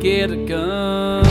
[0.00, 1.24] Get a gun.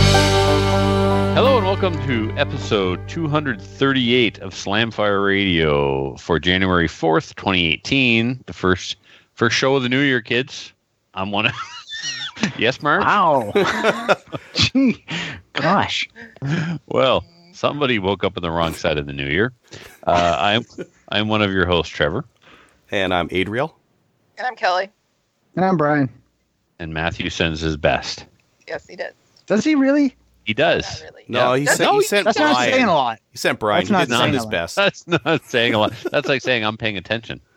[1.36, 8.44] Hello and welcome to episode 238 of Slamfire Radio for January 4th, 2018.
[8.46, 8.98] The first
[9.34, 10.74] first show of the new year, kids.
[11.14, 11.54] I'm one of
[12.58, 13.02] Yes, Mark?
[13.02, 13.52] Wow.
[14.54, 15.04] Gee,
[15.54, 16.08] gosh.
[16.88, 19.52] Well, somebody woke up on the wrong side of the new year.
[20.06, 20.66] Uh, I'm
[21.10, 22.26] I'm one of your hosts, Trevor,
[22.92, 23.76] And I'm Adriel.
[24.38, 24.90] And I'm Kelly.
[25.56, 26.10] And I'm Brian.
[26.80, 28.26] and Matthew sends his best.
[28.70, 29.14] Yes, he does.
[29.48, 30.16] Does he really?
[30.46, 31.02] He does.
[31.04, 31.26] Really.
[31.28, 31.98] No, he Does sent, he?
[31.98, 32.54] he sent That's Brian.
[32.54, 33.20] not saying a lot.
[33.32, 33.80] He sent Brian.
[33.82, 34.76] That's he not did not saying his best.
[34.76, 35.94] That's not saying a lot.
[36.12, 37.42] That's like saying I'm paying attention.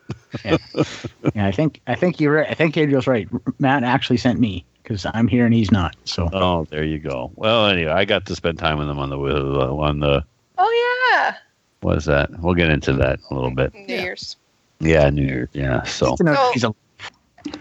[1.35, 2.49] Yeah, I think I think you're right.
[2.51, 3.29] I think Adriel's right.
[3.59, 5.95] Matt actually sent me because I'm here and he's not.
[6.05, 7.31] So Oh, there you go.
[7.37, 10.25] Well, anyway, I got to spend time with him on the uh, on the
[10.59, 11.37] Oh yeah.
[11.81, 12.31] what is that?
[12.41, 13.75] We'll get into that a little bit.
[13.75, 14.37] New Year's.
[14.81, 15.49] Yeah, New Year.
[15.53, 15.83] Yeah.
[15.85, 16.75] So So- he's a-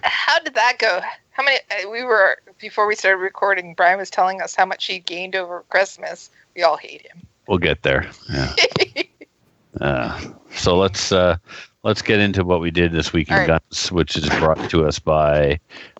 [0.03, 1.01] How did that go?
[1.31, 1.57] How many?
[1.71, 3.73] Uh, we were before we started recording.
[3.73, 6.29] Brian was telling us how much he gained over Christmas.
[6.55, 7.21] We all hate him.
[7.47, 8.09] we'll get there.
[8.31, 8.53] Yeah.
[9.79, 10.19] Uh,
[10.53, 11.37] so let's uh,
[11.83, 13.47] let's get into what we did this week in right.
[13.47, 15.57] guns, which is brought to us by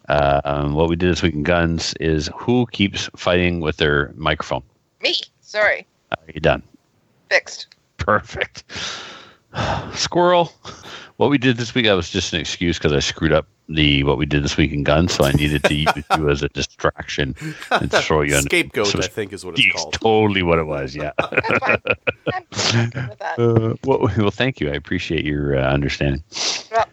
[0.10, 4.12] uh, um, what we did this week in guns is who keeps fighting with their
[4.16, 4.62] microphone.
[5.02, 5.16] Me.
[5.40, 5.88] Sorry.
[6.12, 6.62] Are you done?
[7.30, 7.68] Fixed.
[7.98, 8.66] Perfect.
[9.94, 10.52] Squirrel.
[11.22, 14.04] What we did this week, that was just an excuse because I screwed up the
[14.04, 16.50] what we did this week in guns, so I needed to use you as a
[16.50, 17.36] distraction
[17.70, 18.48] and throw you under.
[18.50, 19.94] Scapegoat, So I think, is what it's Yes, called.
[19.94, 20.96] totally what it was.
[20.96, 21.12] Yeah.
[21.20, 21.76] I'm
[22.50, 23.36] with that.
[23.38, 24.72] Uh, well, well, thank you.
[24.72, 26.24] I appreciate your uh, understanding.
[26.72, 26.86] Well,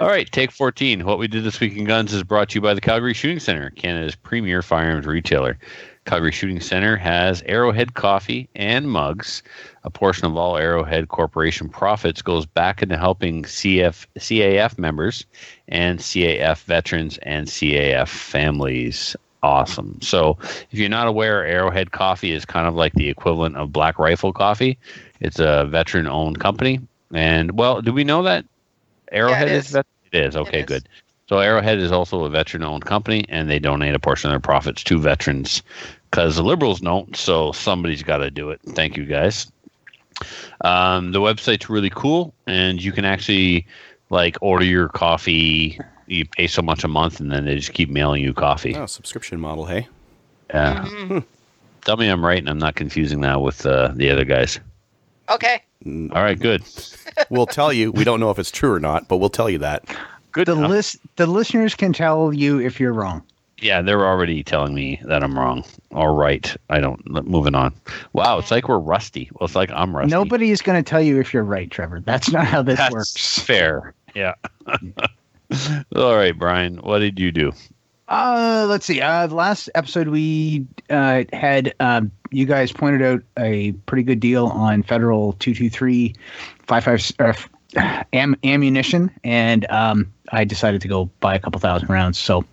[0.00, 1.04] All right, take 14.
[1.04, 3.38] What we did this week in guns is brought to you by the Calgary Shooting
[3.38, 5.58] Center, Canada's premier firearms retailer.
[6.06, 9.42] Calgary Shooting Center has Arrowhead coffee and mugs.
[9.84, 15.26] A portion of all Arrowhead Corporation profits goes back into helping CF, CAF members
[15.68, 19.16] and CAF veterans and CAF families.
[19.42, 19.98] Awesome.
[20.00, 23.98] So, if you're not aware, Arrowhead Coffee is kind of like the equivalent of Black
[23.98, 24.78] Rifle Coffee.
[25.20, 26.80] It's a veteran owned company.
[27.12, 28.44] And, well, do we know that
[29.12, 29.66] Arrowhead is.
[29.66, 29.72] is.
[29.72, 30.36] vet- It is.
[30.36, 30.66] Okay, is.
[30.66, 30.88] good.
[31.28, 34.84] So Arrowhead is also a veteran-owned company, and they donate a portion of their profits
[34.84, 35.60] to veterans
[36.16, 37.14] because the liberals don't.
[37.14, 38.58] So somebody's got to do it.
[38.70, 39.52] Thank you, guys.
[40.62, 43.66] Um, the website's really cool, and you can actually
[44.08, 45.78] like order your coffee.
[46.06, 48.74] You pay so much a month, and then they just keep mailing you coffee.
[48.74, 49.88] Oh, subscription model, hey?
[50.48, 50.86] Yeah.
[50.86, 51.24] mhm.
[51.84, 54.58] Tell me I'm right, and I'm not confusing that with uh, the other guys.
[55.28, 55.60] Okay.
[55.84, 56.62] All right, good.
[57.30, 57.92] We'll tell you.
[57.92, 59.84] We don't know if it's true or not, but we'll tell you that.
[60.32, 60.48] Good.
[60.48, 60.70] the enough.
[60.70, 63.22] list the listeners can tell you if you're wrong.
[63.60, 65.64] Yeah, they're already telling me that I'm wrong.
[65.92, 67.04] All right, I don't.
[67.26, 67.72] Moving on.
[68.12, 69.30] Wow, it's like we're rusty.
[69.34, 70.10] Well, it's like I'm rusty.
[70.10, 72.00] Nobody is going to tell you if you're right, Trevor.
[72.00, 73.38] That's not how this That's works.
[73.38, 73.94] fair.
[74.14, 74.34] Yeah.
[75.96, 76.76] All right, Brian.
[76.78, 77.52] What did you do?
[78.08, 79.00] Uh, let's see.
[79.00, 84.20] Uh, the last episode we uh, had, um, you guys pointed out a pretty good
[84.20, 86.14] deal on Federal 223
[86.68, 92.18] 55 uh, am, ammunition, and um, I decided to go buy a couple thousand rounds.
[92.18, 92.44] So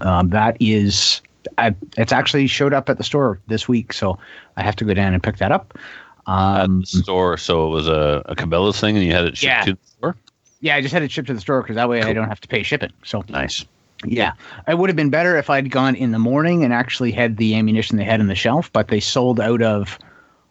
[0.00, 1.20] um, that is,
[1.58, 4.18] I, it's actually showed up at the store this week, so
[4.56, 5.76] I have to go down and pick that up.
[6.26, 7.36] Um, At the store.
[7.36, 9.64] So it was a, a Cabela's thing, and you had it shipped Yeah.
[9.64, 10.16] to the store.
[10.60, 12.40] yeah, I just had it shipped to the store because that way I don't have
[12.40, 12.92] to pay shipping.
[13.04, 13.64] So Nice.
[14.04, 14.32] Yeah,
[14.66, 17.54] it would have been better if I'd gone in the morning and actually had the
[17.54, 19.96] ammunition they had on the shelf, but they sold out of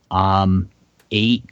[0.10, 0.70] um,
[1.12, 1.44] eight,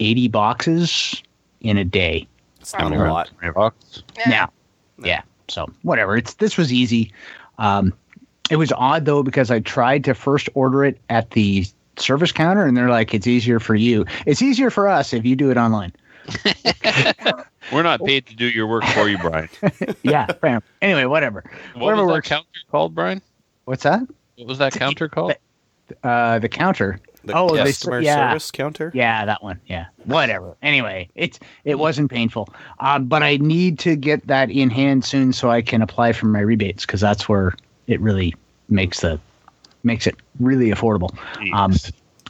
[0.00, 1.22] 80 boxes
[1.60, 2.26] in a day.
[2.60, 3.30] It's not a lot.
[3.38, 4.02] Twenty bucks.
[4.16, 4.30] Yeah.
[4.30, 4.52] Now,
[4.98, 5.22] yeah,
[5.54, 6.16] so whatever.
[6.16, 7.12] It's this was easy.
[7.58, 7.92] Um,
[8.50, 11.64] it was odd though because I tried to first order it at the
[11.96, 14.04] service counter, and they're like, "It's easier for you.
[14.26, 15.92] It's easier for us if you do it online."
[17.72, 19.48] We're not paid to do your work for you, Brian.
[20.02, 20.26] yeah.
[20.26, 20.62] fair.
[20.82, 21.44] Anyway, whatever.
[21.74, 22.28] What Whatever was that works.
[22.28, 23.22] counter called, Brian?
[23.64, 24.00] What's that?
[24.36, 25.34] What was that counter called?
[26.02, 27.00] Uh, the counter.
[27.24, 28.30] The Oh, they- customer yeah.
[28.30, 28.90] service counter?
[28.94, 29.58] Yeah, that one.
[29.66, 30.56] Yeah, whatever.
[30.62, 32.48] Anyway, it it wasn't painful,
[32.80, 36.26] um, but I need to get that in hand soon so I can apply for
[36.26, 37.54] my rebates because that's where
[37.86, 38.34] it really
[38.68, 39.18] makes the
[39.84, 41.10] makes it really affordable.
[41.54, 41.74] Um,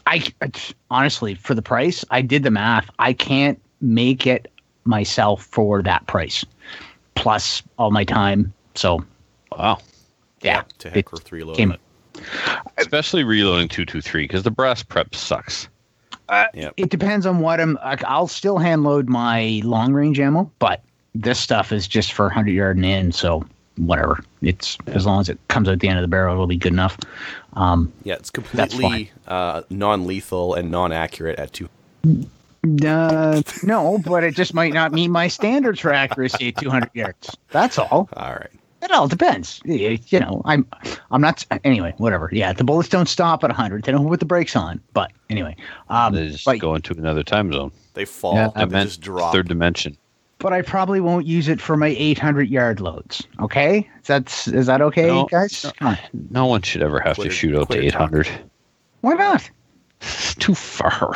[0.06, 2.88] I it's- honestly, for the price, I did the math.
[2.99, 4.50] I can't make it
[4.85, 6.44] myself for that price,
[7.14, 8.52] plus all my time.
[8.75, 9.05] So
[9.56, 9.79] Wow.
[10.43, 11.56] yeah, To it heck with reload.
[11.56, 11.75] came-
[12.78, 15.69] Especially reloading 223 because the brass prep sucks.
[16.55, 16.70] Yeah.
[16.76, 17.75] it depends on what I'm.
[17.75, 20.82] like, I'll still hand load my long range ammo, but
[21.14, 23.12] this stuff is just for 100 yard and in.
[23.12, 23.44] So
[23.76, 24.22] whatever.
[24.43, 26.72] It's as long as it comes out the end of the barrel, it'll be good
[26.72, 26.99] enough.
[27.55, 31.69] Um, Yeah, it's completely uh, non-lethal and non-accurate at two.
[32.84, 37.37] uh, no, but it just might not meet my standards for accuracy at 200 yards.
[37.50, 38.08] That's all.
[38.12, 38.50] All right.
[38.84, 39.60] It all depends.
[39.64, 40.66] You know, I'm,
[41.10, 41.44] I'm not.
[41.64, 42.28] Anyway, whatever.
[42.31, 43.82] Yeah, the bullets don't stop at 100.
[43.84, 44.78] They don't put the brakes on.
[44.92, 45.56] But anyway,
[45.88, 47.72] um, They just but, go into another time zone.
[47.94, 48.34] They fall.
[48.34, 49.32] Yeah, they Dimen- just drop.
[49.32, 49.96] Third dimension.
[50.38, 53.22] but I probably won't use it for my 800 yard loads.
[53.40, 55.64] Okay, that's is that okay, No, guys?
[55.78, 55.98] Come on.
[56.30, 58.28] No one should ever have Quit to it- shoot out to quit it 800.
[59.00, 59.48] Why not?
[60.02, 61.14] It's too far.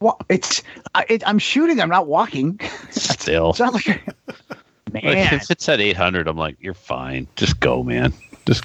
[0.00, 0.62] Well, it's
[0.94, 1.80] I, it, I'm shooting.
[1.80, 2.60] I'm not walking.
[2.90, 3.50] Still.
[3.50, 4.58] It's not like Like,
[4.92, 5.34] man.
[5.34, 7.26] if it's at 800, I'm like, you're fine.
[7.36, 8.12] Just go, man.
[8.46, 8.64] Just,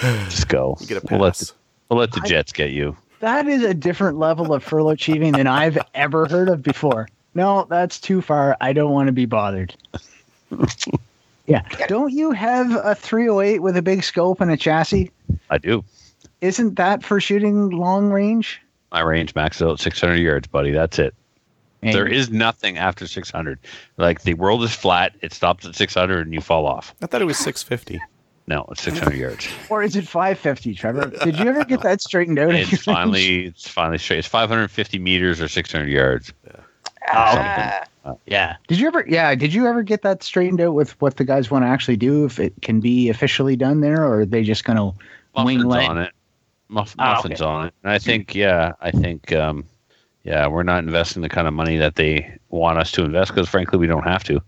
[0.00, 0.76] just go.
[0.80, 1.48] You get a We'll let, pass.
[1.50, 1.54] the,
[1.88, 2.96] we'll let the I- Jets get you.
[3.20, 7.08] That is a different level of furlough achieving than I've ever heard of before.
[7.34, 8.54] No, that's too far.
[8.60, 9.74] I don't want to be bothered.
[11.46, 11.60] Yeah.
[11.88, 15.10] Don't you have a 308 with a big scope and a chassis?
[15.50, 15.84] I do.
[16.40, 18.62] Isn't that for shooting long range?
[18.90, 20.70] My range maxes out 600 yards, buddy.
[20.70, 21.14] That's it.
[21.84, 23.58] And- There is nothing after 600.
[23.96, 25.12] Like the world is flat.
[25.22, 26.94] It stops at 600 and you fall off.
[27.02, 28.02] I thought it was 650.
[28.46, 29.48] No, it's 600 yards.
[29.70, 31.10] Or is it 550, Trevor?
[31.24, 32.54] Did you ever get that straightened out?
[32.54, 34.18] It's finally, it's finally straight.
[34.18, 36.32] It's 550 meters or 600 yards.
[37.12, 37.84] Ah,
[38.26, 38.56] Yeah.
[38.68, 39.04] Did you ever?
[39.08, 39.34] Yeah.
[39.34, 42.24] Did you ever get that straightened out with what the guys want to actually do?
[42.24, 44.92] If it can be officially done there, or are they just going to
[45.42, 45.88] wing Muffins let?
[45.90, 46.12] on it.
[46.68, 47.50] Muff, Ah, muffins okay.
[47.50, 47.74] on it.
[47.82, 49.64] And I think, yeah, I think, um,
[50.24, 53.48] yeah, we're not investing the kind of money that they want us to invest because,
[53.48, 54.40] frankly, we don't have to.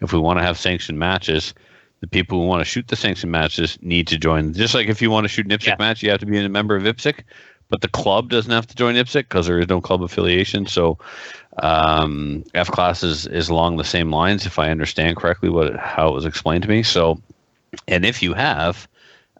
[0.00, 1.54] If we want to have sanctioned matches,
[2.00, 4.52] the people who want to shoot the sanctioned matches need to join.
[4.52, 5.76] Just like if you want to shoot an IPSC Yeah.
[5.78, 7.20] match, you have to be a member of IPSC,
[7.68, 10.66] but the club doesn't have to join IPSC because there is no club affiliation.
[10.66, 10.98] So
[11.58, 16.08] um, F class is, is along the same lines, if I understand correctly what how
[16.08, 16.82] it was explained to me.
[16.84, 17.20] So,
[17.88, 18.86] and if you have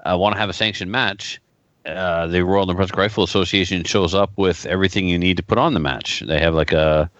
[0.04, 1.40] uh, want to have a sanctioned match,
[1.86, 5.58] uh, the Royal New Brunswick Rifle Association shows up with everything you need to put
[5.58, 6.20] on the match.
[6.26, 7.10] They have like a,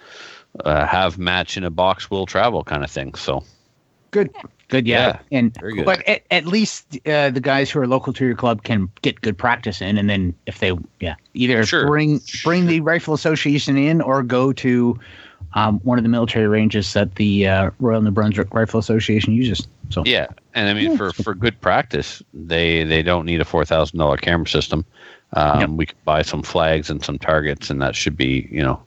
[0.60, 3.14] a have match in a box will travel kind of thing.
[3.14, 3.44] So
[4.10, 4.30] Good.
[4.68, 4.86] Good.
[4.86, 5.18] Yeah.
[5.30, 5.84] and very good.
[5.84, 9.20] but at, at least uh, the guys who are local to your club can get
[9.20, 11.86] good practice in, and then if they yeah either Sure.
[11.86, 14.98] bring bring the rifle association in or go to
[15.54, 19.66] um, one of the military ranges that the uh, Royal New Brunswick Rifle Association uses.
[19.90, 23.64] So yeah, and I mean for, for good practice, they they don't need a four
[23.64, 24.84] thousand dollar camera system.
[25.34, 25.68] Um, Yep.
[25.70, 28.82] We could buy some flags and some targets, and that should be you know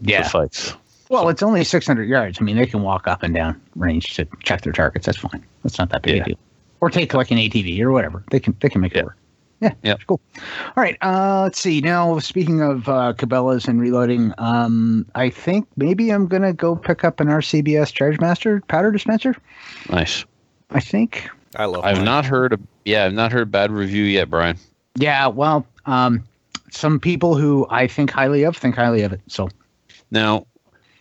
[0.00, 0.22] yeah.
[0.22, 0.74] suffice.
[1.08, 2.38] Well, it's only 600 yards.
[2.40, 5.06] I mean, they can walk up and down range to check their targets.
[5.06, 5.44] That's fine.
[5.64, 6.22] That's not that big Yeah.
[6.22, 6.38] a deal.
[6.80, 8.22] Or take like an ATV or whatever.
[8.30, 9.00] They can they can make Yeah.
[9.00, 9.16] it work.
[9.60, 9.96] Yeah, Yeah.
[10.06, 10.20] cool.
[10.36, 10.96] All right.
[11.02, 11.80] Uh, let's see.
[11.80, 17.04] Now, speaking of uh, Cabela's and reloading, um, I think maybe I'm gonna go pick
[17.04, 19.34] up an RCBS Chargemaster powder dispenser.
[19.90, 20.24] Nice.
[20.70, 21.28] I think.
[21.56, 21.84] I love.
[21.84, 22.04] I've mine.
[22.04, 24.56] not heard a yeah, I've not heard a bad review yet, Brian.
[24.96, 25.26] Yeah.
[25.26, 26.24] Well, um,
[26.70, 29.20] some people who I think highly of think highly of it.
[29.26, 29.48] So
[30.10, 30.46] Now,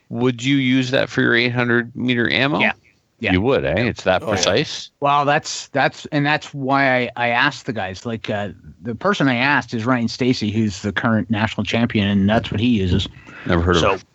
[0.09, 2.59] would you use that for your 800 meter ammo?
[2.59, 2.73] Yeah.
[3.21, 3.33] Yeah.
[3.33, 3.73] You would, eh?
[3.77, 4.31] It's that Oh, yeah.
[4.35, 4.91] precise.
[5.01, 8.05] Well, that's that's and that's why I, I asked the guys.
[8.05, 8.49] Like uh,
[8.81, 12.61] the person I asked is Ryan Stacy, who's the current national champion, and that's what
[12.61, 13.07] he uses.
[13.45, 14.07] Never heard So, of it.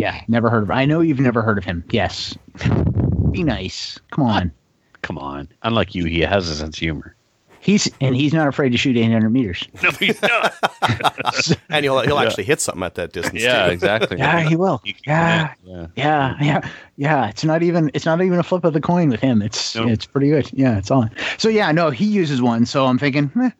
[0.00, 0.70] yeah, never heard of.
[0.70, 1.82] I know you've never heard of him.
[1.90, 2.36] Yes,
[3.32, 3.98] be nice.
[4.12, 4.52] Come on.
[5.02, 5.48] Come on.
[5.62, 7.15] Unlike you, he has a sense of humor.
[7.66, 9.66] He's and he's not afraid to shoot 800 meters.
[9.82, 10.54] No, he's not.
[11.68, 12.22] and he'll he'll Yeah.
[12.22, 13.42] actually hit something at that distance.
[13.42, 13.72] yeah, too.
[13.72, 14.18] exactly.
[14.18, 14.80] Yeah, he will.
[15.04, 15.86] Yeah, yeah.
[15.96, 17.28] yeah, yeah, yeah.
[17.28, 19.42] It's not even it's not even a flip of the coin with him.
[19.42, 19.88] It's Nope.
[19.90, 20.48] it's pretty good.
[20.52, 21.10] Yeah, it's on.
[21.38, 22.66] So yeah, no, he uses one.
[22.66, 23.50] So I'm thinking, eh,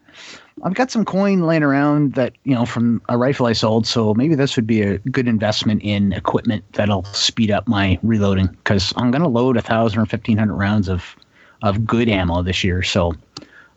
[0.62, 3.88] I've got some coin laying around that you know from a rifle I sold.
[3.88, 8.46] So maybe this would be a good investment in equipment that'll speed up my reloading
[8.46, 11.16] because I'm gonna load a thousand or fifteen hundred rounds of
[11.62, 12.84] of good ammo this year.
[12.84, 13.12] So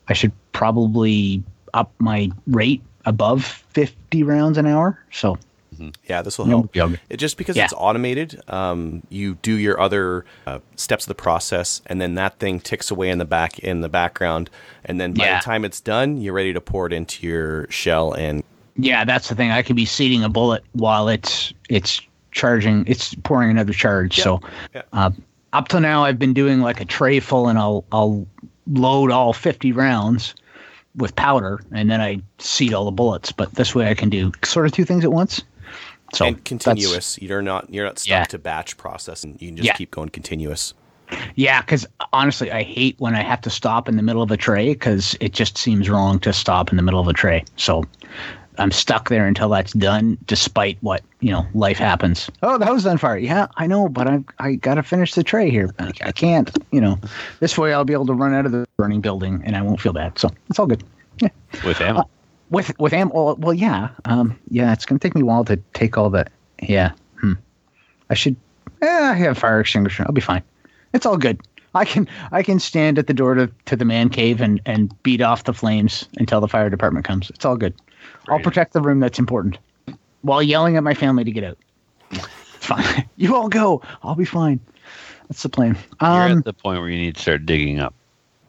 [0.10, 5.00] I should probably up my rate above 50 rounds an hour.
[5.12, 5.38] So
[6.08, 6.76] Yeah, this will help.
[6.76, 6.90] yeah.
[7.10, 7.64] It just because Yeah.
[7.66, 12.38] it's automated, um, you do your other uh, steps of the process, and then that
[12.40, 14.50] thing ticks away in the back in the background,
[14.84, 15.40] and then by Yeah.
[15.40, 18.12] the time it's done, you're ready to pour it into your shell.
[18.14, 18.44] And
[18.76, 19.52] Yeah, that's the thing.
[19.52, 22.02] I can be seating a bullet while it's it's
[22.32, 22.84] charging.
[22.88, 24.20] It's pouring another charge.
[24.22, 24.42] So
[24.76, 24.82] Yeah.
[24.92, 25.12] uh,
[25.54, 28.26] up till now, I've been doing like a tray full, and I'll I'll
[28.72, 30.36] load all fifty rounds
[30.96, 33.32] with powder, and then I seat all the bullets.
[33.32, 35.42] But this way, I can do sort of two things at once.
[36.14, 37.20] So and continuous.
[37.22, 38.24] You're not you're not stuck Yeah.
[38.26, 39.74] to batch process, and you can just Yeah.
[39.74, 40.74] keep going continuous.
[41.36, 44.38] Yeah, because honestly, I hate when I have to stop in the middle of a
[44.38, 47.44] tray because it just seems wrong to stop in the middle of a tray.
[47.56, 47.84] So
[48.60, 52.30] I'm stuck there until that's done, despite what you know, life happens.
[52.44, 53.18] Oh, the house is on fire.
[53.18, 55.74] Yeah, I know, but I I gotta finish the tray here.
[55.80, 56.56] I, I can't.
[56.72, 57.00] You know,
[57.40, 59.82] this way I'll be able to run out of the burning building and I won't
[59.82, 60.20] feel bad.
[60.20, 60.84] So it's all good.
[61.22, 61.30] Yeah.
[61.66, 62.10] with ammo.
[62.50, 65.58] With with am well, well yeah um yeah it's gonna take me a while to
[65.74, 66.26] take all the.
[66.62, 67.34] yeah hmm.
[68.10, 68.36] I should
[68.82, 70.42] yeah I have fire extinguisher I'll be fine
[70.94, 71.40] it's all good
[71.76, 74.92] I can I can stand at the door to, to the man cave and and
[75.04, 77.76] beat off the flames until the fire department comes it's all good
[78.28, 79.58] I'll protect the room that's important
[80.22, 81.58] while yelling at my family to get out
[82.12, 84.60] it's fine you all go I'll be fine
[85.30, 87.94] that's the plan You're um at the point where you need to start digging up.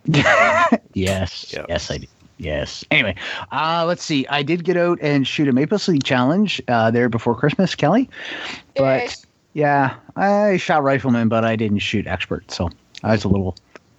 [0.94, 1.66] yes, Yep.
[1.68, 2.06] yes, I do.
[2.38, 2.84] Yes.
[2.90, 3.14] Anyway,
[3.52, 4.26] uh, let's see.
[4.28, 8.08] I did get out and shoot a Maple Leaf challenge uh, there before Christmas, Kelly.
[8.76, 9.08] But Yay.
[9.52, 12.70] yeah, I shot rifleman, but I didn't shoot expert, so
[13.02, 13.56] I was a little,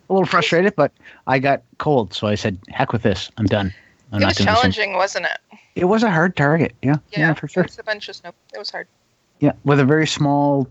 [0.09, 0.75] a little frustrated.
[0.75, 0.91] But
[1.27, 3.29] I got cold, so I said, "Heck with this.
[3.37, 3.71] I'm done."
[4.11, 5.50] I'm it was doing this one." challenging, wasn't it?
[5.75, 6.73] It was a hard target.
[6.81, 7.63] Yeah, yeah, for sure.
[7.63, 8.31] It's a bunch of snow.
[8.53, 8.87] It was hard.
[9.39, 10.67] Yeah, with a very small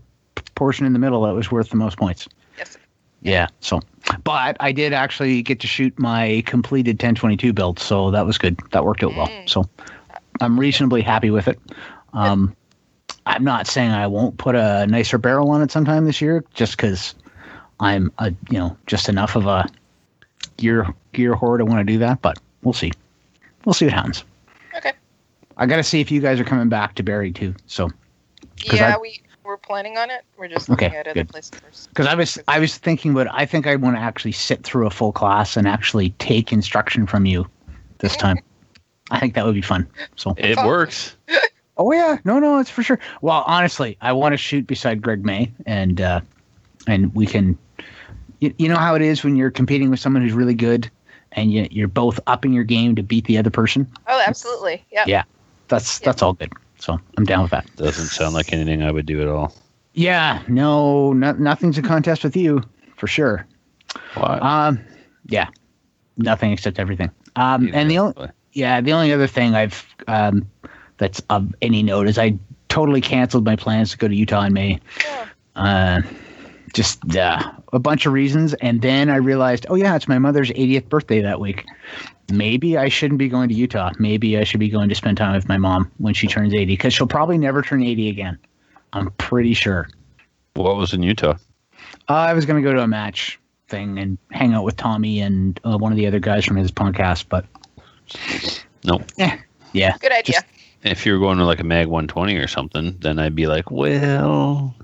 [0.55, 2.27] portion in the middle that was worth the most points.
[2.57, 2.77] Yes.
[3.21, 3.47] Yeah.
[3.59, 3.81] So,
[4.23, 8.59] but I did actually get to shoot my completed 1022 build, so that was good.
[8.71, 9.27] That worked out well.
[9.27, 9.49] Mm.
[9.49, 9.67] So,
[10.39, 11.59] I'm reasonably happy with it.
[12.13, 12.55] Um,
[13.25, 16.77] I'm not saying I won't put a nicer barrel on it sometime this year, just
[16.77, 17.15] because
[17.79, 19.67] I'm a you know just enough of a
[20.57, 22.21] gear gear hoard to want to do that.
[22.21, 22.91] But we'll see.
[23.65, 24.23] We'll see what happens.
[25.61, 25.63] Okay.
[25.63, 27.53] I got to see if you guys are coming back to Barry too.
[27.67, 27.89] So
[28.63, 30.21] Yeah, I- we we're planning on it.
[30.37, 31.29] We're just Okay, looking at other good.
[31.29, 31.89] places first.
[31.89, 34.87] Because I was I was thinking, but I think I want to actually sit through
[34.87, 37.47] a full class and actually take instruction from you
[37.99, 38.37] this time.
[39.11, 39.87] I think that would be fun.
[40.15, 40.33] So.
[40.37, 41.15] It works.
[41.77, 42.99] Oh yeah, no, no, it's for sure.
[43.21, 46.21] Well, honestly, I want to shoot beside Greg May, and uh,
[46.85, 47.57] and we can.
[48.39, 50.91] You, you know how it is when you're competing with someone who's really good,
[51.31, 53.89] and you, you're both upping your game to beat the other person.
[54.07, 54.85] Oh, absolutely.
[54.91, 55.05] Yeah.
[55.07, 55.23] Yeah.
[55.71, 56.05] That's Yeah.
[56.05, 56.53] that's all good.
[56.77, 57.65] So I'm down with that.
[57.77, 59.53] Doesn't sound like anything I would do at all.
[59.93, 62.61] Yeah, no, no nothing's a contest with you
[62.97, 63.45] for sure.
[64.15, 64.37] Why?
[64.39, 64.79] Um,
[65.27, 65.47] yeah,
[66.17, 67.09] nothing except everything.
[67.35, 70.47] Um, and the only yeah, the only other thing I've um,
[70.97, 72.37] that's of any note is I
[72.69, 74.79] totally canceled my plans to go to Utah in May.
[75.03, 75.25] Yeah.
[75.55, 76.01] Uh,
[76.73, 80.51] just uh, a bunch of reasons, and then I realized, oh yeah, it's my mother's
[80.51, 81.65] 80th birthday that week.
[82.31, 83.91] Maybe I shouldn't be going to Utah.
[83.99, 86.65] Maybe I should be going to spend time with my mom when she turns 80,
[86.65, 88.37] because she'll probably never turn 80 again.
[88.93, 89.87] I'm pretty sure.
[90.55, 91.35] what was in Utah?
[92.09, 95.21] Uh, I was going to go to a match thing and hang out with Tommy
[95.21, 97.45] and uh, one of the other guys from his podcast, but
[98.83, 99.01] No.
[99.17, 99.37] yeah,
[99.73, 100.33] yeah, Good idea.
[100.33, 100.45] Just-
[100.83, 103.69] If you were going to like a Mag 120 or something, then I'd be like,
[103.71, 104.75] well,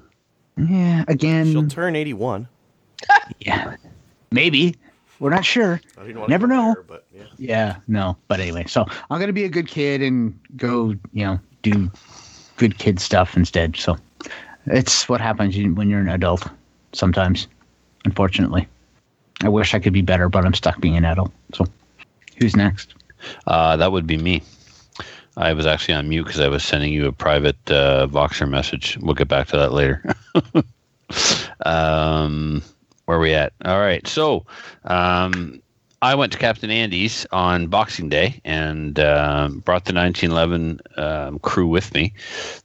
[0.58, 1.04] yeah.
[1.08, 2.48] Again, She'll turn 81.
[3.40, 3.76] yeah,
[4.32, 4.76] maybe.
[5.20, 5.82] We're not sure.
[5.98, 6.74] I didn't wanna Never go know.
[6.76, 7.06] there, but
[7.38, 7.78] yeah.
[7.88, 8.18] No.
[8.28, 11.92] But anyway, so I'm gonna be a good kid and go, you know, do
[12.58, 13.76] good kid stuff instead.
[13.78, 13.98] So
[14.66, 16.48] it's what happens when you're an adult.
[16.94, 17.48] Sometimes,
[18.06, 18.68] unfortunately,
[19.42, 21.32] I wish I could be better, but I'm stuck being an adult.
[21.54, 21.66] So,
[22.38, 22.94] who's next?
[23.48, 24.42] uh, that would be me.
[25.36, 28.98] I was actually on mute because I was sending you a private uh, Voxer message.
[29.00, 30.04] We'll get back to that later.
[31.66, 32.64] um,
[33.06, 33.54] where are we at?
[33.64, 34.06] All right.
[34.08, 34.46] So
[34.86, 35.62] um,
[36.02, 41.68] I went to Captain Andy's on Boxing Day and um, brought the 1911 um, crew
[41.68, 42.14] with me.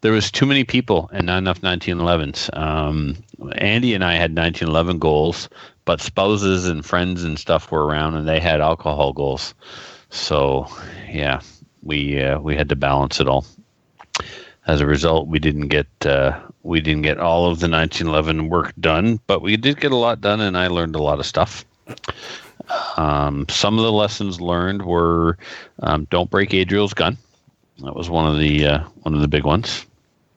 [0.02, 2.54] There was too many people and not enough 1911s.
[2.56, 3.16] Um,
[3.56, 5.48] Andy and I had 1911 goals,
[5.86, 9.54] but spouses and friends and stuff were around and they had alcohol goals.
[10.10, 10.66] So,
[11.08, 11.40] yeah,
[11.82, 13.46] we uh, we had to balance it all.
[14.66, 18.74] As a result, we didn't get uh, we didn't get all of the 1911 work
[18.78, 21.64] done, but we did get a lot done, and I learned a lot of stuff.
[22.96, 25.38] Um, some of the lessons learned were
[25.82, 27.16] um, don't break Adriel's gun.
[27.78, 29.86] That was one of the uh, one of the big ones.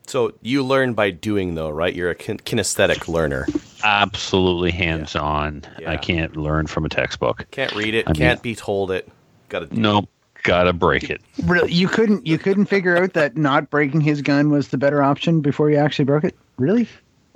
[0.08, 1.94] So you learn by doing, though, right?
[1.94, 3.48] You're a kin- kinesthetic learner.
[3.84, 5.64] Absolutely hands on.
[5.80, 5.92] Yeah.
[5.92, 7.46] I can't learn from a textbook.
[7.52, 8.08] Can't read it.
[8.08, 9.10] I can't be told it.
[9.50, 9.80] Got to.
[9.80, 10.10] Nope,
[10.44, 11.22] gotta break it.
[11.44, 15.04] Really, you couldn't you couldn't figure out that not breaking his gun was the better
[15.04, 16.36] option before you actually broke it.
[16.58, 16.88] Really?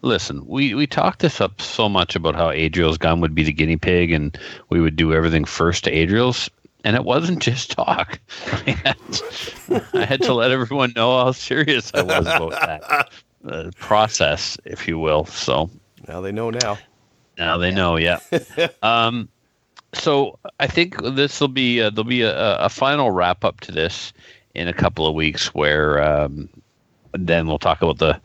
[0.02, 3.52] Listen, we, we talked this up so much about how Adriel's gun would be the
[3.52, 4.38] guinea pig and
[4.70, 6.50] we would do everything first to Adriel's.
[6.86, 8.20] And it wasn't just talk.
[8.66, 8.98] I had,
[9.94, 13.10] I had to let everyone know how serious I was about that
[13.46, 15.26] uh, process, if you will.
[15.26, 15.70] So
[16.08, 16.78] Now they know now.
[17.38, 18.20] now they know, yeah.
[18.82, 19.28] um,
[19.94, 23.72] so I think this will be uh, there'll be a, a final wrap up to
[23.72, 24.14] this
[24.54, 26.48] in a couple of weeks, where um,
[27.14, 28.20] then we'll talk about the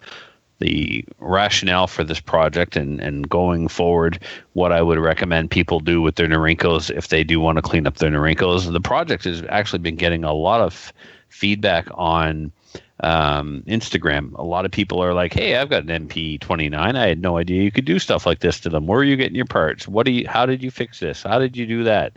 [0.64, 4.18] the rationale for this project and, and going forward,
[4.54, 7.86] what I would recommend people do with their Norinkos if they do want to clean
[7.86, 8.72] up their Norinkos.
[8.72, 10.90] The project has actually been getting a lot of
[11.28, 12.50] feedback on
[13.00, 14.32] um, Instagram.
[14.38, 16.96] A lot of people are like, "Hey, I've got an NP29.
[16.96, 18.86] I had no idea you could do stuff like this to them.
[18.86, 19.86] Where are you getting your parts?
[19.86, 20.26] What do you?
[20.26, 21.24] How did you fix this?
[21.24, 22.14] How did you do that?"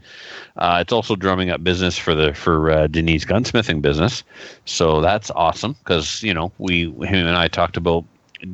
[0.56, 4.24] Uh, it's also drumming up business for the for uh, Denise gunsmithing business,
[4.63, 8.06] so that's awesome because you know we him and I talked about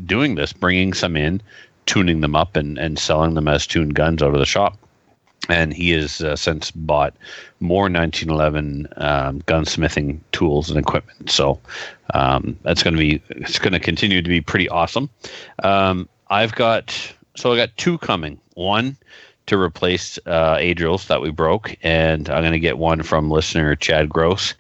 [0.06, 1.42] doing this, bringing some in,
[1.86, 4.78] tuning them up, and and selling them as tuned guns out of the shop
[5.50, 7.14] and he has uh, since bought
[7.60, 11.30] more 1911 um, gunsmithing tools and equipment.
[11.30, 11.60] So
[12.14, 15.10] um, that's going to be it's going to continue to be pretty awesome.
[15.64, 18.40] Um, I've got so I got two coming.
[18.54, 18.98] One
[19.48, 23.76] to replace uh, Adriel's that we broke, and I'm going to get one from listener
[23.76, 24.54] Chad Gross,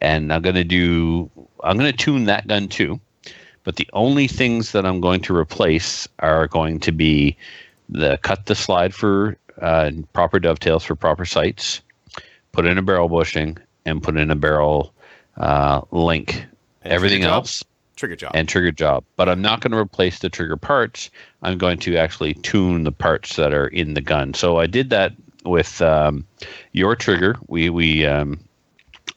[0.00, 1.30] and I'm going to do
[1.62, 2.98] I'm going to tune that gun too.
[3.64, 7.36] But the only things that I'm going to replace are going to be
[7.88, 11.80] the cut the slide for uh, proper dovetails for proper sights,
[12.52, 14.94] put in a barrel bushing, and put in a barrel
[15.36, 16.46] uh, link.
[16.82, 17.42] And Everything trigger job?
[17.42, 17.64] else
[17.96, 18.30] Trigger job.
[18.34, 19.04] and trigger job.
[19.16, 21.10] But I'm not going to replace the trigger parts.
[21.42, 24.32] I'm going to actually tune the parts that are in the gun.
[24.32, 25.12] So I did that
[25.44, 26.24] with um,
[26.72, 27.36] your trigger.
[27.48, 28.40] We we um,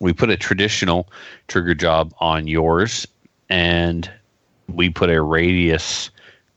[0.01, 1.07] we put a traditional
[1.47, 3.07] trigger job on yours,
[3.49, 4.11] and
[4.67, 6.09] we put a radius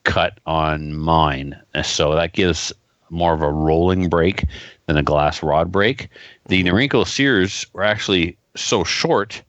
[0.05, 1.61] cut on mine.
[1.85, 2.73] So that gives
[3.11, 4.45] more of a rolling break
[4.87, 6.09] than a glass rod break.
[6.49, 9.43] The Norinco Sears were actually so short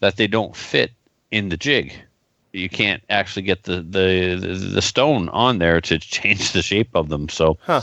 [0.00, 0.92] that they don't fit
[1.30, 1.92] in the jig.
[2.52, 6.90] You can't actually get the, the, the, the stone on there to change the shape
[6.94, 7.28] of them.
[7.28, 7.82] So Huh.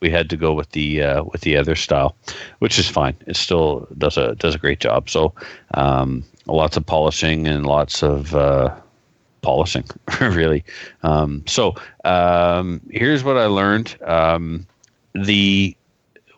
[0.00, 2.16] we had to go with the uh, with the other style,
[2.58, 3.16] which is fine.
[3.26, 5.08] It still does a does a great job.
[5.08, 5.32] So
[5.74, 8.74] um, lots of polishing and lots of uh,
[9.42, 9.84] polishing,
[10.20, 10.64] really.
[11.02, 14.66] Um, so um, here's what I learned: um,
[15.14, 15.76] the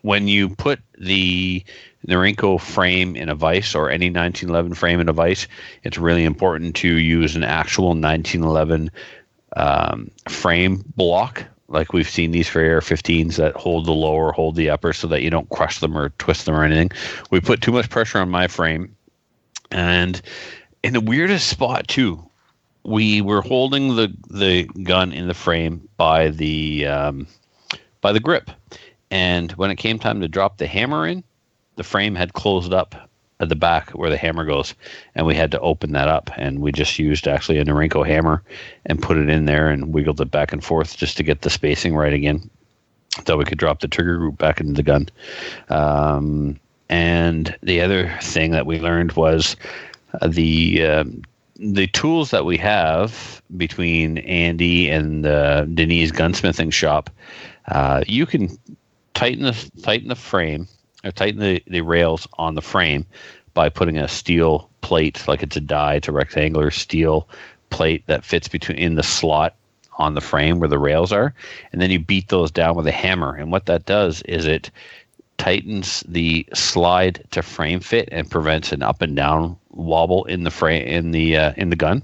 [0.01, 1.63] when you put the
[2.07, 5.47] Norinco frame in a vise or any 1911 frame in a vise,
[5.83, 8.91] it's really important to use an actual 1911
[9.55, 11.43] um, frame block.
[11.67, 15.23] Like we've seen these for AR-15s that hold the lower, hold the upper, so that
[15.23, 16.91] you don't crush them or twist them or anything.
[17.31, 18.95] We put too much pressure on my frame,
[19.71, 20.21] and
[20.83, 22.23] in the weirdest spot too,
[22.85, 27.27] we were holding the the gun in the frame by the um,
[28.01, 28.51] by the grip,
[29.09, 31.23] and when it came time to drop the hammer in,
[31.75, 32.95] the frame had closed up
[33.39, 34.75] at the back where the hammer goes,
[35.15, 36.29] and we had to open that up.
[36.37, 38.41] And we just used actually a Norinco hammer
[38.85, 41.49] and put it in there and wiggled it back and forth just to get the
[41.49, 42.49] spacing right again,
[43.25, 45.09] so we could drop the trigger group back into the gun.
[45.69, 49.55] Um, and the other thing that we learned was
[50.21, 51.23] uh, the um,
[51.57, 57.09] the tools that we have between Andy and uh, Denise gunsmithing shop.
[57.67, 58.57] Uh, you can
[59.13, 60.67] tighten the tighten the frame
[61.03, 63.05] or tighten the, the rails on the frame
[63.53, 67.27] by putting a steel plate like it's a die it's a rectangular steel
[67.69, 69.55] plate that fits between in the slot
[69.97, 71.33] on the frame where the rails are
[71.71, 74.69] and then you beat those down with a hammer and what that does is it
[75.37, 80.51] tightens the slide to frame fit and prevents an up and down wobble in the
[80.51, 82.03] frame in the uh, in the gun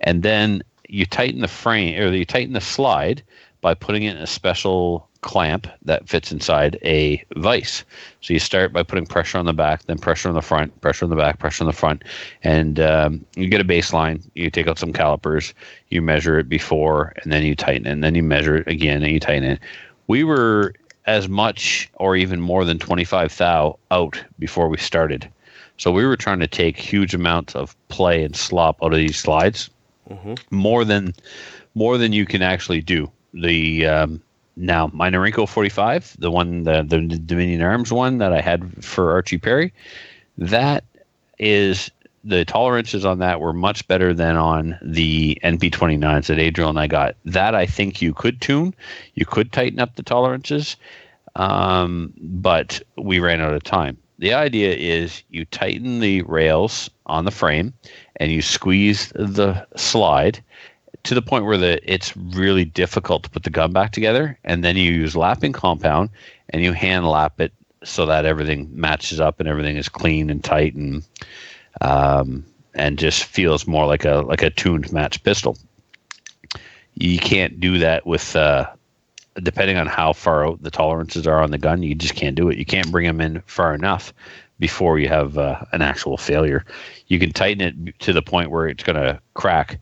[0.00, 3.22] and then you tighten the frame or you tighten the slide
[3.60, 7.84] by putting it in a special clamp that fits inside a vise.
[8.20, 11.04] So you start by putting pressure on the back, then pressure on the front, pressure
[11.04, 12.04] on the back, pressure on the front,
[12.44, 14.22] and um, you get a baseline.
[14.34, 15.54] You take out some calipers,
[15.88, 19.02] you measure it before, and then you tighten it, and then you measure it again,
[19.02, 19.60] and you tighten it.
[20.06, 20.74] We were
[21.06, 25.28] as much or even more than 25 thou out before we started.
[25.78, 29.18] So we were trying to take huge amounts of play and slop out of these
[29.18, 29.70] slides,
[30.50, 31.14] more than
[31.74, 33.10] more than you can actually do.
[33.32, 34.22] The um,
[34.56, 39.12] now my Norinco 45, the one the, the Dominion Arms one that I had for
[39.12, 39.72] Archie Perry,
[40.36, 40.84] that
[41.38, 41.90] is
[42.24, 46.88] the tolerances on that were much better than on the NP29s that Adriel and I
[46.88, 47.14] got.
[47.24, 48.74] That I think you could tune,
[49.14, 50.76] you could tighten up the tolerances,
[51.36, 53.96] um, but we ran out of time.
[54.18, 57.72] The idea is you tighten the rails on the frame
[58.16, 60.42] and you squeeze the slide
[61.04, 64.38] to the point where the it's really difficult to put the gun back together.
[64.44, 66.10] And then you use lapping compound
[66.50, 67.52] and you hand lap it
[67.84, 71.04] so that everything matches up and everything is clean and tight and
[71.80, 75.56] um, and just feels more like a like a tuned match pistol.
[76.94, 78.66] You can't do that with uh,
[79.42, 82.48] depending on how far out the tolerances are on the gun you just can't do
[82.48, 84.12] it you can't bring them in far enough
[84.58, 86.64] before you have uh, an actual failure.
[87.06, 89.78] You can tighten it to the point where it's going to crack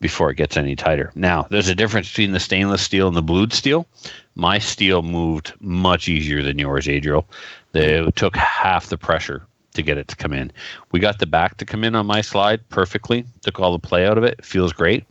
[0.00, 1.12] before it gets any tighter.
[1.14, 3.86] Now, there's a difference between the stainless steel and the blued steel.
[4.34, 7.26] My steel moved much easier than yours, Adriel.
[7.74, 10.50] It took half the pressure to get it to come in.
[10.90, 13.24] We got the back to come in on my slide perfectly.
[13.42, 14.36] Took all the play out of it.
[14.38, 15.04] it feels great.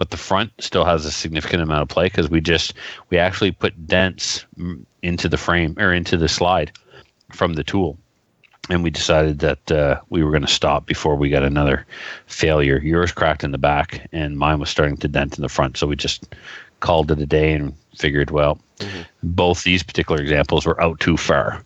[0.00, 2.72] But the front still has a significant amount of play because we just
[3.10, 4.46] we actually put dents
[5.02, 6.72] into the frame or into the slide
[7.30, 7.98] from the tool
[8.70, 11.84] and we decided that uh, we were going to stop before we got another
[12.26, 12.78] failure.
[12.78, 15.76] Yours cracked in the back, and mine was starting to dent in the front.
[15.76, 16.34] So we just
[16.78, 19.02] called it a day and figured, well, mm-hmm.
[19.22, 21.62] both these particular examples were out too far.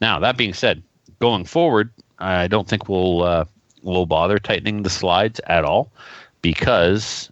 [0.00, 0.82] Now that being said,
[1.18, 3.44] going forward, I don't think we'll uh,
[3.82, 5.90] we'll bother tightening the slides at all
[6.40, 7.30] because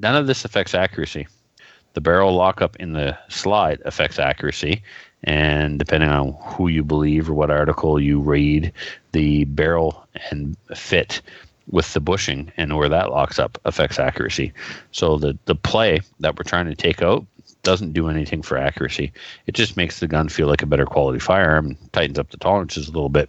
[0.00, 1.26] none of this affects accuracy.
[1.94, 4.82] The barrel lockup in the slide affects accuracy,
[5.24, 8.72] and depending on who you believe or what article you read,
[9.12, 11.20] the barrel and fit
[11.68, 14.52] with the bushing and where that locks up affects accuracy.
[14.92, 17.26] So the the play that we're trying to take out
[17.62, 19.12] doesn't do anything for accuracy.
[19.46, 22.88] It just makes the gun feel like a better quality firearm, tightens up the tolerances
[22.88, 23.28] a little bit.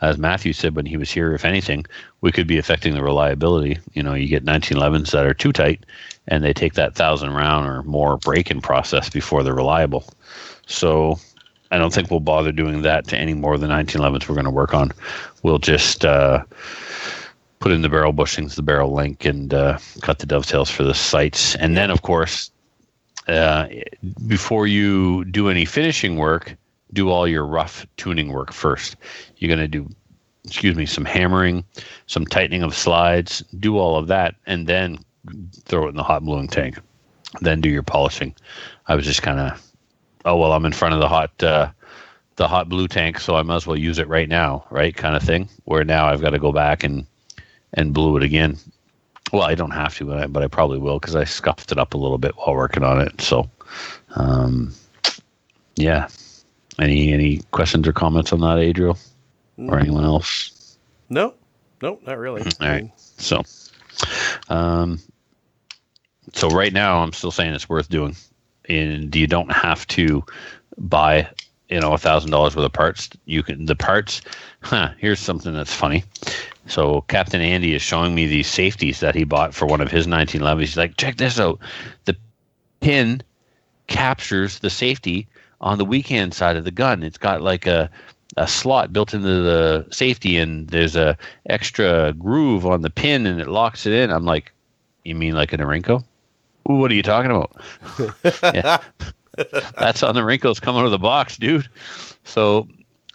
[0.00, 1.86] As Matthew said when he was here, if anything,
[2.20, 3.78] we could be affecting the reliability.
[3.94, 5.84] You know, you get 1911s that are too tight,
[6.28, 10.04] and they take that thousand round or more break-in process before they're reliable.
[10.66, 11.18] So
[11.70, 14.44] I don't think we'll bother doing that to any more of the 1911s we're going
[14.44, 14.92] to work on.
[15.42, 16.44] We'll just uh,
[17.60, 20.94] put in the barrel bushings, the barrel link, and uh, cut the dovetails for the
[20.94, 21.54] sights.
[21.56, 22.50] And then, of course,
[23.26, 23.66] uh,
[24.26, 26.56] before you do any finishing work,
[26.92, 28.96] do all your rough tuning work first.
[29.36, 29.88] You're going to do,
[30.44, 31.64] excuse me, some hammering,
[32.06, 34.98] some tightening of slides, do all of that, and then
[35.64, 36.78] throw it in the hot bluing tank.
[37.40, 38.34] Then do your polishing.
[38.86, 39.60] I was just kind of
[40.26, 41.70] oh well, I'm in front of the hot uh,
[42.34, 44.94] the hot blue tank, so I might as well use it right now, right?
[44.94, 45.48] Kind of thing.
[45.64, 47.06] Where now I've got to go back and
[47.74, 48.58] and blue it again.
[49.32, 51.78] Well, I don't have to, but I, but I probably will because I scuffed it
[51.78, 53.20] up a little bit while working on it.
[53.20, 53.50] So,
[54.14, 54.72] um,
[55.74, 56.08] yeah.
[56.78, 58.98] Any any questions or comments on that, Adriel,
[59.58, 60.76] or anyone else?
[61.08, 61.34] No,
[61.80, 62.42] no, not really.
[62.60, 62.90] All right.
[62.96, 63.42] So,
[64.48, 65.00] um,
[66.34, 68.16] so right now I'm still saying it's worth doing.
[68.68, 70.24] And you don't have to
[70.76, 71.28] buy
[71.68, 73.08] you know a thousand dollars worth of parts.
[73.24, 74.20] You can the parts
[74.60, 76.04] huh here's something that's funny.
[76.66, 80.06] So captain andy is showing me these safeties that he bought for one of his
[80.06, 81.58] 1911s he's like check this out.
[82.04, 82.16] The
[82.80, 83.22] pin
[83.86, 85.28] captures the safety
[85.60, 87.90] on the weak hand side of the gun it's got like a
[88.36, 91.16] a slot built into the safety and there's a
[91.48, 94.52] extra groove on the pin and it locks it in i'm like
[95.04, 96.04] you mean like a Norinco?
[96.66, 97.52] what are you talking about?
[99.78, 101.68] That's on the Norincos coming out of the box, dude.
[102.24, 102.66] So,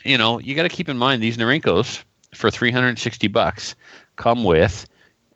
[0.06, 3.76] you know, you got to keep in mind these Norincos for 360 bucks
[4.16, 4.88] come with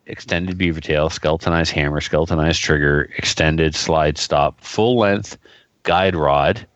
[0.06, 5.36] extended beaver tail, skeletonized hammer, skeletonized trigger, extended slide stop, full length
[5.82, 6.66] guide rod,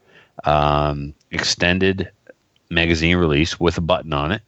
[0.44, 2.10] um, extended
[2.70, 4.42] magazine release with a button on it.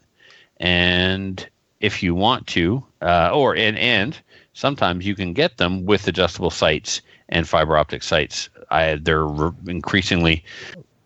[0.59, 1.47] And
[1.81, 4.19] if you want to, uh, or and and
[4.53, 8.49] sometimes you can get them with adjustable sights and fiber optic sights.
[8.71, 9.27] I, they're
[9.67, 10.45] increasingly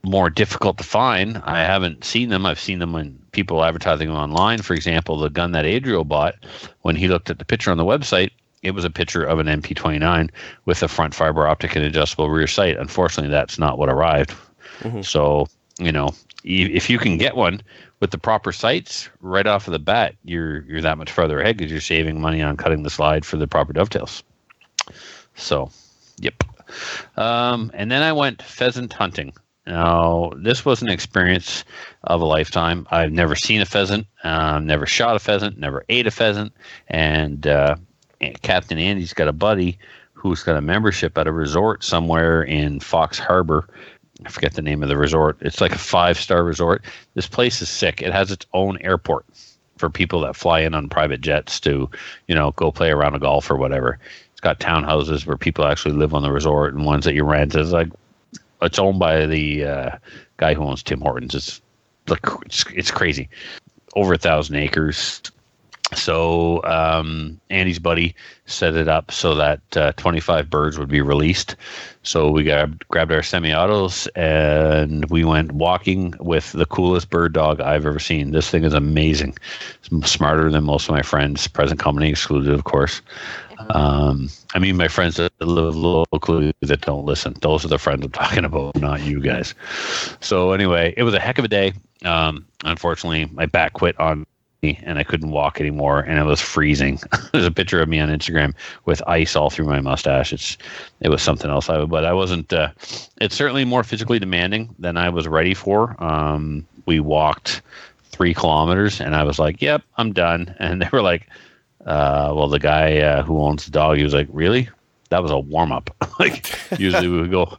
[0.03, 1.38] more difficult to find.
[1.44, 2.46] I haven't seen them.
[2.46, 4.62] I've seen them when people advertising them online.
[4.62, 6.35] For example, the gun that Adriel bought,
[6.83, 8.31] when he looked at the picture on the website,
[8.62, 10.31] it was a picture of an NP29
[10.64, 12.77] with a front fiber optic and adjustable rear sight.
[12.77, 14.35] Unfortunately, that's not what arrived.
[14.80, 15.02] Mm-hmm.
[15.02, 15.46] So,
[15.78, 16.10] you know,
[16.44, 17.62] if you can get one
[18.00, 21.56] with the proper sights right off of the bat, you're you're that much further ahead
[21.56, 24.22] because you're saving money on cutting the slide for the proper dovetails.
[25.34, 25.70] So,
[26.18, 26.34] yep.
[27.16, 29.32] Um, and then I went pheasant hunting.
[29.66, 31.64] Now, this was an experience
[32.04, 32.86] of a lifetime.
[32.90, 36.52] I've never seen a pheasant, uh, never shot a pheasant, never ate a pheasant,
[36.86, 37.74] and uh,
[38.42, 39.78] Captain Andy's got a buddy
[40.12, 43.68] who's got a membership at a resort somewhere in Fox Harbor
[44.24, 45.37] I forget the name of the resort.
[45.40, 46.83] It's like a five star resort.
[47.14, 48.02] This place is sick.
[48.02, 49.26] It has its own airport
[49.76, 51.90] for people that fly in on private jets to,
[52.29, 53.98] you know, go play around a golf or whatever.
[54.33, 57.55] It's got townhouses where people actually live on the resort and ones that you rent.
[57.55, 57.88] It's like
[58.62, 59.90] it's owned by the uh,
[60.38, 61.35] guy who owns Tim Hortons.
[61.35, 61.61] It's
[62.09, 63.29] like it's, it's crazy.
[63.94, 65.22] Over a thousand acres.
[65.94, 68.14] so um, Andy's buddy
[68.46, 71.57] set it up so that uh, 25 birds would be released.
[72.06, 77.60] So we got, grabbed our semi-autos and we went walking with the coolest bird dog
[77.60, 78.30] I've ever seen.
[78.30, 79.36] This thing is amazing.
[79.82, 81.48] It's smarter than most of my friends.
[81.48, 83.02] Present company excluded, of course.
[83.70, 87.34] Um, I mean, my friends that live locally that don't listen.
[87.40, 89.54] Those are the friends I'm talking about, not you guys.
[90.20, 91.72] So anyway, it was a heck of a day.
[92.04, 94.26] Um, unfortunately, my back quit on
[94.62, 96.98] and I couldn't walk anymore, and it was freezing.
[97.32, 100.32] There's a picture of me on Instagram with ice all through my mustache.
[100.32, 100.58] It's
[101.00, 101.68] it was something else.
[101.68, 102.52] I but I wasn't.
[102.52, 102.70] Uh,
[103.20, 106.02] it's certainly more physically demanding than I was ready for.
[106.02, 107.62] Um, we walked
[108.10, 111.28] three kilometers, and I was like, "Yep, I'm done." And they were like
[111.86, 114.68] uh, well, the guy uh, who owns the dog, he was like, "Really?
[115.10, 115.90] That was a warm up.
[116.18, 116.46] like
[116.78, 117.56] usually we would go,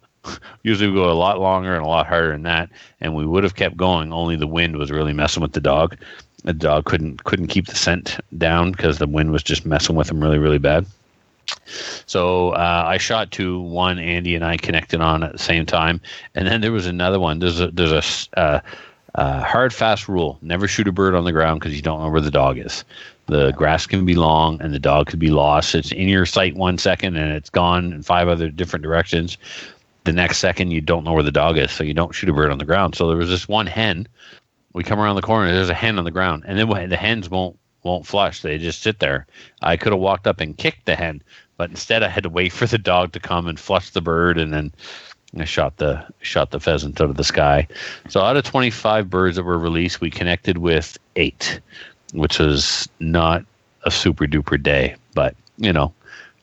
[0.64, 3.44] usually we go a lot longer and a lot harder than that, and we would
[3.44, 4.12] have kept going.
[4.12, 5.98] Only the wind was really messing with the dog.
[6.44, 10.10] The dog couldn't couldn't keep the scent down because the wind was just messing with
[10.10, 10.86] him really really bad.
[12.06, 13.60] So uh, I shot two.
[13.62, 16.02] One Andy and I connected on at the same time,
[16.36, 17.40] and then there was another one.
[17.40, 18.60] There's a there's a uh,
[19.16, 22.10] uh, hard fast rule: never shoot a bird on the ground because you don't know
[22.10, 22.84] where the dog is.
[23.28, 25.76] The grass can be long and the dog could be lost.
[25.76, 29.38] It's in your sight one second and it's gone in five other different directions.
[30.06, 32.34] The next second, you don't know where the dog is, so you don't shoot a
[32.34, 32.96] bird on the ground.
[32.96, 34.08] So there was this one hen.
[34.78, 37.30] We come around the corner, there's a hen on the ground, and then the hens
[37.30, 38.42] won't won't flush.
[38.42, 39.28] They just sit there.
[39.62, 41.22] I could have walked up and kicked the hen,
[41.58, 44.38] but instead I had to wait for the dog to come and flush the bird,
[44.38, 44.72] and then
[45.38, 47.68] I shot the shot the pheasant out of the sky.
[48.08, 51.60] So out of 25 birds that were released, we connected with eight
[52.14, 53.44] which was not
[53.84, 54.96] a super duper day.
[55.14, 55.94] But, you know,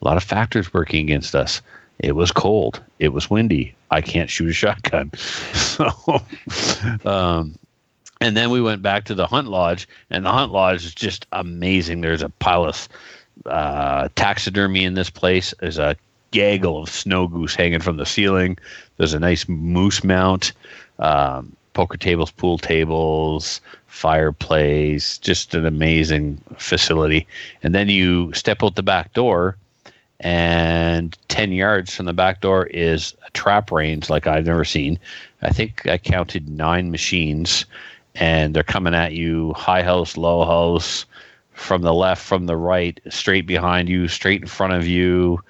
[0.00, 1.62] a lot of factors working against us.
[2.00, 2.82] It was cold.
[2.98, 3.74] It was windy.
[3.90, 5.12] I can't shoot a shotgun.
[5.14, 5.90] So,
[7.04, 7.56] um,
[8.24, 11.26] and then we went back to the hunt lodge, and the hunt lodge is just
[11.32, 12.00] amazing.
[12.00, 12.88] There's a pile of
[13.44, 15.52] uh, taxidermy in this place.
[15.60, 15.94] There's a
[16.30, 18.56] gaggle of snow goose hanging from the ceiling.
[18.96, 20.52] There's a nice moose mount,
[21.00, 27.26] um, poker tables, pool tables, fireplace, just an amazing facility.
[27.62, 29.58] And then you step out the back door,
[30.20, 34.98] and 10 yards from the back door is a trap range like I've never seen.
[35.42, 37.66] I think I counted nine machines,
[38.14, 41.06] and they're coming at you high house, low house,
[41.52, 45.42] from the left, from the right, straight behind you, straight in front of you.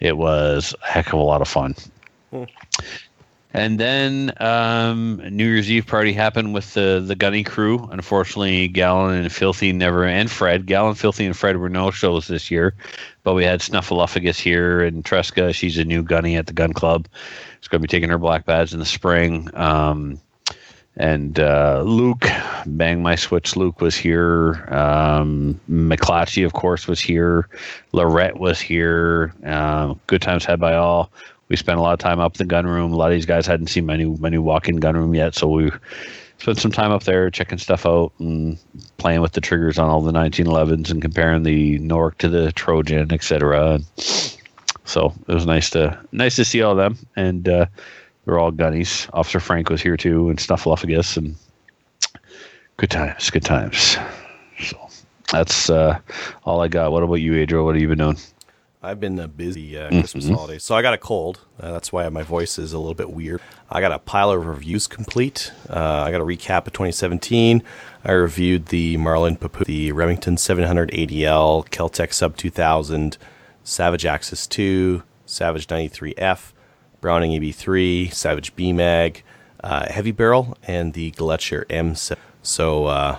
[0.00, 1.74] It was a heck of a lot of fun.
[2.30, 2.44] Hmm.
[3.52, 7.88] And then um, New Year's Eve party happened with the the Gunny crew.
[7.90, 10.66] Unfortunately, Gallon and Filthy never and Fred.
[10.66, 12.74] Gallon, Filthy, and Fred were no shows this year,
[13.24, 15.52] but we had Snuffleupagus here and Tresca.
[15.52, 17.08] She's a new gunny at the gun club.
[17.60, 19.50] She's going to be taking her black badge in the spring.
[19.54, 20.20] Um,
[20.96, 22.26] and uh, Luke,
[22.66, 24.66] Bang My Switch, Luke was here.
[24.70, 27.48] Um, McClatchy, of course, was here.
[27.92, 29.32] Lorette was here.
[29.44, 31.10] Uh, good times had by all
[31.50, 32.92] we spent a lot of time up in the gun room.
[32.92, 35.34] A lot of these guys hadn't seen my new my new walk-in gun room yet,
[35.34, 35.70] so we
[36.38, 38.56] spent some time up there checking stuff out and
[38.96, 43.12] playing with the triggers on all the 1911s and comparing the Nork to the Trojan,
[43.12, 43.80] etc.
[44.84, 47.66] So it was nice to nice to see all them, and uh,
[48.24, 49.08] they're all gunnies.
[49.12, 51.36] Officer Frank was here too, and Snuffleupagus, and
[52.76, 53.96] good times, good times.
[54.62, 54.88] So
[55.32, 55.98] that's uh,
[56.44, 56.92] all I got.
[56.92, 57.64] What about you, Adriel?
[57.64, 58.18] What have you been doing?
[58.82, 60.34] I've been a busy uh, Christmas mm-hmm.
[60.34, 61.40] holiday, so I got a cold.
[61.60, 63.42] Uh, that's why my voice is a little bit weird.
[63.70, 65.52] I got a pile of reviews complete.
[65.68, 67.62] Uh, I got a recap of 2017.
[68.04, 73.18] I reviewed the Marlin Papoose, the Remington 700 ADL, Keltec Sub 2000,
[73.64, 76.52] Savage Axis 2, Savage 93F,
[77.00, 79.22] Browning AB3, Savage BMAG,
[79.62, 82.16] uh, Heavy Barrel, and the Gillette M7.
[82.42, 83.18] So uh,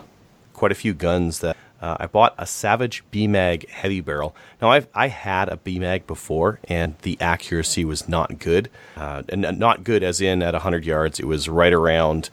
[0.54, 4.36] quite a few guns that uh, I bought a Savage BMAG heavy barrel.
[4.62, 9.41] Now I've I had a BMAG before, and the accuracy was not good, uh, and
[9.58, 11.20] not good as in at 100 yards.
[11.20, 12.30] It was right around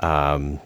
[0.00, 0.60] um,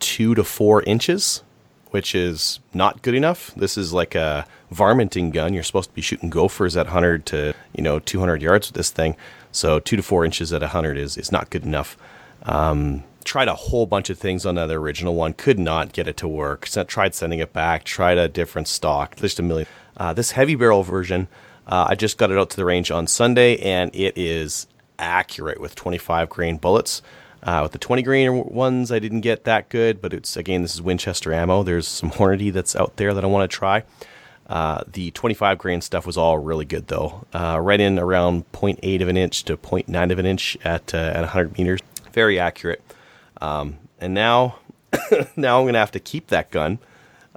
[0.00, 1.42] two to four inches,
[1.90, 3.54] which is not good enough.
[3.54, 5.52] This is like a varminting gun.
[5.52, 8.90] You're supposed to be shooting gophers at 100 to you know 200 yards with this
[8.90, 9.14] thing.
[9.52, 11.96] So two to four inches at 100 is is not good enough.
[12.44, 16.16] Um, tried a whole bunch of things on that original one, could not get it
[16.18, 16.66] to work.
[16.66, 19.68] So tried sending it back, tried a different stock, just a million.
[19.96, 21.28] Uh, this heavy barrel version,
[21.66, 24.66] uh, I just got it out to the range on Sunday, and it is
[24.98, 27.02] accurate with 25 grain bullets.
[27.42, 30.74] Uh, with the 20 grain ones, I didn't get that good, but it's again, this
[30.74, 31.62] is Winchester ammo.
[31.62, 33.82] There's some Hornady that's out there that I want to try.
[34.52, 39.00] Uh, the 25 grain stuff was all really good though, uh, right in around 0.8
[39.00, 41.80] of an inch to 0.9 of an inch at uh, at 100 meters.
[42.12, 42.82] Very accurate.
[43.40, 44.56] Um, and now,
[45.36, 46.80] now I'm going to have to keep that gun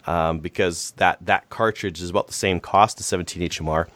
[0.05, 3.87] um, because that that cartridge is about the same cost as 17 HMR,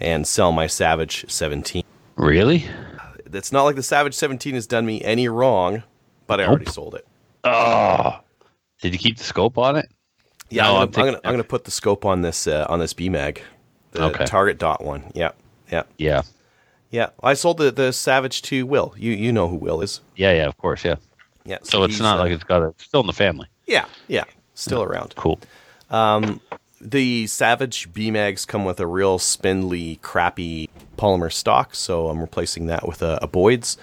[0.00, 1.84] and sell my Savage 17.
[2.16, 2.64] Really?
[3.30, 5.82] It's not like the Savage 17 has done me any wrong,
[6.26, 7.06] but I already sold it.
[7.44, 8.18] Oh.
[8.80, 9.90] Did you keep the scope on it?
[10.52, 12.46] Yeah, No, I'm, I'm gonna, I'm, thinking- gonna, I'm gonna put the scope on this
[12.46, 13.38] uh, on this BMag,
[13.92, 14.24] the Okay.
[14.26, 15.04] Target Dot one.
[15.14, 15.32] Yeah,
[15.70, 16.22] yeah, Yeah.
[16.90, 17.10] yeah.
[17.22, 18.94] I sold the the Savage to Will.
[18.96, 20.00] You you know who Will is?
[20.16, 20.96] Yeah, yeah, of course, yeah.
[21.44, 21.58] Yeah.
[21.62, 23.48] So it's not uh, like it's got a it's still in the family.
[23.66, 25.14] yeah, yeah, still around.
[25.16, 25.40] Cool.
[25.90, 26.40] Um,
[26.80, 32.86] The Savage BMags come with a real spindly, crappy polymer stock, so I'm replacing that
[32.88, 33.76] with a, a Boyd's.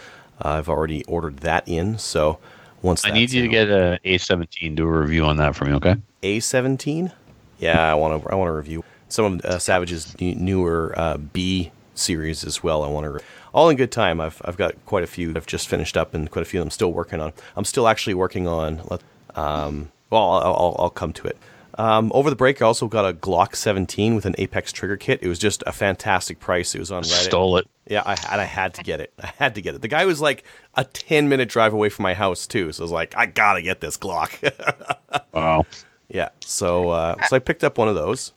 [0.44, 2.40] Uh, I've already ordered that in, so
[2.82, 4.76] once I need you to get a A17.
[4.76, 5.96] Do a review on that for me, okay?
[6.24, 7.12] A17.
[7.60, 8.30] Yeah, I want to.
[8.32, 12.84] I want to review some of uh, Savage's new, newer uh, B series as well.
[12.84, 13.10] I want to.
[13.12, 13.22] Re-
[13.54, 14.22] all in good time.
[14.22, 15.34] I've I've got quite a few.
[15.36, 17.34] I've just finished up, and quite a few I'm still working on.
[17.58, 18.82] I'm still actually working on.
[18.90, 19.02] let-
[19.36, 21.38] Um, well, I'll, I'll, I'll come to it.
[21.78, 25.20] Um, over the break, I also got a Glock 17 with an Apex trigger kit.
[25.22, 26.74] It was just a fantastic price.
[26.76, 27.26] It was on Reddit.
[27.26, 27.68] Stole it.
[27.88, 29.14] Yeah, I and I had to get it.
[29.22, 29.82] I had to get it.
[29.82, 30.44] The guy was like
[30.76, 33.62] a 10 minute drive away from my house too, so I was like, I gotta
[33.62, 34.32] get this Glock.
[35.34, 35.66] Wow.
[36.10, 38.34] Yeah, so uh, so I picked up one of those.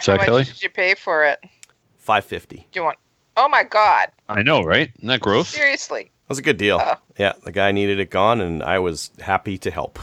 [0.00, 0.44] So How much Kelly?
[0.44, 1.40] did you pay for it?
[1.98, 2.56] 550.
[2.56, 2.98] Do you want?
[3.36, 4.08] Oh my god!
[4.28, 4.90] I know, right?
[4.96, 5.48] Isn't that gross?
[5.48, 6.04] Seriously.
[6.04, 6.80] That was a good deal.
[6.82, 6.94] Oh.
[7.18, 9.98] Yeah, the guy needed it gone, and I was happy to help.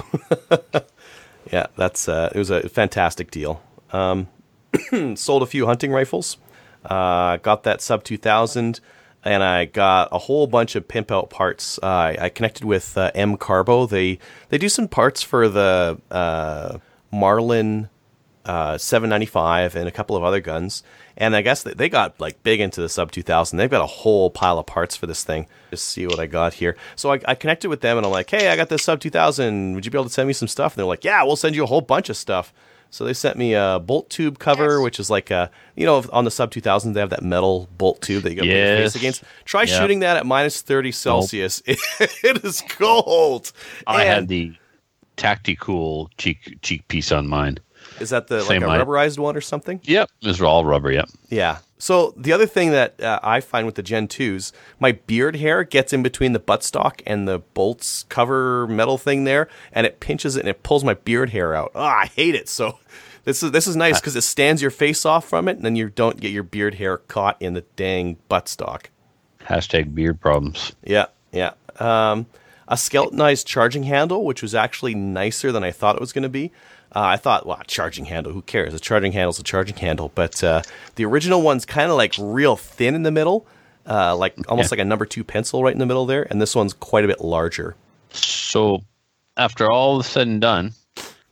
[1.52, 3.62] yeah, that's uh, it was a fantastic deal.
[3.92, 4.28] Um,
[5.16, 6.38] sold a few hunting rifles.
[6.86, 8.80] Uh, got that sub two thousand,
[9.24, 11.80] and I got a whole bunch of pimp out parts.
[11.82, 13.88] Uh, I, I connected with uh, Mcarbo.
[13.90, 14.18] They
[14.50, 16.80] they do some parts for the uh,
[17.12, 17.90] Marlin
[18.46, 20.82] uh, 795 and a couple of other guns.
[21.18, 23.58] And I guess they- they got like big into the sub 2000.
[23.58, 25.46] They've got a whole pile of parts for this thing.
[25.70, 26.76] Just see what I got here.
[26.96, 29.76] So I, I connected with them and I'm like, hey, I got this sub 2000.
[29.76, 30.74] Would you be able to send me some stuff?
[30.74, 32.52] And they're like, yeah, we'll send you a whole bunch of stuff.
[32.90, 34.84] So they sent me a bolt tube cover, Yes.
[34.84, 38.02] which is like a, you know, on the sub 2000, they have that metal bolt
[38.02, 39.24] tube that you put your face against.
[39.46, 39.80] Try Yeah.
[39.80, 41.62] shooting that at minus 30 Celsius.
[41.68, 43.52] it is cold.
[43.86, 44.54] I And- had the
[45.22, 47.60] Tacticool cheek cheek piece on mine.
[48.00, 49.80] Is that the like Same a rubberized one or something?
[49.84, 50.10] Yep.
[50.22, 51.10] These are all rubber, yep.
[51.30, 51.60] Yeah.
[51.78, 55.64] So the other thing that uh, I find with the Gen 2s, my beard hair
[55.64, 60.36] gets in between the buttstock and the bolts cover metal thing there, and it pinches
[60.36, 61.72] it and it pulls my beard hair out.
[61.74, 62.48] Ah, I hate it.
[62.50, 62.78] So
[63.24, 65.76] this is this is nice because it stands your face off from it, and then
[65.76, 68.86] you don't get your beard hair caught in the dang buttstock.
[69.42, 70.74] Hashtag beard problems.
[70.84, 71.54] Yeah, yeah.
[71.80, 72.28] Um,
[72.72, 76.30] a skeletonized charging handle, which was actually nicer than I thought it was going to
[76.30, 76.52] be.
[76.96, 78.74] Uh, I thought, well, charging handle, who cares?
[78.74, 80.12] A charging handle's a charging handle.
[80.16, 80.64] But uh,
[80.96, 83.46] the original one's kind of like real thin in the middle,
[83.86, 84.78] uh, like almost Yeah.
[84.78, 86.26] like a number two pencil right in the middle there.
[86.32, 87.76] And this one's quite a bit larger.
[88.10, 88.80] So
[89.38, 90.74] after all is said and done,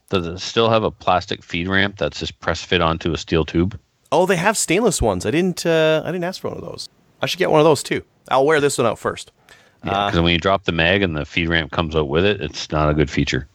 [0.09, 3.45] does it still have a plastic feed ramp that's just press fit onto a steel
[3.45, 3.79] tube?
[4.11, 5.25] Oh, they have stainless ones.
[5.25, 5.65] I didn't.
[5.65, 6.89] Uh, I didn't ask for one of those.
[7.21, 8.03] I should get one of those too.
[8.29, 9.31] I'll wear this one out first.
[9.83, 12.41] Yeah, because when you drop the mag and the feed ramp comes out with it,
[12.41, 13.47] it's not a good feature.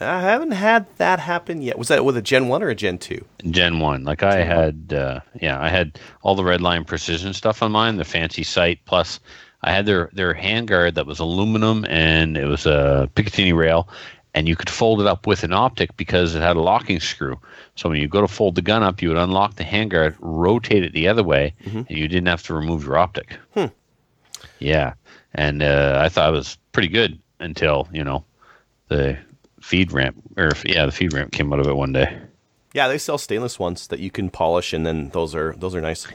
[0.00, 1.78] I haven't had that happen yet.
[1.78, 3.24] Was that with a Gen one or a Gen two?
[3.50, 7.72] Gen one, like I had, uh, yeah, I had all the Redline precision stuff on
[7.72, 8.80] mine, the fancy sight.
[8.86, 9.20] Plus,
[9.62, 13.88] I had their their handguard that was aluminum and it was a Picatinny rail,
[14.34, 17.40] and you could fold it up with an optic because it had a locking screw.
[17.76, 20.82] So when you go to fold the gun up, you would unlock the handguard, rotate
[20.84, 23.38] it the other way, and you didn't have to remove your optic.
[23.54, 23.66] Hmm.
[24.58, 24.94] Yeah,
[25.34, 28.24] and uh, I thought it was pretty good until you know
[28.88, 29.18] the
[29.60, 32.18] feed ramp, or yeah, the feed ramp came out of it one day.
[32.72, 35.80] Yeah, they sell stainless ones that you can polish, and then those are those are
[35.80, 36.06] nice.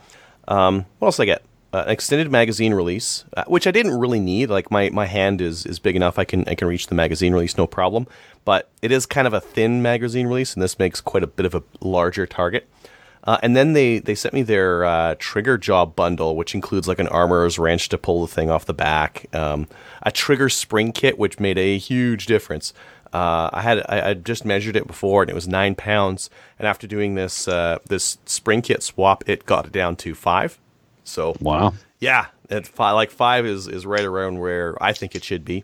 [0.48, 1.44] Um, what else I get?
[1.72, 4.50] Uh, an extended magazine release, uh, which I didn't really need.
[4.50, 7.34] Like my, my hand is, is big enough; I can I can reach the magazine
[7.34, 8.08] release no problem.
[8.44, 11.46] But it is kind of a thin magazine release, and this makes quite a bit
[11.46, 12.68] of a larger target.
[13.26, 17.00] Uh, and then they, they sent me their uh, trigger jaw bundle, which includes like
[17.00, 19.68] an armorer's wrench to pull the thing off the back, um,
[20.02, 22.74] a trigger spring kit, which made a huge difference.
[23.12, 26.30] Uh, I had I, I just measured it before, and it was nine pounds.
[26.58, 30.60] And after doing this uh, this spring kit swap, it got it down to five.
[31.04, 31.74] So Wow.
[32.00, 32.28] yeah,
[32.64, 35.64] five, like five is is right around where I think it should be.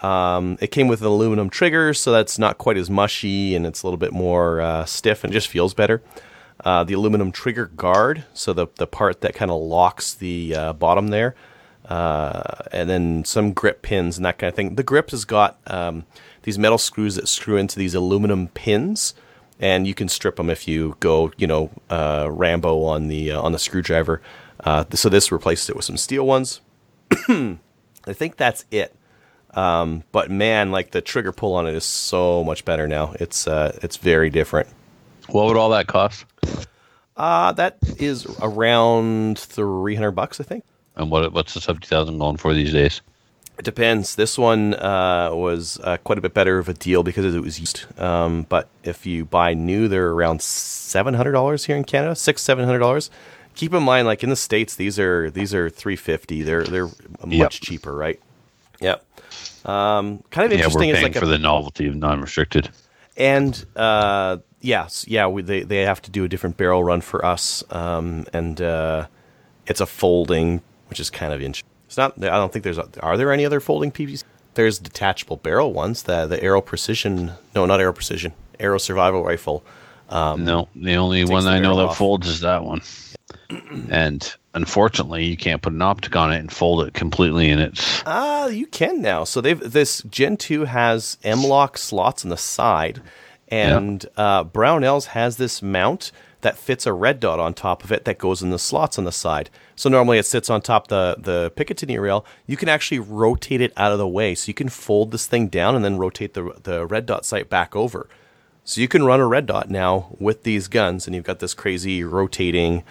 [0.00, 3.82] Um, it came with an aluminum trigger, so that's not quite as mushy, and it's
[3.82, 6.02] a little bit more uh, stiff and just feels better.
[6.64, 10.72] Uh, the aluminum trigger guard, so the the part that kind of locks the uh,
[10.72, 11.34] bottom there,
[11.88, 12.42] uh,
[12.72, 14.74] and then some grip pins and that kind of thing.
[14.74, 16.06] The grip has got um,
[16.44, 19.12] these metal screws that screw into these aluminum pins,
[19.60, 23.40] and you can strip them if you go, you know, uh, Rambo on the uh,
[23.42, 24.22] on the screwdriver.
[24.60, 26.62] Uh, so this replaces it with some steel ones.
[27.28, 27.58] I
[28.12, 28.94] think that's it.
[29.52, 33.14] Um, but man, like the trigger pull on it is so much better now.
[33.20, 34.68] It's it's very different.
[35.28, 36.24] What would all that cost?
[37.16, 40.64] Uh, that is around 300 bucks, I think.
[40.96, 43.00] And what what's the sub 2000 going for these days?
[43.58, 44.16] It depends.
[44.16, 47.58] This one uh, was uh, quite a bit better of a deal because it was
[47.58, 47.86] used.
[47.98, 52.42] Um, but if you buy new, they're around seven hundred dollars here in Canada, six
[52.42, 53.10] seven hundred dollars.
[53.54, 56.42] Keep in mind, like in the states, these are these are three fifty.
[56.42, 56.88] They're they're
[57.24, 57.50] much Yep.
[57.52, 58.20] cheaper, right?
[58.82, 59.02] Yep.
[59.64, 60.58] Um, kind of interesting.
[60.58, 62.68] Yeah, we're paying like for a, the novelty of non-restricted.
[63.16, 67.24] and uh, yes, yeah, we, they they have to do a different barrel run for
[67.24, 69.06] us, um, and uh,
[69.66, 71.68] it's a folding, which is kind of interesting.
[71.86, 72.14] It's not.
[72.22, 72.78] I don't think there's.
[72.78, 74.24] A, are there any other folding PVC?
[74.54, 76.04] There's detachable barrel ones.
[76.04, 77.32] The the Aero Precision.
[77.54, 78.32] No, not Arrow Precision.
[78.58, 79.62] Arrow Survival Rifle.
[80.08, 81.98] Um, No, the only one I know that off.
[81.98, 82.80] folds is that one.
[83.90, 88.02] and unfortunately, you can't put an optic on it and fold it completely, and it's
[88.06, 89.24] Ah, you can now.
[89.24, 93.02] So they've this Gen two has M-LOK slots on the side,
[93.48, 98.04] and uh, Brownells has this mount that fits a red dot on top of it
[98.04, 99.50] that goes in the slots on the side.
[99.74, 102.24] So normally it sits on top the the Picatinny rail.
[102.46, 105.48] You can actually rotate it out of the way, so you can fold this thing
[105.48, 108.08] down and then rotate the the red dot sight back over.
[108.64, 111.54] So you can run a red dot now with these guns, and you've got this
[111.54, 112.82] crazy rotating,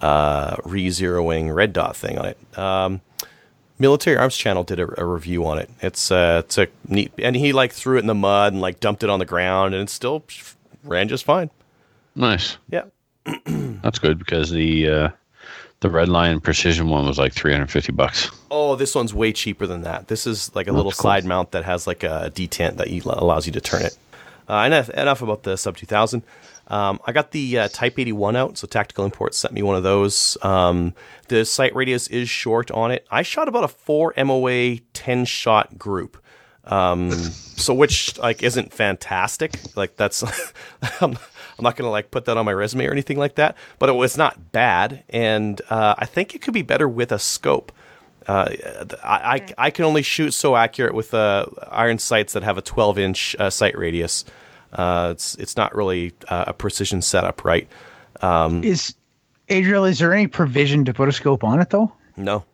[0.00, 2.58] uh, re-zeroing red dot thing on it.
[2.58, 3.00] Um,
[3.78, 5.68] Military Arms Channel did a, a review on it.
[5.80, 8.80] It's uh, it's a neat, and he like threw it in the mud and like
[8.80, 10.24] dumped it on the ground, and it still
[10.84, 11.50] ran just fine.
[12.14, 12.56] nice.
[12.70, 12.84] Yeah,
[13.46, 15.08] That's good because the uh,
[15.80, 18.30] the red line precision one was like 350 bucks.
[18.50, 20.08] Oh, this one's way cheaper than that.
[20.08, 21.02] This is like a little cool.
[21.02, 23.96] side mount that has like a detent that you, allows you to turn it.
[24.48, 26.22] Uh, enough, enough about the Sub 2000.
[26.68, 29.82] Um, I got the uh, Type 81 out, so Tactical Imports sent me one of
[29.82, 30.38] those.
[30.42, 30.94] Um,
[31.28, 33.06] the sight radius is short on it.
[33.10, 36.16] I shot about a 4 MOA 10 shot group.
[36.66, 39.60] Um, so which like isn't fantastic.
[39.76, 40.22] Like that's
[41.00, 43.56] I'm, I'm not gonna like put that on my resume or anything like that.
[43.78, 47.18] But it was not bad, and uh, I think it could be better with a
[47.18, 47.70] scope.
[48.26, 48.48] Uh,
[49.04, 52.62] I, I I can only shoot so accurate with uh, iron sights that have a
[52.62, 54.24] 12 inch uh, sight radius.
[54.74, 57.68] Uh, it's it's not really uh, a precision setup, right?
[58.64, 58.94] Is
[59.48, 61.92] Adriel, is there any provision to put a scope on it though?
[62.16, 62.44] No.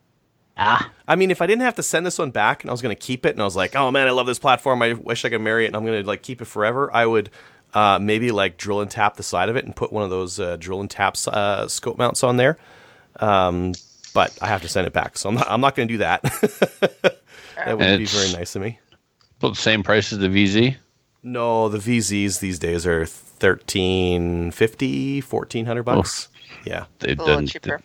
[0.57, 2.81] Ah, I mean, if I didn't have to send this one back and I was
[2.81, 4.81] going to keep it, and I was like, oh man, I love this platform.
[4.81, 6.93] I wish I could marry it, and I'm going to like keep it forever.
[6.93, 7.29] I would
[7.73, 10.39] uh, maybe like drill and tap the side of it and put one of those
[10.39, 12.57] uh, drill and tap uh, scope mounts on there.
[13.19, 13.73] Um,
[14.13, 15.49] but I have to send it back, so I'm not.
[15.49, 16.21] I'm not going to do that.
[17.55, 18.79] that wouldn't be very nice of me.
[19.39, 20.75] About the same price as the VZ.
[21.23, 26.27] No, the VZs these days are 1350 1400 bucks.
[26.65, 26.85] Yeah.
[26.99, 27.81] They've A done cheaper.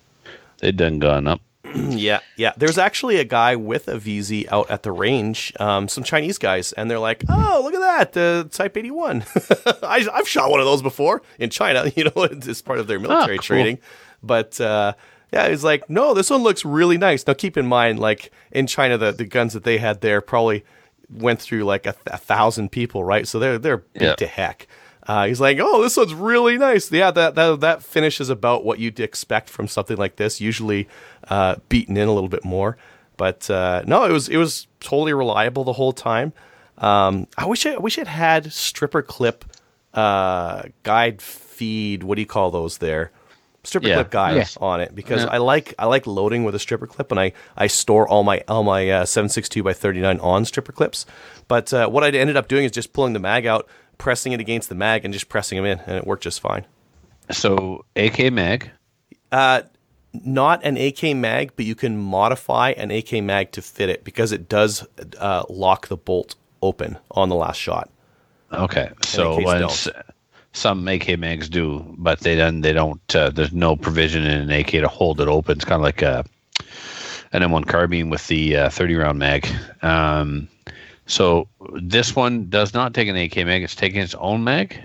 [0.59, 1.41] they've done gone up.
[1.75, 2.53] Yeah, yeah.
[2.57, 6.73] There's actually a guy with a VZ out at the range, um, some Chinese guys,
[6.73, 9.25] and they're like, "Oh, look at that, the Type 81."
[9.83, 11.91] I, I've shot one of those before in China.
[11.97, 13.43] You know, it's part of their military cool.
[13.43, 13.79] training.
[14.23, 14.93] But uh,
[15.33, 18.67] yeah, he's like, "No, this one looks really nice." Now, keep in mind, like in
[18.69, 20.65] China, the, the guns that they had there probably
[21.11, 23.27] went through like a, a thousand people, right?
[23.29, 24.15] So they're they're big Yeah.
[24.17, 24.67] to heck.
[25.09, 28.65] Uh, he's like, "Oh, this one's really nice." Yeah, that that that finish is about
[28.65, 30.41] what you'd expect from something like this.
[30.41, 30.89] Usually,
[31.29, 32.77] uh, beaten in a little bit more,
[33.17, 36.33] but uh, no, it was it was totally reliable the whole time.
[36.79, 39.45] Um, I wish I, I wish it had stripper clip
[39.95, 42.03] uh, guide feed.
[42.03, 43.13] What do you call those there?
[43.67, 43.95] Stripper Yeah.
[43.97, 45.31] clip guides on it because Yeah.
[45.31, 48.43] I like I like loading with a stripper clip, and I I store all my
[48.49, 51.05] all my uh, seven six two by thirty nine on stripper clips.
[51.49, 54.41] But uh, what I ended up doing is just pulling the mag out, pressing it
[54.41, 56.65] against the mag, and just pressing them in, and it worked just fine.
[57.31, 58.71] So AK mag.
[59.33, 59.63] Uh,
[60.25, 64.33] not an AK mag, but you can modify an AK mag to fit it because
[64.33, 64.87] it does
[65.19, 67.91] uh, lock the bolt open on the last shot.
[68.53, 69.89] Okay, so case when don't.
[70.57, 73.15] Some AK mags do, but they then they don't.
[73.15, 75.57] Uh, there's no provision in an AK to hold it open.
[75.57, 76.25] It's kind of like a
[77.33, 79.47] an M1 carbine with the uh, 30 round mag.
[79.83, 80.49] Um,
[81.07, 83.63] so this one does not take an AK mag.
[83.63, 84.81] It's taking its own mag.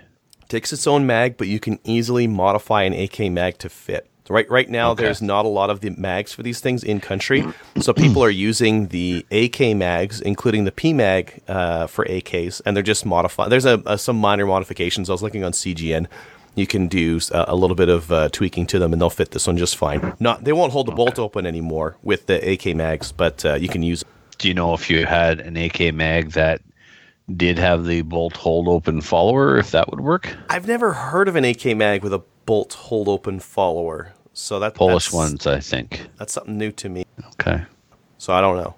[0.49, 4.10] takes its own mag, but you can easily modify an AK mag to fit.
[4.27, 5.03] So right right now, Okay.
[5.05, 7.43] there's not a lot of the mags for these things in country,
[7.79, 12.75] so people are using the AK mags, including the P mag uh, for AKs, and
[12.75, 13.49] they're just modifying.
[13.49, 15.09] There's a, a, some minor modifications.
[15.09, 16.05] I was looking on CGN.
[16.53, 19.31] You can do uh, a little bit of uh, tweaking to them, and they'll fit
[19.31, 20.13] this one just fine.
[20.19, 23.69] Not they won't hold the bolt open anymore with the AK mags, but uh, you
[23.69, 24.03] can use.
[24.37, 26.61] Do you know if you had an AK mag that
[27.35, 30.35] did have the bolt hold open follower, if that would work?
[30.49, 34.75] I've never heard of an AK mag with a bolt hold open follower, so that
[34.75, 36.07] Polish ones, I think.
[36.17, 37.05] That's something new to me.
[37.33, 37.63] Okay.
[38.17, 38.75] So I don't know.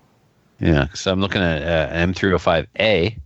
[0.59, 3.17] Yeah, so I'm looking at uh, M305A,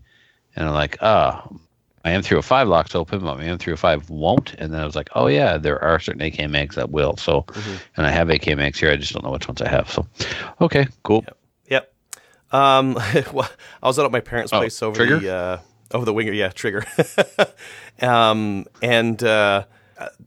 [0.55, 1.59] and I'm like, oh,
[2.03, 4.53] my M305 locks open, but my M305 won't.
[4.55, 7.17] And then I was like, oh yeah, there are certain AK mags that will.
[7.17, 7.45] So,
[7.97, 8.91] and I have AK mags here.
[8.91, 9.91] I just don't know which ones I have.
[9.91, 10.07] So,
[10.61, 11.25] okay, cool.
[11.69, 11.93] Yep.
[12.51, 12.93] Um,
[13.33, 13.49] well,
[13.83, 15.19] I was out at my parents' Oh, place over trigger?
[15.19, 15.59] the uh,
[15.91, 16.31] over the winger.
[16.31, 16.85] Yeah, trigger.
[18.01, 19.65] um, and uh,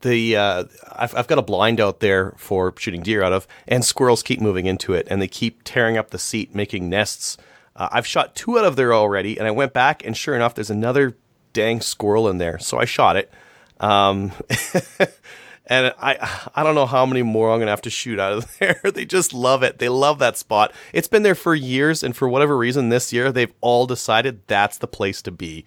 [0.01, 3.85] the uh, I've, I've got a blind out there for shooting deer out of, and
[3.85, 7.37] squirrels keep moving into it, and they keep tearing up the seat, making nests.
[7.77, 10.55] Uh, I've shot two out of there already, and I went back, and sure enough,
[10.55, 11.17] there's another
[11.53, 12.59] dang squirrel in there.
[12.59, 13.33] So I shot it.
[13.79, 14.33] Um,
[15.67, 18.47] and I I don't know how many more I'm gonna have to shoot out of
[18.59, 18.81] there.
[18.85, 19.79] they just love it.
[19.79, 20.73] They love that spot.
[20.93, 24.79] It's been there for years, and for whatever reason, this year they've all decided that's
[24.79, 25.65] the place to be.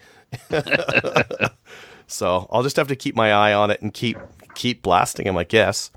[2.08, 4.18] so I'll just have to keep my eye on it and keep
[4.56, 5.92] keep blasting them, I guess.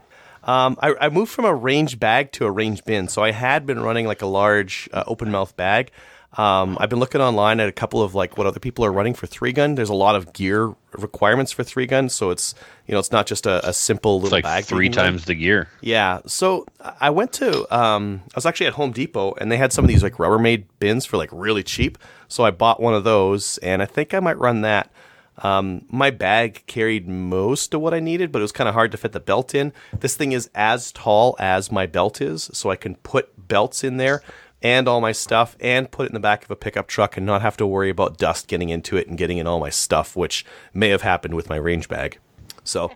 [0.45, 3.67] Um, I, I moved from a range bag to a range bin, so I had
[3.67, 5.91] been running like a large uh, open mouth bag.
[6.39, 9.15] Um, I've been looking online at a couple of like what other people are running
[9.15, 9.75] for three gun.
[9.75, 12.55] There's a lot of gear requirements for three gun, so it's
[12.87, 14.65] you know it's not just a, a simple little like bag.
[14.65, 15.07] three can run.
[15.07, 15.69] times the gear.
[15.81, 16.21] Yeah.
[16.27, 16.67] So
[17.01, 19.89] I went to um I was actually at Home Depot and they had some of
[19.89, 21.97] these like Rubbermaid bins for like really cheap.
[22.29, 24.91] So I bought one of those and I think I might run that.
[25.39, 28.91] Um, my bag carried most of what I needed, but it was kind of hard
[28.93, 29.73] to fit the belt in.
[29.99, 33.99] This thing is as tall as my belt is, so I can put belts in
[33.99, 34.23] there
[34.63, 37.27] and all my stuff and put it in the back of a pickup truck and
[37.27, 40.17] not have to worry about dust getting into it and getting in all my stuff,
[40.17, 42.19] which may have happened with my range bag.
[42.65, 42.91] So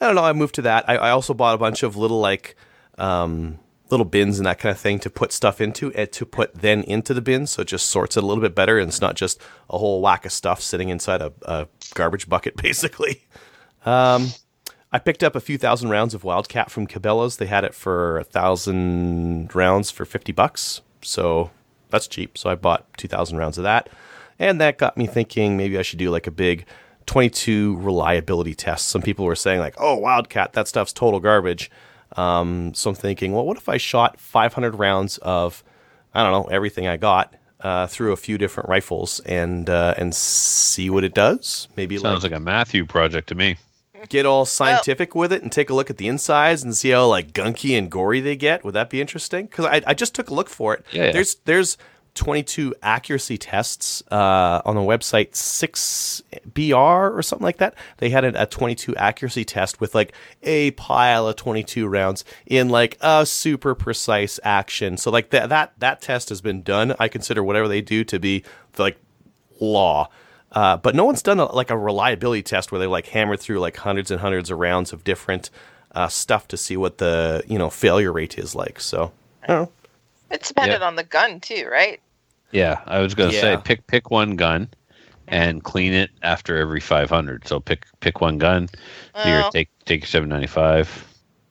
[0.00, 0.24] I don't know.
[0.24, 0.88] I moved to that.
[0.88, 2.56] I, I also bought a bunch of little like
[2.98, 3.58] um,
[3.90, 6.82] little bins and that kind of thing to put stuff into and to put then
[6.84, 9.16] into the bin, so it just sorts it a little bit better and it's not
[9.16, 13.22] just a whole whack of stuff sitting inside a, a garbage bucket, basically.
[13.84, 14.28] Um,
[14.92, 17.36] I picked up a few thousand rounds of Wildcat from Cabela's.
[17.36, 21.50] They had it for a thousand rounds for fifty bucks, so
[21.90, 22.36] that's cheap.
[22.36, 23.88] So I bought two thousand rounds of that,
[24.38, 26.66] and that got me thinking maybe I should do like a big
[27.06, 28.86] 22 reliability test.
[28.88, 31.70] Some people were saying like, "Oh, Wildcat, that stuff's total garbage."
[32.16, 35.62] Um, so I'm thinking, well, what if I shot 500 rounds of,
[36.14, 40.14] I don't know, everything I got uh, through a few different rifles and uh, and
[40.14, 41.68] see what it does?
[41.76, 43.56] Maybe Sounds like a Matthew project to me.
[44.08, 47.06] get all scientific with it and take a look at the insides and see how
[47.06, 48.64] like gunky and gory they get.
[48.64, 49.46] Would that be interesting?
[49.46, 50.84] Because I, I just took a look for it.
[50.90, 51.12] Yeah, yeah.
[51.12, 51.76] There's there's
[52.20, 57.74] 22 accuracy tests uh, on the website 6BR or something like that.
[57.96, 60.12] They had a, a 22 accuracy test with like
[60.42, 64.98] a pile of 22 rounds in like a super precise action.
[64.98, 66.94] So like that that that test has been done.
[67.00, 68.44] I consider whatever they do to be
[68.76, 68.98] like
[69.58, 70.10] law.
[70.52, 73.60] Uh, but no one's done a, like a reliability test where they like hammered through
[73.60, 75.48] like hundreds and hundreds of rounds of different
[75.94, 78.78] uh, stuff to see what the you know failure rate is like.
[78.78, 79.10] So
[79.42, 79.72] I don't know.
[80.30, 81.98] It's dependent on the gun too, right?
[82.52, 84.68] Yeah, I was gonna say pick pick one gun
[85.28, 87.46] and clean it after every 500.
[87.46, 88.68] So pick pick one gun.
[89.22, 91.06] Here, take take your 795.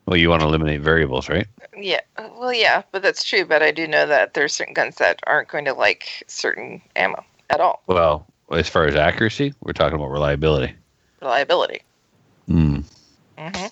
[0.06, 1.46] Well, you want to eliminate variables, right?
[1.78, 2.00] yeah.
[2.18, 3.46] Well, yeah, but that's true.
[3.46, 7.24] But I do know that there's certain guns that aren't going to like certain ammo
[7.50, 7.84] at all.
[7.86, 10.74] Well, as far as accuracy, we're talking about reliability.
[11.22, 11.82] Reliability.
[12.48, 12.80] Hmm.
[13.38, 13.66] hmm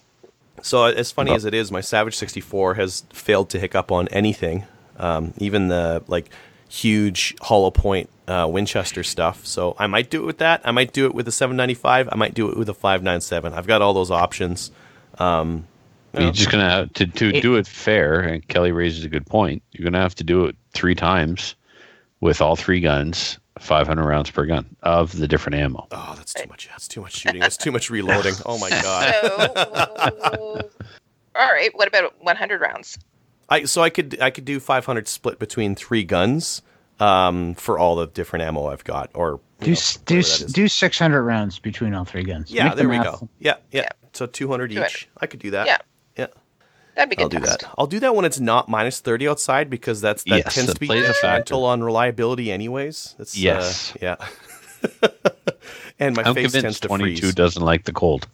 [0.61, 4.07] So as funny Well- as it is, my Savage 64 has failed to hiccup on
[4.09, 4.65] anything,
[4.97, 6.29] um, even the like
[6.69, 9.45] huge hollow point uh, Winchester stuff.
[9.45, 10.61] So I might do it with that.
[10.65, 12.09] I might do it with a 795.
[12.11, 13.53] I might do it with a 597.
[13.53, 14.71] I've got all those options.
[15.19, 15.65] Um,
[16.13, 18.19] you you're just gonna have to to It- do it fair.
[18.21, 19.61] And Kelly raises a good point.
[19.71, 21.55] You're gonna have to do it three times
[22.21, 25.87] with all three guns, 500 rounds per gun of the different ammo.
[25.91, 26.67] oh, that's too much.
[26.69, 27.39] That's too much shooting.
[27.41, 28.33] That's too much reloading.
[28.45, 29.13] Oh my god.
[29.21, 30.69] So,
[31.35, 31.69] all right.
[31.75, 32.97] What about 100 rounds?
[33.49, 36.61] I so I could I could do 500 split between three guns
[36.99, 39.75] um, for all the different ammo I've got, or Do know,
[40.05, 40.53] do whatever s- that is.
[40.53, 42.51] do 600 rounds between all three guns.
[42.51, 43.29] Yeah, Make the there we go.
[43.39, 43.81] Yeah, yeah.
[43.83, 43.89] Yeah.
[44.13, 45.07] So 200 each.
[45.21, 45.67] I could do that.
[45.67, 45.77] Yeah.
[46.17, 46.27] Yeah.
[46.95, 47.23] That'd be good.
[47.23, 47.59] I'll do test.
[47.61, 47.71] that.
[47.77, 50.73] I'll do that when it's not minus 30 outside because that's that Yes, tends that
[50.73, 53.13] to be plays a detrimental on reliability anyways.
[53.19, 53.93] That's, uh, Yes.
[54.01, 54.15] yeah.
[55.99, 57.35] and my I'm face tends convinced to 22 freeze.
[57.35, 58.27] doesn't like the cold.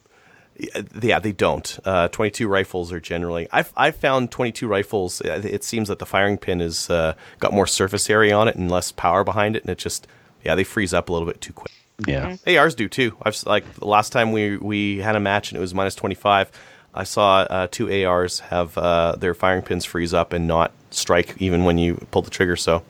[1.01, 1.80] Yeah, they don't.
[1.84, 3.47] Uh, 22 rifles are generally.
[3.51, 5.22] I've I've found 22 rifles.
[5.22, 8.56] uh, It seems that the firing pin has uh, got more surface area on it
[8.56, 10.08] and less power behind it, and it just
[10.43, 11.72] yeah they freeze up a little bit too quick.
[12.08, 12.38] Yeah.
[12.45, 13.16] Hey, ours do too.
[13.24, 16.51] I've like the last time we we had a match and it was minus 25.
[16.95, 21.36] I saw uh, two ARs have uh, their firing pins freeze up and not strike
[21.39, 22.56] even when you pull the trigger.
[22.56, 22.84] So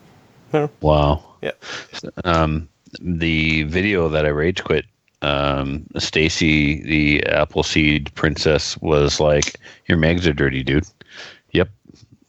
[0.81, 1.23] Wow.
[1.41, 1.51] yeah,
[2.23, 2.67] Um,
[3.01, 4.85] the video that I rage quit,
[5.23, 9.55] um, Stacy, the Appleseed princess, was like,
[9.87, 10.85] "Your mags are dirty, dude."
[11.51, 11.69] Yep,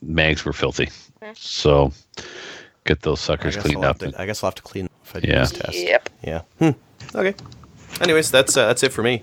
[0.03, 0.89] mags were filthy.
[1.35, 1.93] So
[2.85, 3.99] get those suckers cleaned I'll up.
[3.99, 5.39] to, I guess I'll have to clean if I do Yeah.
[5.41, 5.77] this test.
[5.79, 6.09] Yep.
[6.23, 6.41] Yeah.
[6.59, 6.71] Hmm.
[7.15, 7.35] Okay.
[8.01, 9.23] Anyways, that's uh, that's it for me.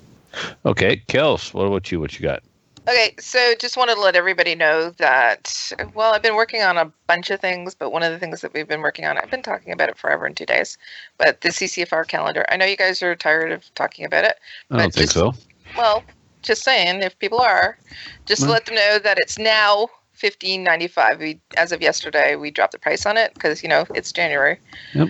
[0.66, 2.00] Okay, Kels, what about you?
[2.00, 2.42] What you got?
[2.88, 6.92] Okay, so just wanted to let everybody know that, well, I've been working on a
[7.08, 9.44] bunch of things, but one of the things that we've been working on, I've been
[9.44, 10.80] talking about it forever in two days,
[11.20, 12.44] but the CCFR calendar.
[12.50, 14.40] I know you guys are tired of talking about it.
[14.72, 15.34] I don't think just- so.
[15.78, 16.04] Well,
[16.42, 17.78] just saying, if people are,
[18.26, 21.20] just to Well- let them know that it's now fifteen ninety five.
[21.20, 24.60] We as of yesterday, we dropped the price on it because you know it's January.
[24.94, 25.10] Yep.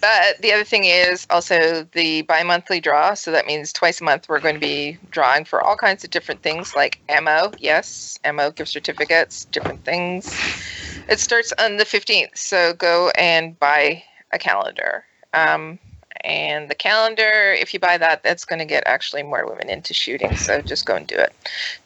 [0.00, 3.14] But the other thing is also the bi-monthly draw.
[3.14, 6.10] So that means twice a month we're going to be drawing for all kinds of
[6.10, 7.52] different things like ammo.
[7.58, 10.32] Yes, ammo gift certificates, different things.
[11.08, 12.36] It starts on the 15th.
[12.38, 15.04] So go and buy a calendar.
[15.34, 15.78] Um,
[16.22, 19.94] and the calendar, if you buy that, that's going to get actually more women into
[19.94, 20.36] shooting.
[20.36, 21.32] So just go and do it.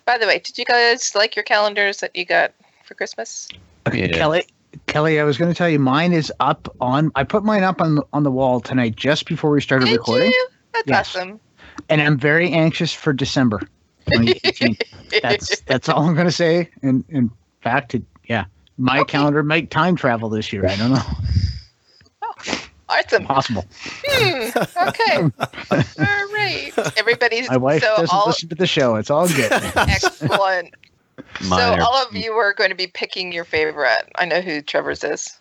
[0.05, 2.53] By the way, did you guys like your calendars that you got
[2.85, 3.49] for Christmas?
[3.93, 4.09] Yeah.
[4.09, 4.47] Kelly,
[4.95, 7.11] Kelly, I was going to tell you, mine is up on.
[7.17, 10.29] I put mine up on on the wall tonight just before we started Did recording,
[10.31, 10.49] you?
[10.73, 11.17] That's Yes.
[11.17, 11.41] awesome.
[11.89, 13.59] and I'm very anxious for December
[14.13, 14.77] 2018.
[15.23, 16.71] that's that's all I'm going to say.
[16.85, 17.29] And in
[17.61, 18.45] fact, it, yeah,
[18.79, 19.19] my Okay.
[19.19, 20.65] calendar might time travel this year.
[20.65, 21.03] I don't know,
[22.89, 23.25] awesome.
[23.25, 23.65] possible.
[24.07, 24.49] Hmm,
[24.91, 25.17] okay.
[25.73, 26.73] all right.
[26.97, 28.95] Everybody's My wife so doesn't all listen to the show.
[28.95, 29.51] It's all good.
[29.51, 30.73] excellent.
[31.43, 34.11] Mine so all of you are going to be picking your favorite.
[34.17, 35.39] I know who Trevor's is,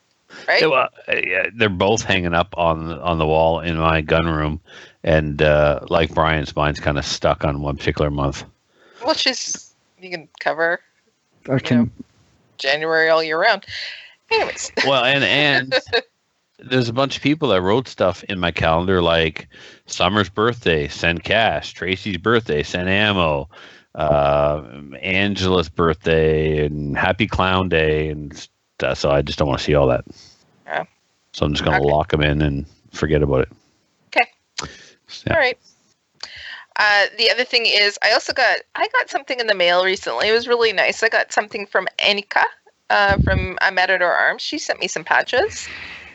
[0.48, 0.62] right?
[0.62, 4.28] Yeah, well, uh, yeah, they're both hanging up on on the wall in my gun
[4.28, 4.60] room,
[5.04, 8.44] and uh, like Brian's, mine's kind of stuck on one particular month.
[9.04, 10.80] Well, she's you can cover
[11.50, 11.92] I can.
[12.58, 13.66] January all year round.
[14.32, 15.74] Anyways, Well, and and
[16.60, 19.48] there's a bunch of people that wrote stuff in my calendar, like
[19.86, 21.74] Summer's birthday, send cash.
[21.74, 23.50] Tracy's birthday, send ammo.
[23.96, 24.64] Uh,
[25.02, 29.76] Angela's birthday and Happy Clown Day, and stuff, so I just don't want to see
[29.76, 30.04] all that.
[30.66, 30.84] Yeah.
[31.34, 31.88] So I'm just gonna Okay.
[31.88, 33.50] lock them in and forget about it.
[34.08, 34.30] Okay.
[35.28, 35.34] Yeah.
[35.34, 35.58] all right.
[36.78, 40.30] Uh, the other thing is, I also got I got something in the mail recently.
[40.30, 41.04] It was really nice.
[41.04, 42.46] I got something from Anika
[42.89, 44.41] uh, from uh, Matador Arms.
[44.41, 45.70] She sent me some patches.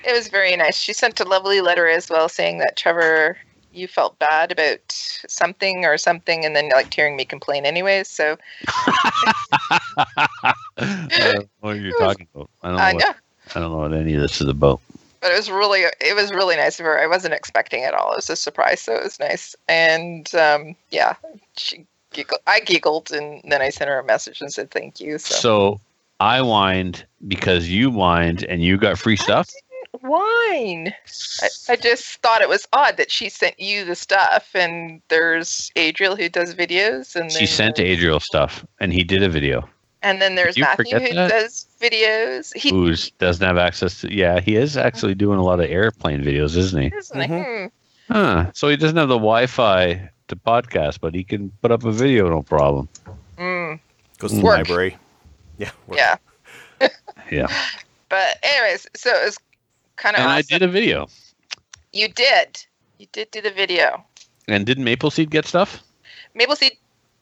[0.05, 0.77] It was very nice.
[0.77, 3.37] She sent a lovely letter as well, saying that Trevor,
[3.79, 8.09] you felt bad about something or something, and then like hearing me complain anyways.
[8.09, 12.51] So I don't know what you're talking about.
[12.63, 12.83] I don't know.
[12.83, 13.15] I what, know.
[13.55, 14.81] I don't know what any of this is about.
[15.21, 17.01] but it was really it was really nice of her.
[17.01, 18.13] I wasn't expecting it all.
[18.13, 19.57] It was a surprise, so it was nice.
[19.69, 21.15] And um, yeah,
[21.57, 22.41] she giggled.
[22.47, 25.19] I giggled, and then I sent her a message and said thank you.
[25.19, 25.81] So, So
[26.21, 29.51] I whined because you whined and you got free stuff.
[30.03, 30.93] Wine.
[31.43, 35.71] I, I just thought it was odd that she sent you the stuff, and there's
[35.77, 39.69] Adriel who does videos, and She sent there's- Adriel stuff and he did a video.
[40.03, 41.29] and then there's Matthew who that?
[41.31, 42.57] does videos.
[42.57, 44.15] He Who doesn't have access to?
[44.15, 46.93] Yeah, he is actually doing a lot of airplane videos, isn't he?
[46.97, 47.31] isn't it?
[47.31, 47.71] Mhm.
[48.09, 48.13] Hmm.
[48.15, 48.51] Huh.
[48.55, 52.29] So he doesn't have the Wi-Fi to podcast, but he can put up a video,
[52.31, 52.89] no problem.
[53.39, 53.81] Mm,
[54.19, 54.57] Goes to the Work.
[54.59, 54.97] library.
[55.59, 55.71] Yeah.
[55.87, 55.99] work.
[55.99, 56.17] yeah.
[57.31, 57.49] Yeah.
[58.11, 59.37] But anyways, so it was
[59.99, 61.09] kind of And I did a video.
[61.93, 62.65] You did.
[62.99, 64.05] You did do the video.
[64.47, 65.83] And did Maple Seed get stuff?
[66.35, 66.73] Maple Seed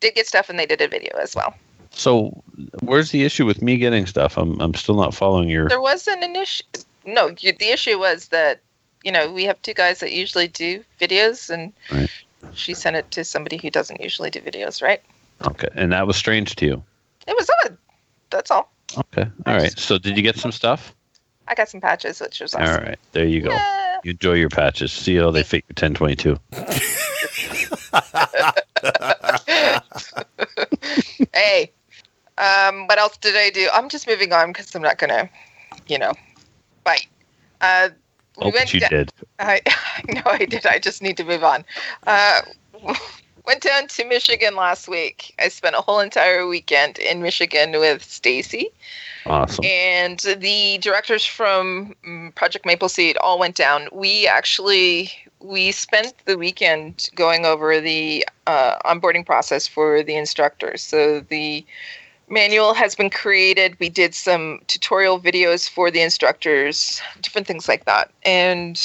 [0.01, 1.55] did get stuff, and they did a video as well.
[1.91, 2.43] So
[2.81, 4.37] where's the issue with me getting stuff?
[4.37, 5.69] I'm I'm still not following your.
[5.69, 6.65] There wasn't an issue.
[7.05, 8.61] No, you, the issue was that
[9.05, 12.11] you know we have two guys that usually do videos, and Right.
[12.55, 15.03] she sent it to somebody who doesn't usually do videos, right?
[15.47, 16.83] Okay, and that was strange to you.
[17.27, 17.77] It was odd.
[18.31, 18.71] That's all.
[18.97, 19.79] Okay, all right.
[19.79, 20.95] So did you get some stuff?
[21.49, 22.85] I got some patches, which was All awesome.
[22.85, 23.51] right, there you go.
[23.51, 23.99] Yeah.
[24.05, 24.93] You enjoy your patches.
[24.93, 26.39] See how they fit your 1022.
[31.33, 31.73] hey,
[32.39, 33.69] um, what else did I do?
[33.73, 35.29] I'm just moving on because I'm not gonna,
[35.87, 36.13] you know,
[36.85, 37.07] bite.
[37.61, 37.91] Uh,
[38.37, 39.13] we Oh, went but you da- did.
[39.39, 40.67] I, I know I did.
[40.67, 41.65] I just need to move on.
[42.07, 42.43] Uh,
[43.47, 45.35] went down to Michigan last week.
[45.39, 48.71] I spent a whole entire weekend in Michigan with Stacy,
[49.25, 49.65] Awesome.
[49.65, 53.89] and the directors from mm, Project Maple Seed all went down.
[53.93, 60.83] We actually we spent the weekend going over the uh, onboarding process for the instructors.
[60.83, 61.65] So the
[62.29, 63.77] manual has been created.
[63.79, 68.81] We did some tutorial videos for the instructors, different things like that, and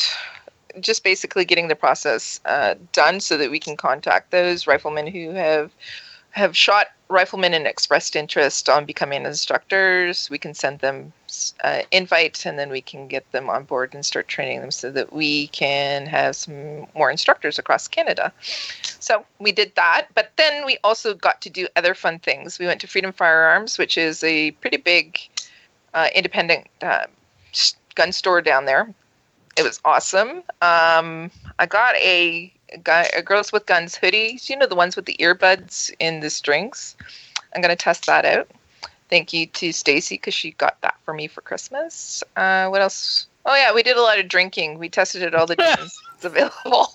[0.80, 5.32] just basically getting the process uh, done so that we can contact those riflemen who
[5.32, 5.72] have
[6.32, 10.30] have shot riflemen and expressed interest on becoming instructors.
[10.30, 11.12] We can send them
[11.64, 14.92] uh, invites, and then we can get them on board and start training them so
[14.92, 18.32] that we can have some more instructors across Canada.
[19.00, 22.60] So we did that, but then we also got to do other fun things.
[22.60, 25.20] We went to Freedom Firearms, which is a pretty big
[25.94, 27.08] uh, independent uh,
[27.96, 28.94] gun store down there.
[29.58, 30.44] It was awesome.
[30.62, 32.52] Um, I got a
[32.84, 34.50] guy, uh, Girls with Guns hoodies.
[34.50, 36.96] You know the ones with the earbuds in the strings.
[37.54, 38.50] I'm gonna test that out.
[39.10, 42.24] Thank you to Stacy because she got that for me for Christmas.
[42.38, 43.28] Uh, what else?
[43.46, 44.80] Oh yeah, we did a lot of drinking.
[44.80, 45.92] We tested out all the gyms
[46.24, 46.94] available.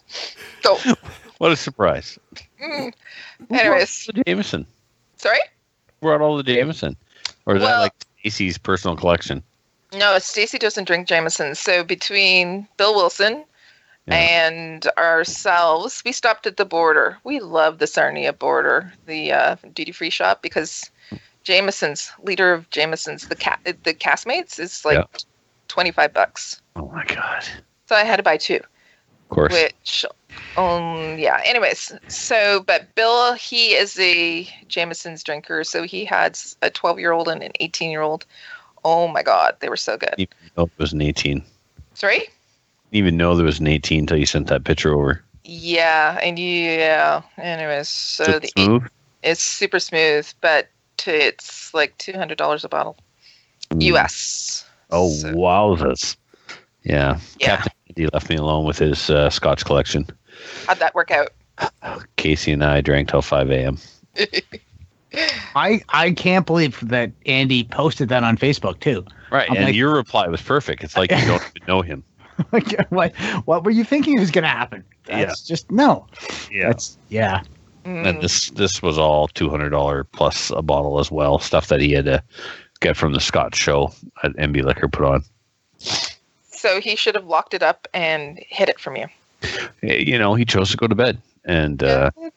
[0.62, 0.78] So,
[1.38, 2.18] What a surprise!
[2.62, 2.92] mm.
[3.50, 4.66] anyways, The Jameson
[5.16, 5.38] sorry.
[6.00, 6.96] We brought all the Jameson,
[7.46, 9.42] or is that like Stacy's personal collection?
[9.92, 11.54] No, Stacy doesn't drink Jameson.
[11.54, 13.44] So between Bill Wilson
[14.06, 14.14] Yeah.
[14.14, 17.18] and ourselves, we stopped at the border.
[17.24, 20.90] We love the Sarnia border, the uh, duty free shop, because
[21.44, 25.04] Jameson's leader of Jameson's, the cat, the castmates, is like Yeah.
[25.68, 26.60] twenty five bucks.
[26.76, 27.44] Oh my god!
[27.88, 28.56] So I had to buy two.
[28.56, 30.04] Of course, which
[30.56, 36.70] um yeah anyways so but bill he is a jameson's drinker so he had a
[36.70, 38.24] 12 year old and an 18 year old
[38.86, 41.42] oh my god they were so good even know it was an eighteen.
[41.94, 42.28] sorry Didn't
[42.92, 45.22] even know there was an eighteen until you sent that picture over.
[45.44, 48.82] yeah and yeah anyways so Is it the smooth?
[49.22, 50.70] it's super smooth but
[51.08, 52.96] it's like $200 a bottle
[53.70, 53.94] Mm.
[54.04, 56.16] us Oh So, wowzers!
[56.84, 60.06] Yeah, yeah Captain Andy left me alone with his uh, Scotch collection.
[60.68, 61.30] how'd that work out
[62.16, 63.78] Casey and I drank till five a.m.
[65.54, 69.04] I I can't believe that Andy posted that on Facebook too.
[69.30, 70.84] Right, I'm and like- your reply was perfect.
[70.84, 72.04] It's like you don't even know him.
[72.52, 74.84] Like, what what were you thinking was going to happen?
[75.06, 76.06] That's just no.
[76.50, 77.40] Yeah, That's yeah.
[77.86, 78.06] Mm.
[78.06, 81.38] and this this was all two hundred dollar plus a bottle as well.
[81.38, 82.22] Stuff that he had to
[82.80, 83.90] get from the Scott show
[84.22, 85.24] at MB Liquor put on.
[86.50, 89.06] so he should have locked it up and hid it from you
[89.82, 92.28] Eh, You know, he chose to go to bed, and uh, Yeah.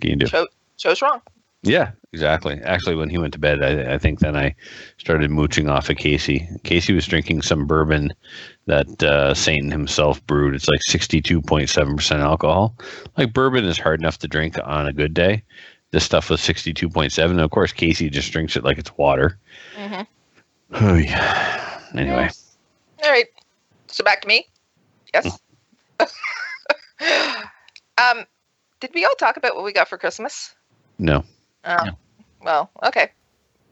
[0.00, 0.26] can you do?
[0.26, 0.48] Cho-
[0.78, 1.20] chose wrong
[1.64, 2.60] Yeah, exactly.
[2.62, 4.54] Actually, when he went to bed, I, I think then I
[4.98, 6.46] started mooching off of Casey.
[6.62, 8.12] Casey was drinking some bourbon
[8.66, 10.54] that uh, Satan himself brewed.
[10.54, 12.76] It's like sixty-two point seven percent alcohol.
[13.16, 15.42] Like bourbon is hard enough to drink on a good day.
[15.90, 17.40] This stuff was sixty-two point seven.
[17.40, 19.38] Of course, Casey just drinks it like it's water.
[19.76, 20.02] hmm
[20.72, 21.80] Oh yeah.
[21.94, 22.28] Anyway,
[23.04, 23.26] All right.
[23.86, 24.46] So back to me.
[25.14, 25.38] Yes.
[27.98, 28.24] um,
[28.80, 30.54] did we all talk about what we got for Christmas?
[30.98, 31.24] no.
[31.66, 31.92] Oh, No.
[32.42, 33.10] well, okay.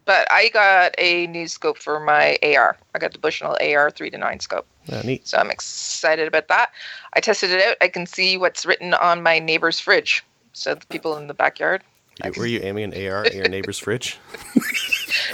[0.05, 2.76] But I got a new scope for my AR.
[2.95, 5.28] I got the Bushnell AR three to nine scope, Yeah, neat.
[5.28, 6.70] so I'm excited about that.
[7.14, 7.76] I tested it out.
[7.80, 10.24] I can see what's written on my neighbor's fridge.
[10.55, 11.82] So the people in the backyard.
[12.24, 14.18] You- were you aiming an AR at your neighbor's fridge?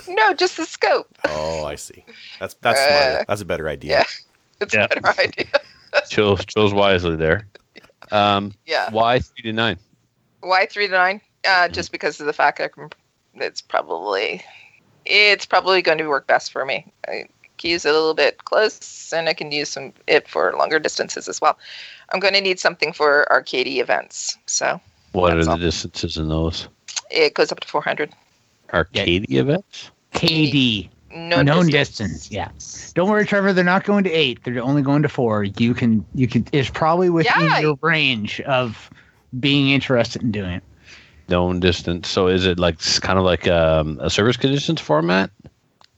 [0.09, 1.07] No, just the scope.
[1.25, 2.05] Oh, I see.
[2.41, 3.25] That's that's Uh.
[3.29, 3.91] That's a better idea.
[3.99, 4.05] yeah.
[4.61, 4.87] It's Yeah.
[4.91, 5.47] a better idea.
[6.11, 7.47] Chose chose wisely there.
[8.11, 8.91] Um, Yeah.
[8.91, 9.79] why three to nine?
[10.41, 11.21] Why three to nine?
[11.47, 12.71] Uh, just because of the fact that
[13.35, 14.43] it's probably
[15.07, 16.85] it's probably going to work best for me.
[17.07, 17.27] I
[17.59, 20.79] can use it a little bit close, and I can use some it for longer
[20.79, 21.59] distances as well.
[22.13, 24.81] I'm going to need something for arcade events, so
[25.13, 25.59] What That's are all.
[25.59, 26.69] the distances in those?
[27.11, 28.13] it goes up to 400.
[28.75, 29.91] Arcade events?
[30.13, 32.29] KD No known distance.
[32.29, 32.31] distance.
[32.31, 32.51] Yeah.
[32.95, 33.53] Don't worry, Trevor.
[33.53, 34.41] They're not going to eight.
[34.45, 35.45] They're only going to four.
[35.45, 36.47] You can you can.
[36.53, 37.61] It's probably within Yeah.
[37.61, 38.91] your range of
[39.41, 40.63] being interested in doing it.
[41.29, 42.09] Known distance.
[42.09, 45.31] So is it like it's kind of like um, a service conditions format?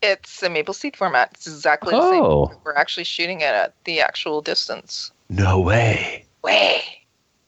[0.02, 1.30] It's a maple seed format.
[1.34, 2.22] It's exactly the same.
[2.22, 5.12] Oh, We're actually shooting it at the actual distance.
[5.28, 6.24] no way.
[6.42, 6.82] Way.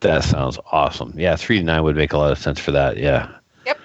[0.01, 1.15] That sounds awesome.
[1.17, 2.97] Yeah, three to nine would make a lot of sense for that.
[2.99, 3.31] Yeah.
[3.65, 3.79] Yep.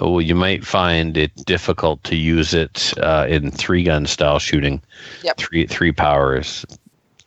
[0.00, 4.82] Oh, you might find it difficult to use it uh, in three gun style shooting.
[5.22, 5.36] Yep.
[5.38, 6.66] Three three powers,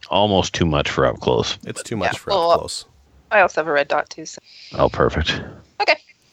[0.10, 1.58] almost too much for up close.
[1.66, 2.18] It's too much Yeah.
[2.20, 2.86] for Well, up close.
[3.32, 4.26] I also have a red dot too.
[4.26, 4.40] So.
[4.74, 5.42] Oh, perfect.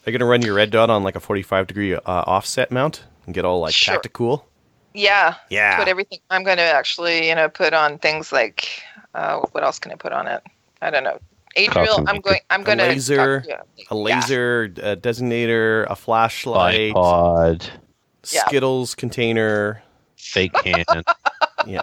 [0.07, 3.05] Are you gonna run your red dot on like a 45 degree uh, offset mount
[3.27, 3.95] and get all like Sure.
[3.95, 4.47] tactical?
[4.95, 5.77] Yeah, Yeah.
[5.79, 6.19] put everything.
[6.31, 8.69] I'm going to actually, you know, put on things like,
[9.15, 10.43] uh, what else can I put on it?
[10.83, 11.21] I don't know.
[11.55, 12.41] Adriel, Custom I'm going.
[12.51, 13.61] I'm A going to laser, yeah.
[13.91, 17.71] a laser a designator, a flashlight, Bipod,
[18.33, 18.41] Yeah.
[18.47, 19.81] Skittles container.
[20.17, 20.85] fake can,
[21.67, 21.83] Yeah.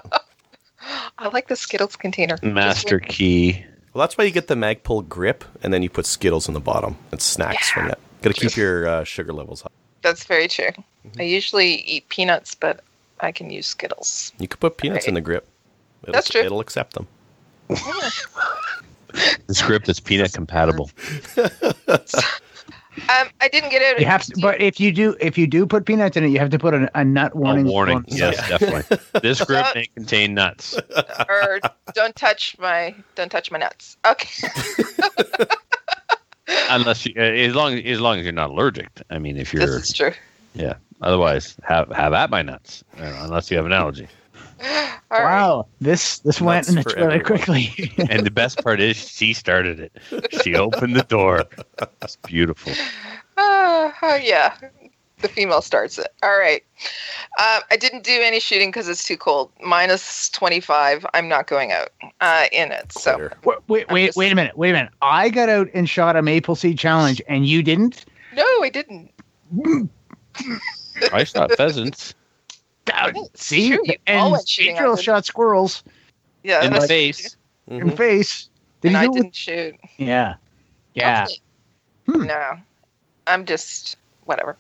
[1.18, 2.38] I like the Skittles container.
[2.44, 3.64] master key.
[3.94, 6.60] Well, that's why you get the Magpul grip, and then you put Skittles in the
[6.60, 6.98] bottom.
[7.14, 8.00] It's snacks from that.
[8.28, 9.70] Got to keep your uh, sugar levels high.
[10.02, 10.66] That's very true.
[10.68, 11.22] Mm-hmm.
[11.22, 12.82] I usually eat peanuts, but
[13.22, 14.34] I can use Skittles.
[14.40, 15.48] You could put peanuts in the grip.
[16.04, 16.42] It'll, That's true.
[16.42, 17.08] It'll accept them.
[19.48, 20.92] The grip is peanut compatible.
[23.10, 24.00] Um, I didn't get it.
[24.00, 26.40] You have to, but if you do if you do put peanuts in it, you
[26.40, 27.68] have to put a, a nut warning.
[27.68, 27.98] a warning.
[27.98, 28.98] on- Yes, definitely.
[29.22, 30.76] This script may contain nuts.
[31.30, 31.60] or
[31.94, 33.98] don't touch my don't touch my nuts.
[34.06, 34.48] Okay.
[36.70, 38.90] Unless you, uh, as long as long as you're not allergic.
[39.10, 40.12] I mean, if you're this is true.
[40.54, 40.76] yeah.
[41.02, 42.84] Otherwise, have have at my nuts.
[42.98, 44.08] you know, unless you have an allergy.
[45.10, 45.24] All right.
[45.24, 47.44] wow, this this went Nuts in the for toilet everyone.
[47.44, 47.92] quickly.
[48.10, 49.92] and the best part is she started it.
[50.42, 51.46] She opened the door.
[52.02, 52.74] It's beautiful.
[53.40, 54.58] Uh, uh, yeah,
[55.20, 56.08] the female starts it.
[56.24, 56.64] All right.
[57.40, 59.52] Um, I didn't do any shooting because it's too cold.
[59.64, 61.06] Minus 25.
[61.14, 61.90] I'm not going out
[62.22, 62.92] uh, in it.
[62.94, 63.38] So Quitter.
[63.44, 64.92] wait, wait, wait, just- wait a minute, wait a minute.
[65.02, 68.06] I got out and shot a maple seed challenge, and you didn't.
[68.34, 69.12] no, I didn't.
[71.12, 72.14] I shot pheasants
[72.94, 75.84] Uh, see, true, and went I Adriel shot squirrels
[76.44, 77.36] Yeah, in the that's- face.
[77.68, 78.48] in the face.
[78.80, 79.76] Did And you I didn't shoot.
[79.98, 80.36] Yeah,
[80.94, 81.26] yeah.
[81.26, 81.36] Okay.
[82.06, 82.24] Hmm.
[82.28, 82.54] No,
[83.26, 84.56] I'm just whatever.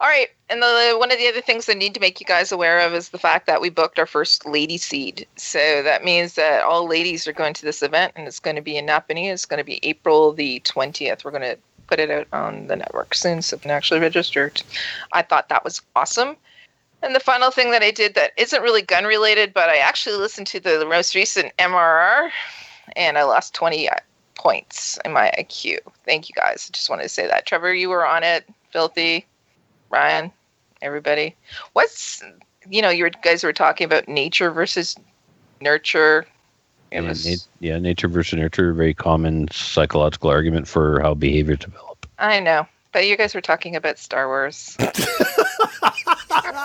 [0.00, 2.50] All right, and the one of the other things I need to make you guys
[2.50, 5.26] aware of is the fact that we booked our first lady seed.
[5.36, 8.62] So that means that all ladies are going to this event, and it's going to
[8.62, 9.32] be in Napanee.
[9.32, 11.24] It's going to be April the twentieth.
[11.24, 14.52] We're going to put it out on the network soon, so you can actually register.
[15.12, 16.36] I thought that was awesome.
[17.02, 20.16] And the final thing that I did that isn't really gun related, but I actually
[20.16, 22.30] listened to the most recent MRR,
[22.96, 23.96] and I lost twenty uh,
[24.34, 25.78] points in my IQ.
[26.04, 26.68] Thank you guys.
[26.68, 27.46] I just wanted to say that.
[27.46, 28.44] Trevor, you were on it.
[28.70, 29.24] Filthy,
[29.94, 30.32] Ryan,
[30.82, 31.36] everybody.
[31.72, 32.22] What's
[32.68, 34.96] you know, you guys were talking about nature versus
[35.60, 36.26] nurture.
[36.90, 41.56] It Yeah, was, nat- yeah, nature versus nurture, very common psychological argument for how behavior
[41.56, 42.06] develop.
[42.18, 44.76] I know, but you guys were talking about Star Wars.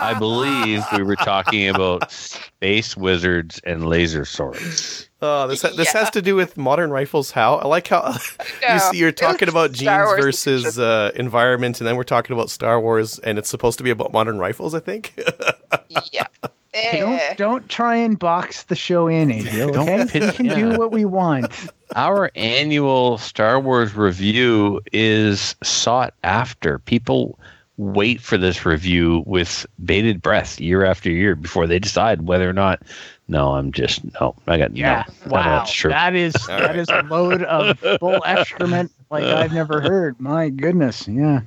[0.02, 5.09] I believe we were talking about space wizards and laser swords.
[5.22, 6.00] Oh, this ha- this Yeah.
[6.02, 7.32] has to do with modern rifles.
[7.32, 8.14] How I like how
[8.62, 12.50] you No, see, you're talking about genes versus uh, environment, and then we're talking about
[12.50, 14.74] Star Wars, and it's supposed to be about modern rifles.
[14.74, 15.14] I think.
[16.14, 16.28] yeah.
[16.72, 17.34] Hey, Eh.
[17.34, 19.72] don't don't try and box the show in, Adriel.
[19.74, 20.56] Don't Okay, pin- we can yeah.
[20.56, 21.52] do what we want.
[21.96, 26.78] Our annual Star Wars review is sought after.
[26.80, 27.40] People
[27.78, 32.54] wait for this review with bated breath year after year before they decide whether or
[32.54, 32.82] not.
[33.30, 34.36] No, I'm just no.
[34.48, 35.32] I got Yeah, no.
[35.32, 35.92] wow, that's true.
[35.92, 36.76] that is All that right.
[36.76, 40.20] is a load of bull excrement like I've never heard.
[40.20, 41.42] My goodness, yeah.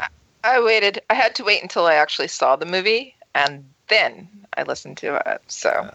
[0.44, 1.02] I waited.
[1.10, 5.16] I had to wait until I actually saw the movie, and then I listened to
[5.26, 5.42] it.
[5.48, 5.90] So,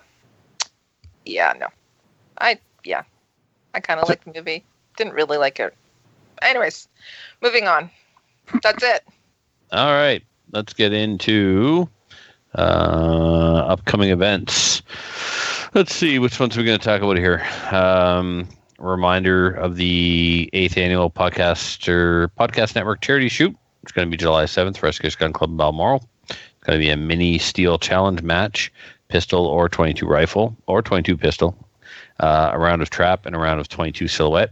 [1.26, 1.68] yeah, no,
[2.40, 3.04] I yeah,
[3.74, 4.64] I kind of liked the movie.
[4.98, 5.74] Didn't really like it.
[6.42, 6.88] Anyways,
[7.42, 7.90] moving on.
[8.62, 9.04] That's it.
[9.72, 11.90] All right, let's get into
[12.56, 14.82] uh, upcoming events.
[15.74, 17.46] Let's see which ones we're going to talk about here.
[17.72, 18.48] Um,
[18.80, 23.56] reminder of the eighth annual podcaster podcast network charity shoot.
[23.84, 26.08] It's going to be July seventh, Rescuers Gun Club in Balmoral.
[26.30, 28.72] It's going to be a mini steel challenge match,
[29.10, 31.58] pistol or twenty two rifle or twenty two pistol,
[32.22, 34.52] uh, a round of trap and a round of twenty two silhouette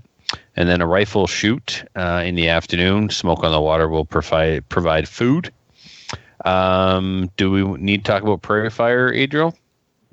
[0.55, 3.09] and then a rifle shoot uh, in the afternoon.
[3.09, 5.51] Smoke on the water will provide provide food.
[6.43, 9.55] Um, do we need to talk about prairie fire, Adriel?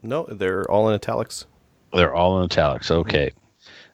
[0.03, 1.47] No, they're all in italics.
[1.93, 2.91] They're all in italics.
[2.91, 3.33] Okay.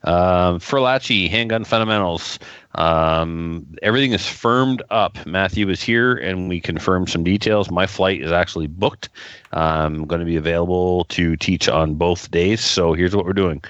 [0.05, 2.39] Um, Furlachi, handgun fundamentals.
[2.77, 5.25] Um, everything is firmed up.
[5.27, 7.71] Matthew is here, and we confirmed some details.
[7.71, 9.09] My flight is actually booked.
[9.53, 12.61] I'm going to be available to teach on both days.
[12.61, 13.63] So here's what we're doing.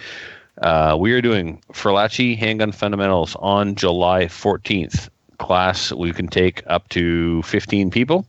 [0.61, 5.09] Uh, we are doing Furlachi Handgun Fundamentals on July 14th.
[5.39, 8.27] Class we can take up to 15 people,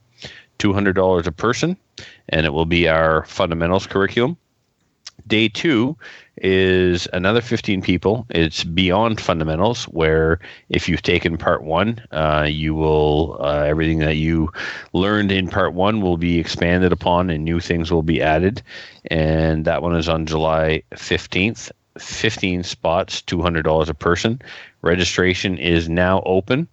[0.59, 1.75] $200 a person,
[2.29, 4.37] and it will be our fundamentals curriculum.
[5.27, 5.97] Day two
[6.37, 8.25] is another 15 people.
[8.29, 14.15] It's beyond fundamentals, where if you've taken part one, uh, you will, uh, everything that
[14.15, 14.51] you
[14.93, 18.61] learned in part one will be expanded upon and new things will be added.
[19.11, 21.71] And that one is on July 15th.
[21.97, 24.41] 15 spots, $200 a person.
[24.81, 26.67] Registration is now open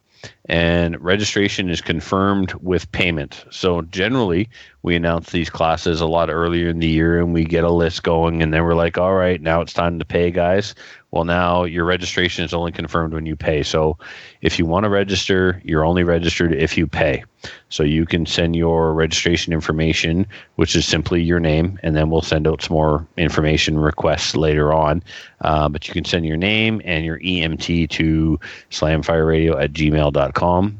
[0.49, 3.44] and registration is confirmed with payment.
[3.51, 4.49] So generally,
[4.82, 8.05] we announce these classes a lot earlier in the year and we get a list
[8.05, 10.76] going and then we're like, all right, now it's time to pay, guys.
[11.11, 13.62] Well, now your registration is only confirmed when you pay.
[13.62, 13.99] So
[14.42, 17.24] if you want to register, you're only registered if you pay.
[17.68, 20.26] So you can send your registration information,
[20.57, 24.72] which is simply your name, and then we'll send out some more information requests later
[24.72, 25.03] on.
[25.40, 28.38] Uh, but you can send your name and your EMT to
[28.70, 30.12] slamfireradio at gmail.com,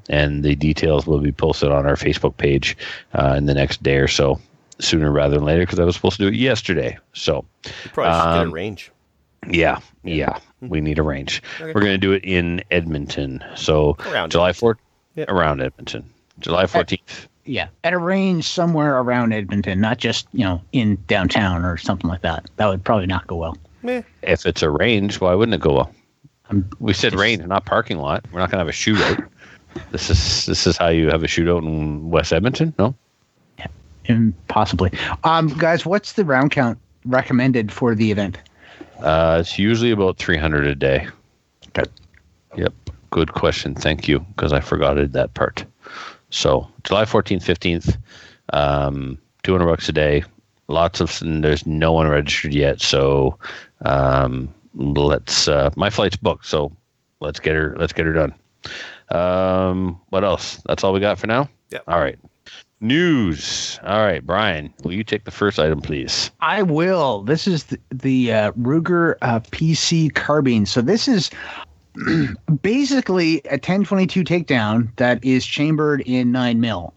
[0.09, 2.77] and the details will be posted on our Facebook page
[3.15, 4.41] uh, in the next day or so,
[4.79, 6.99] sooner rather than later, because I was supposed to do it yesterday.
[7.15, 8.93] So, You probably should get Um, a range.
[9.49, 11.43] yeah, yeah, we need a range.
[11.61, 11.67] Okay.
[11.75, 13.43] We're going to do it in Edmonton.
[13.55, 14.77] So, Around July 4th,
[15.15, 15.25] Yeah.
[15.29, 16.05] around Edmonton.
[16.41, 17.27] July 14th.
[17.49, 22.11] Yeah, at a range somewhere around Edmonton, not just you know in downtown or something
[22.11, 22.45] like that.
[22.57, 23.57] That would probably not go well.
[23.85, 24.03] Meh.
[24.23, 25.93] If it's a range, why wouldn't it go well?
[26.51, 28.25] I'm We said range, not parking lot.
[28.33, 29.29] We're not going to have a shootout.
[29.91, 32.75] This is this is how you have a shootout in West Edmonton.
[32.79, 32.95] No,
[34.09, 34.91] in possibly.
[35.25, 38.39] Um, guys, what's the round count recommended for the event?
[39.01, 41.09] Uh, it's usually about 300 a day.
[41.69, 41.91] Okay.
[42.57, 42.73] Yep.
[43.11, 43.75] Good question.
[43.75, 45.64] Thank you, because I forgot that part.
[46.31, 47.99] So July 14th, 15th,
[48.53, 50.25] um, 200 bucks a day.
[50.69, 52.81] Lots of, and there's no one registered yet.
[52.81, 53.39] So
[53.85, 56.47] um, let's, uh, my flight's booked.
[56.47, 56.73] So
[57.21, 58.35] let's get her, let's get her done.
[59.11, 60.61] Um, what else?
[60.67, 61.49] That's all we got for now?
[61.71, 61.81] Yeah.
[61.89, 62.19] All right.
[62.81, 63.81] News.
[63.85, 66.31] All right, Brian, will you take the first item, please?
[66.41, 67.23] I will.
[67.23, 70.67] This is the, the uh, Ruger uh, PC carbine.
[70.67, 71.31] So this is
[72.63, 76.95] basically a 1022 takedown that is chambered in 9 mil.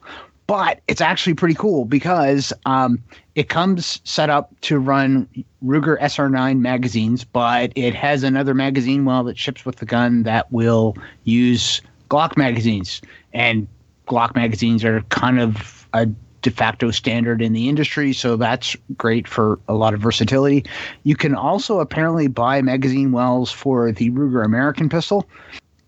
[0.48, 3.02] But it's actually pretty cool because um,
[3.36, 5.30] it comes set up to run
[5.64, 10.52] Ruger SR9 magazines, but it has another magazine well that ships with the gun that
[10.52, 13.02] will use Glock magazines.
[13.34, 13.68] And
[14.08, 16.08] Glock magazines are kind of a
[16.42, 20.66] de facto standard in the industry, so that's great for a lot of versatility.
[21.04, 25.28] You can also apparently buy magazine wells for the Ruger American pistol,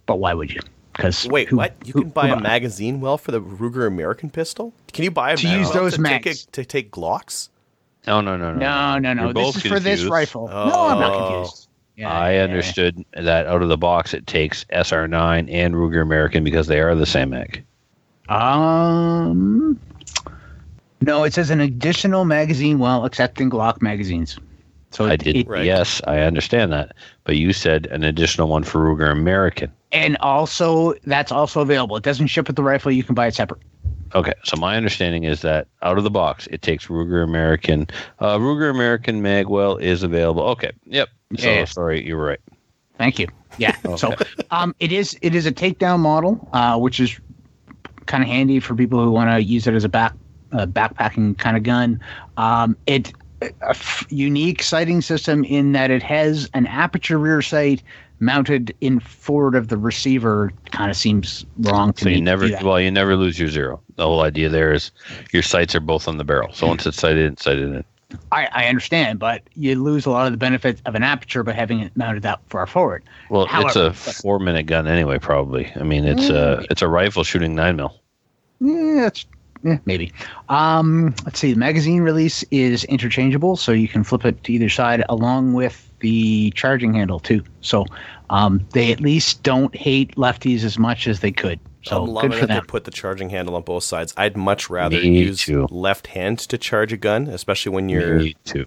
[0.05, 0.59] but why would you?
[0.93, 1.73] Because Wait, what?
[1.85, 4.73] You can buy a magazine well for the Ruger American pistol?
[4.91, 7.47] Can you buy a To use well those to take, a- to take Glocks?
[8.07, 8.59] Oh, no, no, no, no.
[8.59, 9.23] No, no, no.
[9.25, 10.09] You're This both is for this confused.
[10.11, 10.47] rifle.
[10.49, 11.27] No, I'm not Oh.
[11.45, 11.67] confused.
[11.97, 12.43] Yeah, I yeah, yeah.
[12.45, 16.95] understood that out of the box it takes SR9 and Ruger American because they are
[16.95, 17.63] the same mag.
[18.29, 19.79] Um,
[21.01, 24.37] no, it says an additional magazine well accepting Glock magazines.
[24.91, 25.35] So I it- did.
[25.35, 25.65] it- Right.
[25.65, 26.93] Yes, I understand that.
[27.23, 29.71] But you said an additional one for Ruger American.
[29.93, 31.97] and also that's also available.
[31.97, 32.91] It doesn't ship with the rifle.
[32.93, 33.61] You can buy it separate.
[34.15, 37.87] Okay, so my understanding is that out of the box it takes Ruger American.
[38.19, 40.43] Uh, Ruger American Magwell is available.
[40.43, 41.09] Okay, yep.
[41.37, 41.65] So Yeah.
[41.65, 42.39] sorry, you were right.
[42.97, 43.27] Thank you.
[43.57, 43.75] Yeah.
[43.97, 44.15] So
[44.51, 47.19] um, it is it is a takedown model, uh, which is
[48.05, 50.13] kind of handy for people who want to use it as a back
[50.51, 51.99] uh, backpacking kind of gun.
[52.37, 57.81] Um, it a f- unique sighting system in that it has an aperture rear sight
[58.19, 60.51] mounted in forward of the receiver.
[60.71, 62.15] Kind of seems wrong to So me.
[62.15, 63.81] you never well, you never lose your zero.
[63.95, 64.91] The whole idea there is
[65.33, 66.53] your sights are both on the barrel.
[66.53, 67.83] So once it's sighted, it's sighted in.
[68.31, 71.53] I, I understand, but you lose a lot of the benefits of an aperture by
[71.53, 73.03] having it mounted that far forward.
[73.29, 75.71] Well, it's a four minute gun anyway, probably.
[75.75, 77.99] I mean, it's a it's a rifle shooting nine mil.
[78.59, 79.25] Yeah, it's
[79.63, 80.11] yeah, maybe.
[80.49, 81.53] Um, let's see.
[81.53, 85.87] The magazine release is interchangeable, so you can flip it to either side, along with
[85.99, 87.43] the charging handle too.
[87.61, 87.85] So
[88.29, 91.59] um, they at least don't hate lefties as much as they could.
[91.83, 94.13] So I'm loving that they put the charging handle on both sides.
[94.15, 95.67] I'd much rather Me use too.
[95.71, 98.21] left hand to charge a gun, especially when you're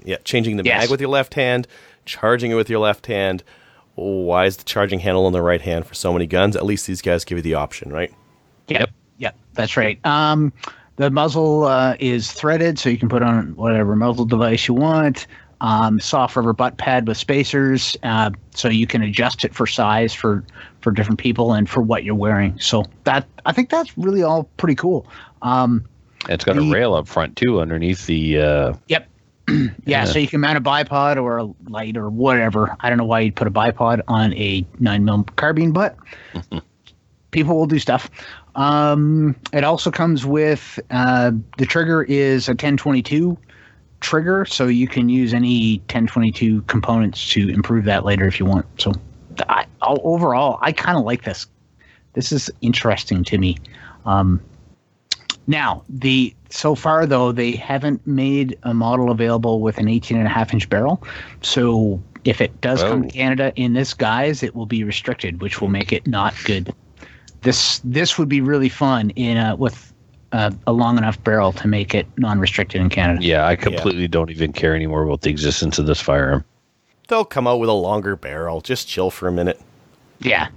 [0.05, 0.83] yeah changing the Yes.
[0.83, 1.69] mag with your left hand,
[2.07, 3.43] charging it with your left hand.
[3.95, 6.57] Why is the charging handle on the right hand for so many guns?
[6.57, 8.13] At least these guys give you the option, right?
[8.67, 8.91] Yep.
[9.19, 9.37] Yep.
[9.53, 10.05] That's right.
[10.05, 10.53] Um,
[10.97, 15.29] the muzzle uh, is threaded, so you can put on whatever muzzle device you want.
[15.61, 20.13] Um, soft rubber butt pad with spacers, uh, so you can adjust it for size
[20.13, 20.45] for
[20.81, 22.59] for different people and for what you're wearing.
[22.59, 25.07] So that I think that's really all pretty cool.
[25.43, 25.85] Um,
[26.29, 28.39] It's got The- a rail up front too, underneath the.
[28.41, 29.09] Uh, yep.
[29.49, 30.05] yeah, Yeah.
[30.05, 32.77] so you can mount a bipod or a light or whatever.
[32.81, 35.97] I don't know why you'd put a bipod on a nine mil carbine, but
[37.31, 38.11] people will do stuff.
[38.55, 43.37] Um, it also comes with uh, the trigger is a 1022
[44.05, 48.67] trigger, so you can use any 1022 components to improve that later if you want.
[48.79, 48.93] So,
[49.49, 51.47] I, overall, I kind of like this.
[52.13, 53.57] This is interesting to me.
[54.05, 54.41] Um,
[55.47, 60.27] now, the so far though they haven't made a model available with an 18 and
[60.27, 61.03] a half inch barrel.
[61.43, 63.07] So if it does come Oh.
[63.07, 66.73] to Canada in this guise, it will be restricted, which will make it not good.
[67.43, 69.93] This this would be really fun in a, with
[70.35, 73.25] uh, a long enough barrel to make it non-restricted in Canada.
[73.25, 76.45] yeah, I completely don't even care anymore about the existence of this firearm.
[77.09, 78.61] They'll come out with a longer barrel.
[78.61, 79.61] Just chill for a minute.
[80.21, 80.49] Yeah,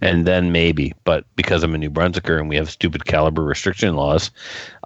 [0.00, 3.94] And then maybe, but because I'm a New Brunswicker and we have stupid caliber restriction
[3.94, 4.30] laws,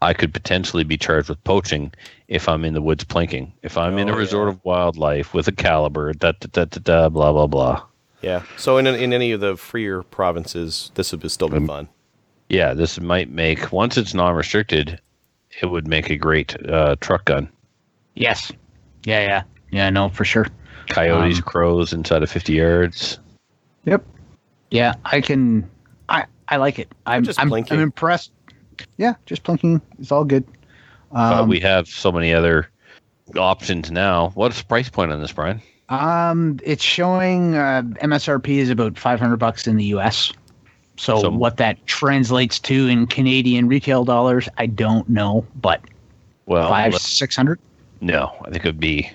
[0.03, 1.93] I could potentially be charged with poaching
[2.28, 3.53] if I'm in the woods planking.
[3.62, 4.55] If I'm in a Oh, resort yeah.
[4.55, 7.82] of wildlife with a caliber, da da da da da, blah blah blah.
[8.20, 8.43] Yeah.
[8.57, 11.89] So in in any of the freer provinces, this would still be fun.
[12.49, 15.01] Yeah, this might make once it's non-restricted,
[15.61, 17.49] it would make a great uh, truck gun.
[18.14, 18.51] yes,
[19.05, 19.90] yeah, yeah, yeah.
[19.90, 20.46] No, for sure.
[20.88, 23.18] Coyotes, Um, crows inside of 50 yards.
[23.84, 24.05] Yep.
[24.70, 25.68] Yeah, I can.
[26.09, 26.88] I I like it.
[27.07, 27.53] I'm Just I'm.
[27.53, 28.32] I'm impressed.
[28.96, 29.80] Yeah, just blinking.
[29.99, 30.44] It's all good.
[31.12, 32.68] but Um, we have so many other
[33.36, 34.30] options now.
[34.34, 35.61] What's the price point on this, Brian?
[35.90, 40.32] Um, it's showing uh, MSRP is about 500 bucks in the US.
[40.99, 45.80] So, So- what that translates to in Canadian retail dollars, I don't know, but
[46.46, 47.59] Well, five, 600.
[48.01, 49.11] no, I think it would be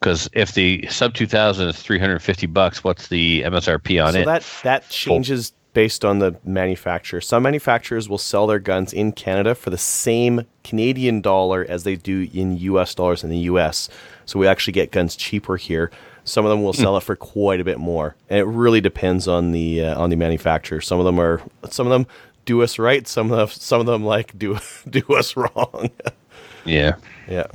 [0.00, 4.26] Because if the sub 2000 is 350 bucks, what's the MSRP on so it?
[4.26, 7.22] that that changes based on the manufacturer.
[7.22, 11.96] Some manufacturers will sell their guns in Canada for the same Canadian dollar as they
[11.96, 13.88] do in US dollars in the US.
[14.26, 15.90] So we actually get guns cheaper here.
[16.24, 19.28] Some of them will sell it for quite a bit more, and it really depends
[19.28, 20.80] on the uh, on the manufacturer.
[20.80, 22.06] Some of them are some of them
[22.44, 23.06] do us right.
[23.06, 24.58] Some of them, some of them like do
[24.88, 25.90] do us wrong.
[26.64, 26.96] yeah.
[27.28, 27.46] yeah.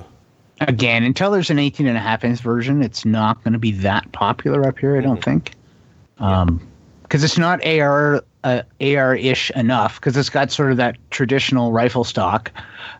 [0.61, 3.71] Again, until there's an 18 and a half inch version, it's not going to be
[3.71, 4.97] that popular up here.
[4.97, 5.53] I don't think,
[6.17, 6.65] um,
[7.03, 9.95] because it's not AR uh, AR ish enough.
[9.95, 12.51] Because it's got sort of that traditional rifle stock.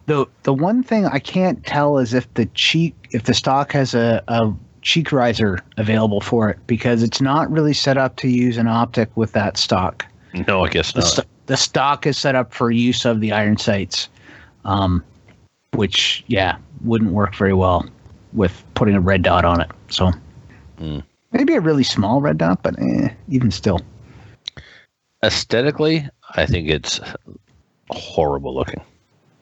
[0.05, 3.93] The the one thing I can't tell is if the cheek if the stock has
[3.93, 8.57] a, a cheek riser available for it because it's not really set up to use
[8.57, 10.05] an optic with that stock.
[10.47, 11.07] No, I guess The, not.
[11.09, 14.07] st- the stock is set up for use of the iron sights,
[14.65, 15.03] um,
[15.73, 17.85] which yeah wouldn't work very well
[18.33, 19.69] with putting a red dot on it.
[19.89, 20.11] So
[20.79, 21.03] Mm.
[21.33, 23.81] maybe a really small red dot, but eh, even still.
[25.23, 27.01] Aesthetically, I think it's
[27.89, 28.81] horrible looking.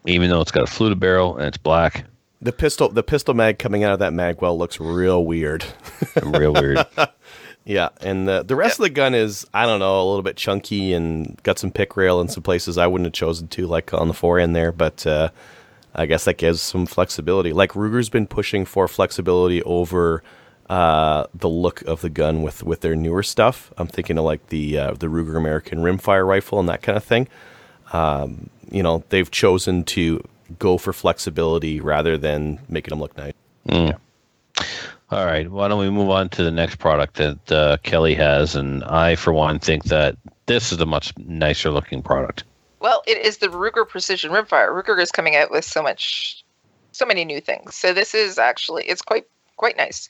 [0.07, 2.05] Even though it's got a fluted barrel and it's black,
[2.41, 5.65] The pistol the pistol mag coming out of that magwell looks real weird.
[6.23, 6.85] real weird.
[7.67, 10.37] Yeah, and the the rest of the gun is I don't know a little bit
[10.37, 13.93] chunky and got some pick rail in some places I wouldn't have chosen to like
[13.93, 15.31] on the fore end there, but uh,
[15.93, 17.51] I guess that gives some flexibility.
[17.51, 20.23] Like Ruger's been pushing for flexibility over
[20.69, 23.73] uh, the look of the gun with with their newer stuff.
[23.77, 27.03] I'm thinking of like the uh, the Ruger American rimfire rifle and that kind of
[27.03, 27.27] thing.
[27.91, 30.25] Um, you know, they've chosen to
[30.59, 33.33] go for flexibility rather than making them look nice.
[35.09, 38.55] All right, why don't we move on to the next product that uh, Kelly has?
[38.55, 40.17] And I, for one, think that
[40.47, 42.43] this is a much nicer looking product.
[42.81, 44.69] Well, it is the Ruger Precision Rimfire.
[44.69, 46.43] Ruger is coming out with so much,
[46.91, 47.75] so many new things.
[47.75, 49.25] So this is actually it's quite
[49.55, 50.09] quite nice.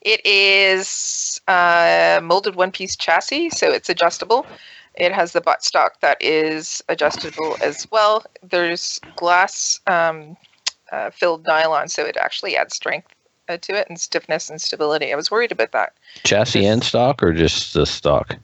[0.00, 4.46] It is uh, molded one piece chassis, so it's adjustable.
[4.98, 8.24] It has the butt stock that is adjustable as well.
[8.42, 10.36] There's glass um,
[10.92, 13.08] uh, filled nylon, so it actually adds strength
[13.48, 15.12] uh, to it and stiffness and stability.
[15.12, 15.94] I was worried about that.
[16.24, 18.36] Chassis and stock, or just the stock?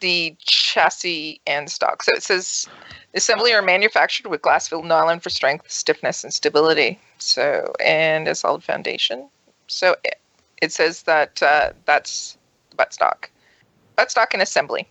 [0.00, 2.02] the chassis and stock.
[2.02, 2.68] So it says
[3.14, 6.98] assembly are manufactured with glass filled nylon for strength, stiffness, and stability.
[7.18, 9.28] So and a solid foundation.
[9.66, 10.20] So it,
[10.62, 12.36] it says that uh, that's
[12.76, 13.30] butt stock,
[13.96, 14.86] butt stock and assembly.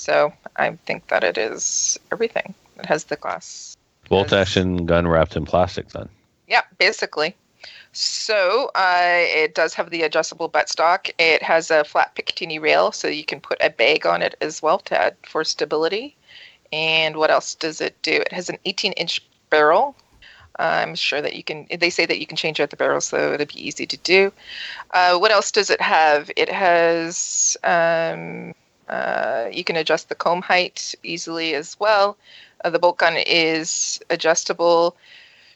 [0.00, 2.54] So I think that it is everything.
[2.78, 3.76] It has the glass.
[4.08, 6.08] Bolt action gun wrapped in plastic, then.
[6.48, 7.36] Yeah, basically.
[7.92, 11.10] So uh, it does have the adjustable buttstock.
[11.18, 14.62] It has a flat Picatinny rail, so you can put a bag on it as
[14.62, 16.16] well to add for stability.
[16.72, 18.12] And what else does it do?
[18.12, 19.94] It has an 18-inch barrel.
[20.58, 21.66] I'm sure that you can.
[21.78, 24.32] They say that you can change out the barrel, so it'll be easy to do.
[24.92, 26.30] Uh, what else does it have?
[26.36, 27.56] It has.
[27.64, 28.54] Um,
[28.90, 32.16] uh, you can adjust the comb height easily as well.
[32.64, 34.96] Uh, the bolt gun is adjustable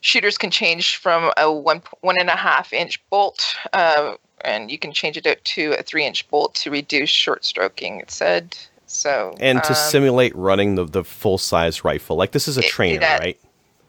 [0.04, 4.78] shooters can change from a one one and a half inch bolt, uh, and you
[4.78, 8.00] can change it out to a three inch bolt to reduce short stroking.
[8.00, 8.56] It said
[8.86, 9.34] so.
[9.40, 12.68] And to um, simulate running the, the full size rifle, like this is a It-
[12.68, 13.38] trainer, that- right?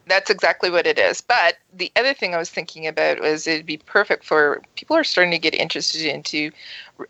[0.07, 1.21] That's exactly what it is.
[1.21, 5.03] But the other thing I was thinking about was it'd be perfect for people are
[5.03, 6.51] starting to get interested into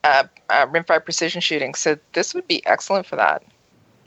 [0.04, 1.76] uh, uh, rimfire precision shooting.
[1.76, 3.44] So this would be excellent for that.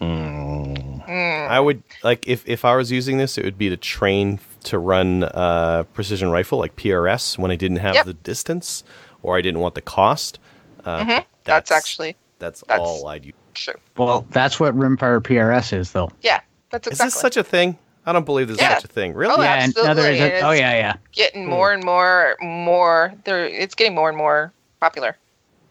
[0.01, 1.49] Mm, Mm.
[1.49, 4.79] I would like if, if I was using this, it would be to train to
[4.79, 8.05] run uh, precision rifle like PRS when I didn't have Yep.
[8.05, 8.85] the distance
[9.23, 10.39] or I didn't want the cost.
[10.85, 11.25] Uh, Mhm.
[11.45, 13.35] That's actually that's, that's- all I'd use.
[13.55, 13.75] true.
[13.97, 16.11] Well, that's what Rimfire PRS is, though.
[16.21, 17.09] Yeah, that's exactly.
[17.09, 17.79] Is this such a thing?
[18.09, 18.75] I don't believe there's Yeah.
[18.77, 19.13] such a thing.
[19.13, 19.35] Really?
[19.37, 20.95] Oh, yeah, and no, there absolutely, a- oh yeah, yeah.
[21.13, 21.51] getting Hmm.
[21.51, 24.51] more and more more there it's getting more and more
[24.81, 25.15] popular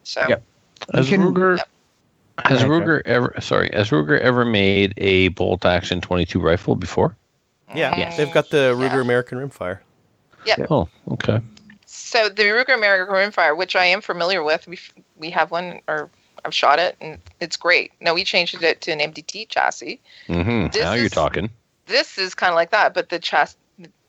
[0.03, 0.43] so Yep.
[0.93, 1.67] has can- Ruger Yep.
[2.45, 2.69] has Okay.
[2.69, 7.15] Ruger ever sorry has Ruger ever made a bolt action 22 rifle before?
[7.73, 7.97] Yeah.
[7.97, 8.17] Yes.
[8.17, 9.01] They've got the Ruger Yeah.
[9.01, 9.79] American Rimfire.
[10.45, 10.57] Yeah.
[10.69, 11.41] Oh, okay.
[11.87, 14.77] so the Ruger American Rimfire which I am familiar with we
[15.17, 16.11] we have one or
[16.45, 19.99] I've shot it and it's great no we changed it to an MDT chassis
[20.29, 20.67] Mm-hmm.
[20.67, 21.49] This Now you're talking.
[21.87, 23.55] This is kind of like that but the chassis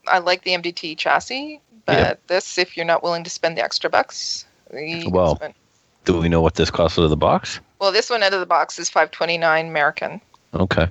[0.07, 2.15] I like the MDT chassis but Yeah.
[2.27, 5.37] this if you're not willing to spend the extra bucks Well.
[5.37, 5.55] spend-
[6.05, 7.61] Do we know what this costs out of the box?
[7.79, 10.21] well this one out of the box is 529 American
[10.55, 10.89] Okay.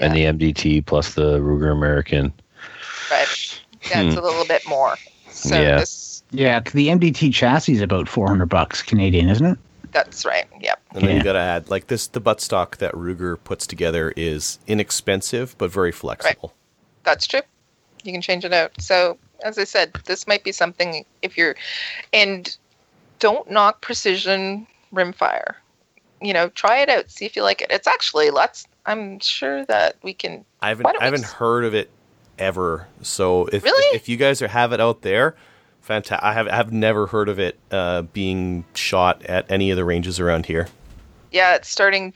[0.00, 2.32] And the MDT plus the Ruger American.
[3.08, 4.96] but yeah it's a little bit more
[5.30, 5.62] so Hmm.
[5.62, 5.78] Yeah.
[5.80, 9.58] this Yeah, the MDT chassis is about 400 bucks Canadian, isn't it?
[9.94, 11.16] That's right yep And then Yeah.
[11.16, 12.06] you got to add like this.
[12.08, 16.48] The buttstock that Ruger puts together is inexpensive but very flexible.
[16.50, 17.04] Right.
[17.04, 17.40] That's true.
[18.02, 18.72] You can change it out.
[18.78, 21.54] So, as I said, this might be something if you're,
[22.12, 22.54] and
[23.18, 25.54] don't knock precision rimfire.
[26.20, 27.68] You know, try it out, see if you like it.
[27.70, 28.66] It's actually lots.
[28.86, 30.44] I'm sure that we can.
[30.60, 31.90] I haven't I haven't just- heard of it
[32.38, 32.86] ever.
[33.02, 33.96] So if Really?
[33.96, 35.34] if you guys are, have it out there,
[35.84, 36.24] fantastic.
[36.24, 39.84] I have I have never heard of it uh, being shot at any of the
[39.84, 40.68] ranges around here.
[41.30, 42.12] Yeah, it's starting.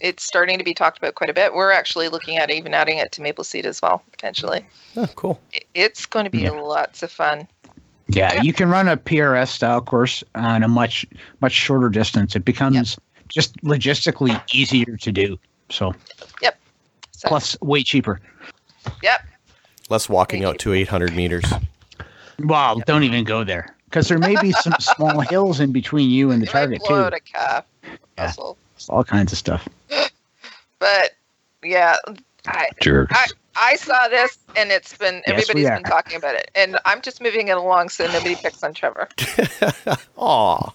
[0.00, 1.52] It's starting to be talked about quite a bit.
[1.52, 4.64] We're actually looking at even adding it to Maple Seed as well, potentially.
[4.96, 5.38] Oh, cool.
[5.74, 6.50] It's going to be Yeah.
[6.52, 7.46] lots of fun.
[8.08, 11.06] Yeah, you can run a PRS style course on a much
[11.40, 12.34] much shorter distance.
[12.34, 15.38] It becomes just logistically easier to do.
[15.68, 15.94] So
[17.12, 18.20] So, plus way cheaper.
[19.02, 19.20] yep.
[19.90, 21.44] Less walking out to 800 meters.
[22.44, 26.30] Well, don't even go there because there may be some small hills in between you
[26.30, 27.04] and the You might target blow too.
[27.06, 27.64] out a calf.
[27.84, 27.96] Yeah.
[28.26, 28.56] muscle.
[28.76, 29.68] It's all kinds of stuff.
[30.78, 31.10] But
[31.62, 31.96] yeah,
[32.46, 33.12] I, Jerks.
[33.14, 33.26] I
[33.56, 35.74] I saw this and it's been Yes, we everybody's are.
[35.76, 39.08] been talking about it, and I'm just moving it along so nobody picks on Trevor.
[40.16, 40.72] Aw.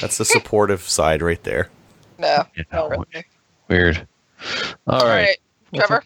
[0.00, 1.68] That's the supportive side right there.
[2.18, 3.24] No, Yeah, no, really.
[3.68, 4.06] Weird.
[4.86, 5.36] All right.
[5.74, 6.02] Trevor.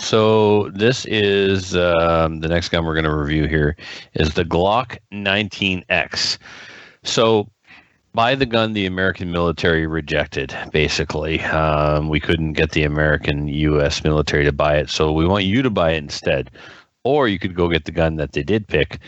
[0.00, 3.76] So this is um, the next gun we're going to review here
[4.14, 6.38] is the Glock 19X.
[7.04, 7.48] So
[8.12, 10.56] buy the gun the American military rejected.
[10.72, 14.02] Basically, um, we couldn't get the American U.S.
[14.02, 16.50] military to buy it, so we want you to buy it instead.
[17.04, 18.98] Or you could go get the gun that they did pick,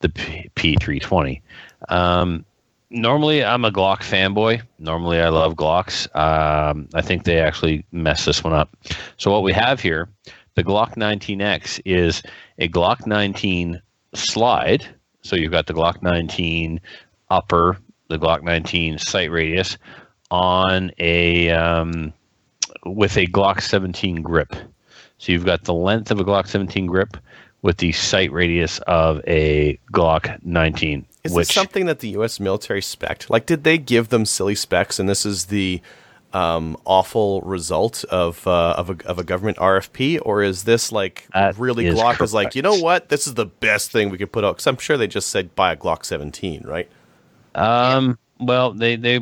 [0.00, 1.42] the P- P320.
[1.90, 2.46] Um,
[2.92, 4.62] normally, I'm a Glock fanboy.
[4.78, 6.14] Normally, I love Glocks.
[6.14, 8.76] Um, I think they actually messed this one up.
[9.16, 10.08] So what we have here,
[10.54, 12.22] the Glock 19X is
[12.58, 13.80] a Glock 19
[14.14, 14.86] slide.
[15.22, 16.80] So you've got the Glock 19
[17.30, 17.78] upper,
[18.08, 19.78] the Glock 19 sight radius
[20.30, 22.12] on a um,
[22.84, 24.54] with a Glock 17 grip.
[25.18, 27.16] So you've got the length of a Glock 17 grip
[27.62, 31.06] with the sight radius of a Glock 19.
[31.24, 32.40] Is which this something that the U.S.
[32.40, 33.30] military spec?
[33.30, 35.80] Like, did they give them silly specs, and this is the
[36.32, 41.28] um, awful result of uh, of, a, of a government RFP, or is this like
[41.32, 44.18] That really is Glock is like, you know what, this is the best thing we
[44.18, 44.56] could put out?
[44.56, 46.88] Because I'm sure they just said buy a Glock 17, right?
[47.54, 48.18] Um.
[48.40, 49.20] Well, they they,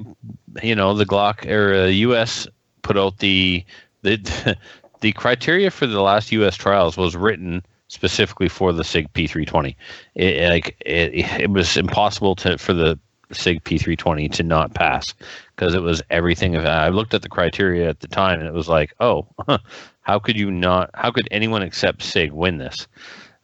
[0.63, 2.49] you know, the Glock or uh, U.S.
[2.81, 3.65] put out the
[4.01, 4.57] the
[5.01, 6.57] the criteria for the last U.S.
[6.57, 9.75] trials was written specifically for the Sig P320.
[10.15, 12.99] It, like it, it was impossible to for the
[13.33, 15.13] Sig P320 to not pass
[15.55, 16.57] because it was everything.
[16.57, 19.27] I looked at the criteria at the time and it was like, oh,
[20.03, 20.91] how could you not?
[20.95, 22.87] How could anyone except Sig win this?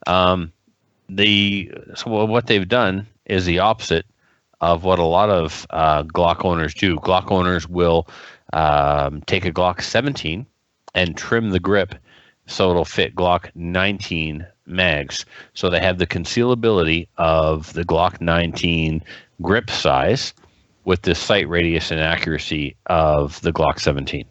[0.07, 0.53] Um,
[1.09, 4.05] the so what they've done is the opposite
[4.61, 6.95] of what a lot of uh, Glock owners do.
[6.97, 8.07] Glock owners will
[8.53, 10.45] um, take a Glock 17
[10.95, 11.95] and trim the grip
[12.47, 15.25] so it'll fit Glock 19 mags.
[15.53, 19.03] So they have the concealability of the Glock 19
[19.41, 20.33] grip size
[20.85, 24.25] with the sight radius and accuracy of the Glock 17.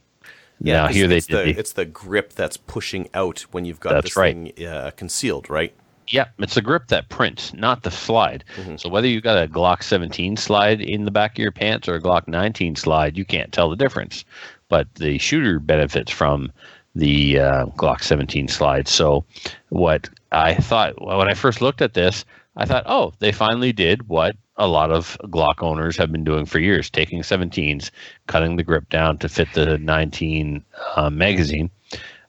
[0.60, 3.64] now 'cause here they it's did the, the, it's the grip that's pushing out when
[3.64, 4.34] you've got That's this right.
[4.54, 5.72] thing uh, concealed, right?
[6.08, 8.44] Yeah, it's the grip that prints, not the slide.
[8.56, 8.78] Mhm.
[8.80, 11.96] So whether you've got a Glock 17 slide in the back of your pants or
[11.96, 14.24] a Glock 19 slide, you can't tell the difference.
[14.68, 16.52] But the shooter benefits from
[16.96, 18.88] the uh, Glock 17 slide.
[18.88, 19.24] So
[19.68, 22.24] what I thought when I first looked at this,
[22.56, 26.46] I thought, oh, they finally did what a lot of Glock owners have been doing
[26.46, 27.90] for years, taking 17s,
[28.26, 30.64] cutting the grip down to fit the 19
[30.96, 31.70] uh, magazine.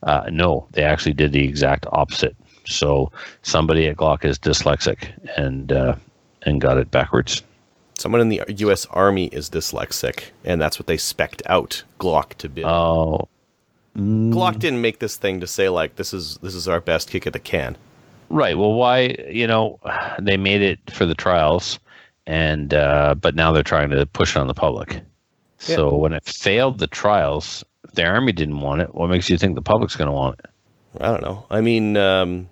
[0.04, 2.36] Uh, no, they actually did the exact opposite.
[2.66, 3.12] So
[3.44, 5.96] somebody at Glock is dyslexic and uh,
[6.44, 7.42] and got it backwards.
[7.98, 8.86] Someone in the U.S.
[8.88, 12.64] Army is dyslexic, and that's what they specced out Glock to be.
[12.64, 13.28] Oh,
[13.98, 17.26] Glock didn't make this thing to say like this is this is our best kick
[17.26, 17.76] at the can.
[18.30, 18.58] right.
[18.58, 19.16] Well, why?
[19.30, 19.80] You know,
[20.20, 21.80] they made it for the trials,
[22.28, 25.02] and uh, but now they're trying to push it on the public.
[25.60, 27.64] So when it failed the trials,
[27.94, 30.46] the army didn't want it, what makes you think the public's going to want it?
[31.02, 31.46] I don't know.
[31.50, 32.48] I mean, um,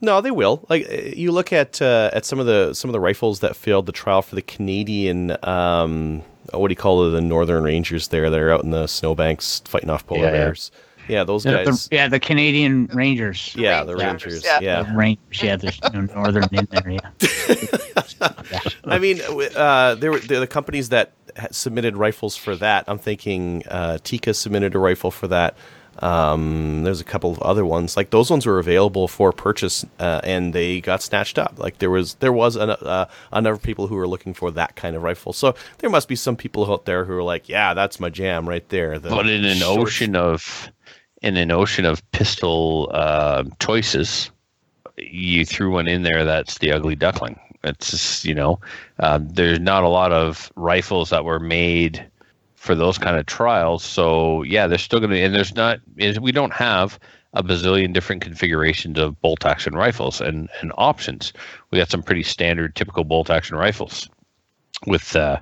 [0.00, 0.66] no, they will.
[0.68, 3.86] Like you look at uh, at some of the some of the rifles that failed
[3.86, 5.36] the trial for the Canadian.
[5.44, 7.10] Um, what do you call it?
[7.10, 10.32] The Northern Rangers there that are out in the snowbanks fighting off polar Yeah, yeah.
[10.32, 10.70] bears.
[11.08, 11.88] Yeah, those The, guys.
[11.88, 13.52] the, yeah, the Canadian Rangers.
[13.56, 14.44] yeah, the Rangers, Rangers.
[14.44, 14.60] yeah.
[14.60, 14.82] Yeah.
[14.84, 15.42] The Rangers.
[15.42, 16.90] Yeah, there's no northern in there.
[16.90, 17.10] Yeah.
[18.84, 19.20] I mean,
[19.56, 21.12] uh, there were the companies that
[21.50, 22.84] submitted rifles for that.
[22.86, 25.56] I'm thinking uh, Tikka submitted a rifle for that.
[26.02, 30.20] Um, there's a couple of other ones like those ones were available for purchase, uh,
[30.24, 31.58] and they got snatched up.
[31.58, 34.50] Like there was there was an, uh, a number of people who were looking for
[34.52, 35.32] that kind of rifle.
[35.32, 38.48] So there must be some people out there who are like, yeah, that's my jam
[38.48, 38.98] right there.
[38.98, 40.70] The But in an short- ocean of
[41.22, 44.30] in an ocean of pistol uh, choices,
[44.96, 47.38] you threw one in there that's the ugly duckling.
[47.62, 48.58] It's just, you know,
[49.00, 52.02] uh, there's not a lot of rifles that were made
[52.60, 53.82] for those kind of trials.
[53.82, 57.00] So yeah, there's still going to be, and there's not, we don't have
[57.32, 61.32] a bazillion different configurations of bolt action rifles and and options.
[61.70, 64.10] We got some pretty standard, typical bolt action rifles
[64.86, 65.40] with uh,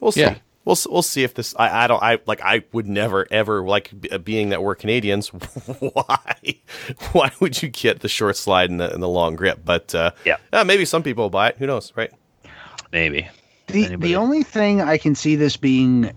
[0.00, 0.20] We'll see.
[0.20, 0.34] Yeah.
[0.66, 1.54] We'll we'll see if this.
[1.58, 2.02] I, I don't.
[2.02, 2.40] I like.
[2.42, 3.90] I would never ever like
[4.22, 5.28] being that we're Canadians.
[5.80, 6.36] why?
[7.12, 9.60] Why would you get the short slide and the, and the long grip?
[9.64, 10.36] But uh, Yeah.
[10.52, 11.56] uh, maybe some people will buy it.
[11.58, 11.92] Who knows?
[11.96, 12.12] Right?
[12.92, 13.28] maybe.
[13.68, 14.08] The Anybody?
[14.12, 16.12] the only thing I can see this being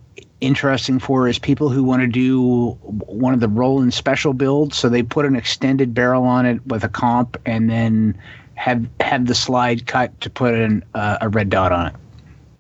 [0.46, 4.78] interesting for is people who want to do one of the Roland special builds.
[4.78, 8.18] So they put an extended barrel on it with a comp, and then
[8.56, 11.94] have have the slide cut to put an, uh, a red dot on it.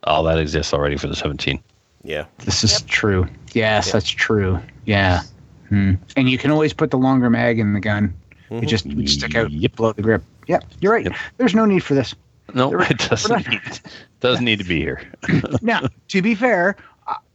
[0.04, 1.62] All that exists already for the 17.
[2.04, 2.26] Yeah.
[2.40, 3.28] This is true.
[3.54, 4.60] Yes, that's true.
[4.86, 5.22] Yeah.
[5.70, 5.94] Hmm.
[6.16, 8.14] And you can always put the longer mag in the gun.
[8.52, 9.76] It just would stick out Yep.
[9.76, 10.24] below the grip.
[10.48, 11.06] Yep, you're right.
[11.06, 11.16] Yep.
[11.38, 12.14] There's no need for this.
[12.54, 13.62] No, They're- it doesn't need,
[14.20, 15.02] doesn't need to be here.
[15.64, 16.76] now, to be fair,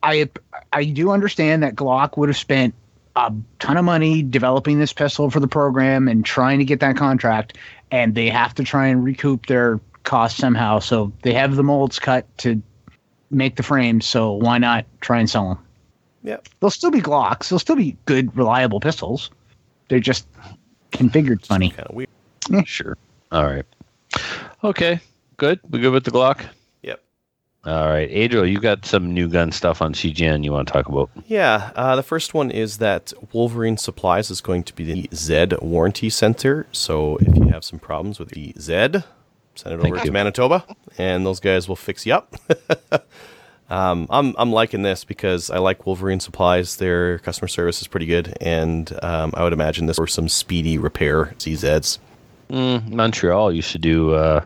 [0.03, 0.29] I
[0.73, 2.75] I do understand that Glock would have spent
[3.17, 6.97] a ton of money developing this pistol for the program and trying to get that
[6.97, 7.59] contract,
[7.91, 10.79] and they have to try and recoup their costs somehow.
[10.79, 12.63] So they have the molds cut to
[13.31, 14.07] make the frames.
[14.07, 15.59] So why not try and sell them?
[16.23, 16.39] Yeah.
[16.61, 17.49] They'll still be Glocks.
[17.49, 19.31] They'll still be good, reliable pistols.
[19.89, 20.27] They're just
[20.93, 21.71] configured funny.
[21.71, 22.09] Kind of weird.
[22.65, 22.97] Sure.
[23.33, 23.65] All right.
[24.63, 25.01] Okay.
[25.37, 25.61] Good.
[25.69, 26.45] We good with the Glock?
[27.67, 28.09] All right.
[28.11, 31.11] Adriel, you got some new gun stuff on CGN you want to talk about?
[31.27, 35.49] Yeah, uh, the first one is that Wolverine Supplies is going to be the Z
[35.61, 36.67] warranty center.
[36.73, 39.03] So if you have some problems with the Z, send it
[39.83, 40.05] Thank over you.
[40.05, 40.65] to Manitoba,
[40.97, 42.35] and those guys will fix you up.
[43.71, 46.77] um, I'm I'm liking this because I like Wolverine Supplies.
[46.77, 50.79] Their customer service is pretty good, and um, I would imagine this for some speedy
[50.79, 51.99] repair CZs.
[52.49, 54.45] Mm, Montreal used to do uh,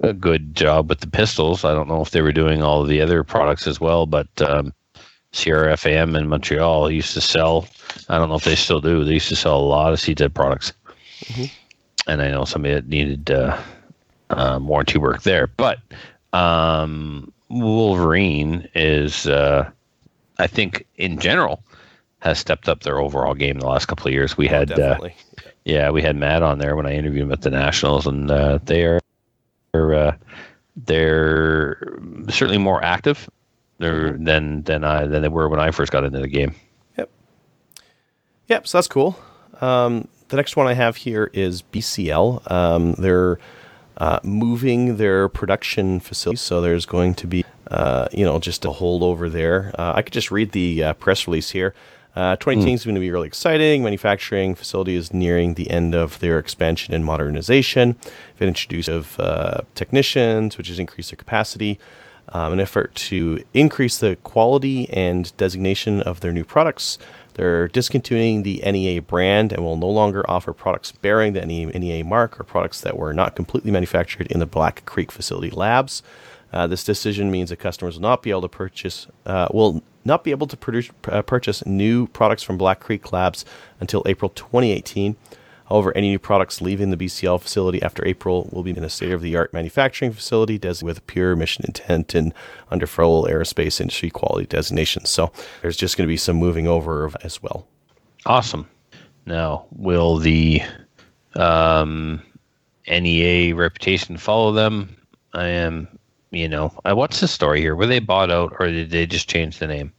[0.00, 1.64] a good job with the pistols.
[1.64, 4.28] I don't know if they were doing all of the other products as well, but
[4.40, 4.72] um,
[6.16, 7.66] in Montreal used to sell.
[8.08, 9.04] I don't know if they still do.
[9.04, 10.72] They used to sell a lot of CZ products,
[12.06, 13.60] and I know somebody that needed uh,
[14.30, 15.46] uh, warranty work there.
[15.46, 15.78] But
[16.32, 19.70] um, Wolverine is, uh,
[20.38, 21.62] I think, in general,
[22.20, 24.36] has stepped up their overall game in the last couple of years.
[24.36, 24.98] We had uh,
[25.64, 28.58] yeah, we had Matt on there when I interviewed him at the Nationals, and uh,
[28.64, 29.00] they are
[29.86, 30.16] they're, uh,
[30.76, 31.76] they're
[32.28, 33.28] certainly more active
[33.78, 36.54] than than I than they were when I first got into the game.
[36.96, 37.10] Yep,
[38.48, 38.66] Yep.
[38.66, 39.18] so that's cool.
[39.60, 42.50] Um, the next one I have here is BCL.
[42.50, 43.38] Um, they're
[43.96, 48.70] uh, moving their production facility, so there's going to be, uh, you know, just a
[48.70, 49.72] hold over there.
[49.78, 51.74] Uh, I could just read the uh, press release here.
[52.18, 53.84] Uh, 2018 is going to be really exciting.
[53.84, 57.94] Manufacturing facility is nearing the end of their expansion and modernization.
[58.36, 61.78] They've introduced of uh, technicians, which has increased their capacity.
[62.30, 66.98] Um, an effort to increase the quality and designation of their new products.
[67.34, 72.04] They're discontinuing the NEA brand and will no longer offer products bearing the NEA, NEA
[72.04, 76.02] mark or products that were not completely manufactured in the Black Creek facility labs.
[76.52, 80.24] Uh, this decision means that customers will not be able to purchase uh, will not
[80.24, 83.44] be able to produce, uh, purchase new products from Black Creek Labs
[83.80, 85.16] until April 2018.
[85.68, 89.12] However, any new products leaving the BCL facility after April will be in a state
[89.12, 92.32] of the art manufacturing facility with pure mission intent and
[92.70, 95.10] under full aerospace industry quality designations.
[95.10, 95.30] So
[95.60, 97.68] there's just going to be some moving over as well.
[98.24, 98.66] Awesome.
[99.26, 100.62] Now, will the
[101.34, 102.22] um,
[102.88, 104.96] NEA reputation follow them?
[105.34, 105.86] I am,
[106.30, 107.76] you know, uh, what's the story here?
[107.76, 109.92] Were they bought out, or did they just change the name?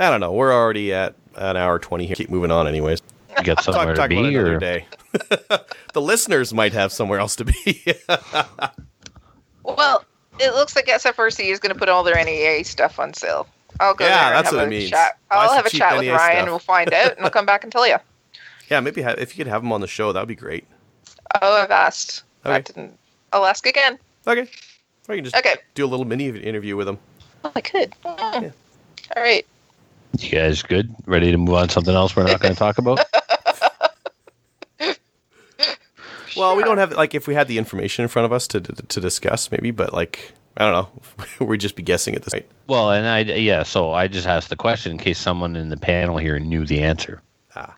[0.00, 0.32] I don't know.
[0.32, 2.16] We're already at an hour 20 here.
[2.16, 3.02] Keep moving on, anyways.
[3.38, 4.86] You got somewhere Talk, to talk about be, another or day.
[5.92, 7.84] the listeners might have somewhere else to be.
[9.64, 10.04] Well,
[10.38, 13.46] it looks like SFRC is going to put all their NEA stuff on sale.
[13.78, 14.90] I'll go Yeah, there and that's have what a it means.
[14.90, 15.18] chat.
[15.30, 16.36] I'll have a cheap chat with NEA Ryan.
[16.38, 16.48] stuff.
[16.48, 17.96] We'll find out, and I'll come back and tell you.
[18.70, 20.64] yeah, maybe ha- if you could have them on the show, that would be great.
[21.40, 22.24] Oh, I've asked.
[22.44, 22.62] I Okay.
[22.62, 22.98] didn't.
[23.32, 23.98] I'll ask again.
[24.26, 24.48] Okay.
[25.08, 25.56] Or you can just Okay.
[25.74, 26.98] do a little mini interview with them.
[27.44, 27.94] Oh, I could.
[28.04, 28.52] Mm.
[29.16, 29.46] All right.
[30.18, 30.94] You guys good?
[31.06, 33.00] Ready to move on to something else we're not going to talk about?
[36.36, 38.60] Well, we don't have like if we had the information in front of us to
[38.60, 40.72] to, to discuss, maybe, but like I don't
[41.40, 42.46] know, we'd just be guessing at this point.
[42.66, 45.76] Well, and I yeah, so I just asked the question in case someone in the
[45.76, 47.20] panel here knew the answer.
[47.56, 47.74] Ah.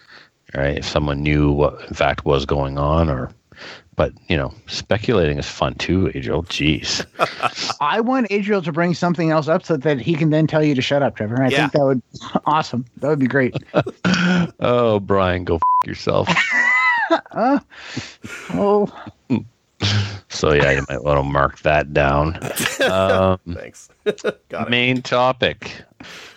[0.55, 3.33] Right, if someone knew what in fact was going on, or
[3.97, 6.43] but you know, speculating is fun too, Adriel.
[6.45, 7.05] Jeez.
[7.81, 10.75] I want Adriel to bring something else up so that he can then tell you
[10.75, 11.43] to shut up, Trevor.
[11.43, 11.69] I Yeah.
[11.69, 12.03] think that would
[12.47, 12.85] awesome.
[12.99, 13.55] That would be great.
[14.61, 16.29] oh, Brian, go f- yourself.
[17.33, 17.59] Uh,
[18.55, 18.89] oh,
[20.29, 22.39] So yeah, you might want to mark that down.
[22.89, 23.91] Um, Thanks.
[24.49, 24.71] Got it.
[24.71, 25.83] main topic: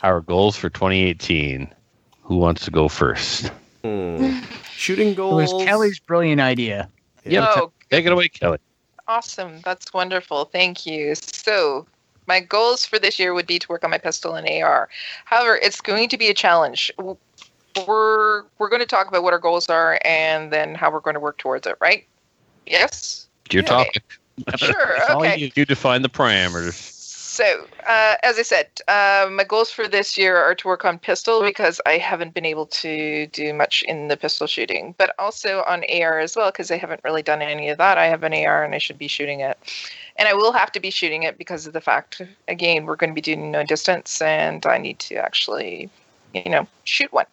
[0.04, 1.74] our goals for 2018.
[2.24, 3.52] Who wants to go first?
[3.84, 4.40] Hmm.
[4.72, 5.54] Shooting It goals.
[5.54, 6.90] was Kelly's brilliant idea.
[7.26, 7.44] Yep.
[7.56, 8.58] Oh, Take it away, Kelly.
[9.08, 9.62] Awesome.
[9.64, 10.46] That's wonderful.
[10.46, 11.16] Thank you.
[11.16, 11.86] So,
[12.28, 14.90] my goals for this year would be to work on my pistol and AR.
[15.26, 16.92] However, it's going to be a challenge.
[17.88, 21.14] We're we're going to talk about what our goals are and then how we're going
[21.16, 22.06] to work towards it, right?
[22.66, 23.28] Yes.
[23.46, 23.70] It's your Okay.
[23.70, 24.04] topic.
[24.58, 25.12] Sure.
[25.12, 25.38] Okay.
[25.38, 25.52] you.
[25.56, 26.95] You define the parameters.
[27.36, 30.98] So, uh, as I said, uh, my goals for this year are to work on
[30.98, 35.62] pistol because I haven't been able to do much in the pistol shooting, but also
[35.68, 37.98] on AR as well because I haven't really done any of that.
[37.98, 39.58] I have an AR and I should be shooting it.
[40.16, 43.10] And I will have to be shooting it because of the fact, again, we're going
[43.10, 45.90] to be doing no distance and I need to actually,
[46.34, 47.26] you know, shoot one.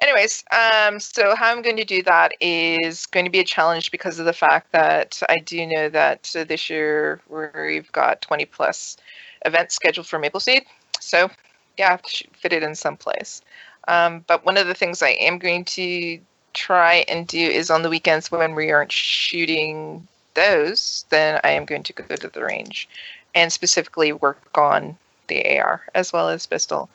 [0.00, 3.90] Anyways, um, so how I'm going to do that is going to be a challenge
[3.90, 8.96] because of the fact that I do know that this year we've got 20 plus
[9.44, 10.64] events scheduled for Maple Seed.
[11.00, 11.30] So,
[11.78, 11.96] yeah,
[12.32, 13.42] fit it in someplace.
[13.88, 16.20] Um, but one of the things I am going to
[16.54, 21.64] try and do is on the weekends when we aren't shooting those, then I am
[21.64, 22.88] going to go to the range
[23.34, 24.96] and specifically work on
[25.28, 26.88] the AR as well as pistol.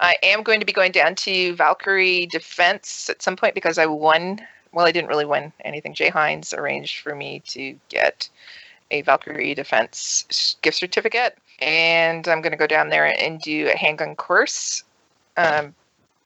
[0.00, 3.86] I am going to be going down to Valkyrie Defense at some point because I
[3.86, 4.40] won.
[4.72, 5.94] Well, I didn't really win anything.
[5.94, 8.28] Jay Hines arranged for me to get
[8.90, 13.76] a Valkyrie Defense gift certificate, and I'm going to go down there and do a
[13.76, 14.84] handgun course,
[15.36, 15.74] um,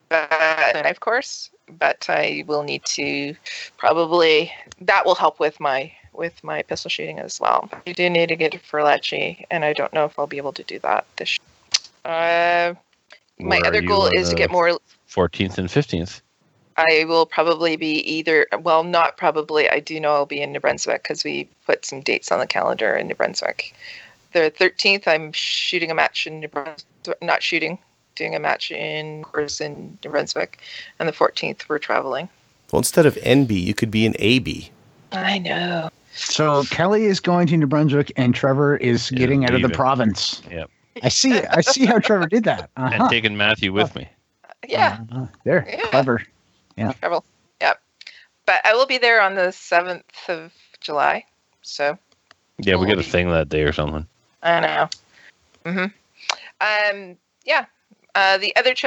[0.09, 0.27] but
[0.75, 1.49] a knife course.
[1.79, 3.35] But I will need to
[3.77, 4.51] probably
[4.81, 7.69] that will help with my with my pistol shooting as well.
[7.87, 10.53] I do need to get for Lecce, and I don't know if I'll be able
[10.53, 11.39] to do that this.
[12.05, 12.73] Uh,
[13.39, 14.77] my other goal is to get more
[15.09, 16.21] 14th and 15th.
[16.75, 19.69] I will probably be either, well, not probably.
[19.69, 22.47] I do know I'll be in New Brunswick because we put some dates on the
[22.47, 23.75] calendar in New Brunswick.
[24.33, 26.85] The 13th, I'm shooting a match in New Brunswick,
[27.21, 27.77] not shooting,
[28.15, 30.59] doing a match in course in New Brunswick.
[30.99, 32.29] And the 14th, we're traveling.
[32.71, 34.71] Well, instead of NB, you could be an AB.
[35.11, 35.89] I know.
[36.15, 39.67] So Kelly is going to New Brunswick, and Trevor is Yeah, getting out of the
[39.67, 39.75] leaving.
[39.75, 40.41] province.
[40.49, 40.69] Yep.
[41.03, 41.39] I see.
[41.43, 42.69] I see how Trevor did that.
[42.77, 43.09] And Uh-huh.
[43.09, 44.07] taking Matthew with me.
[44.67, 45.25] Yeah, Uh-huh.
[45.43, 45.89] There, Yeah.
[45.89, 46.23] clever.
[46.99, 47.23] travel.
[47.61, 47.73] Yeah.
[48.45, 50.51] But I will be there on the 7th of
[50.81, 51.25] July.
[51.61, 51.97] So
[52.59, 53.11] Yeah, we got a Cool.
[53.11, 54.07] thing that day or something.
[54.43, 54.89] I know.
[55.65, 55.85] hmm
[56.61, 57.65] Um, yeah.
[58.15, 58.85] Uh, the other ch-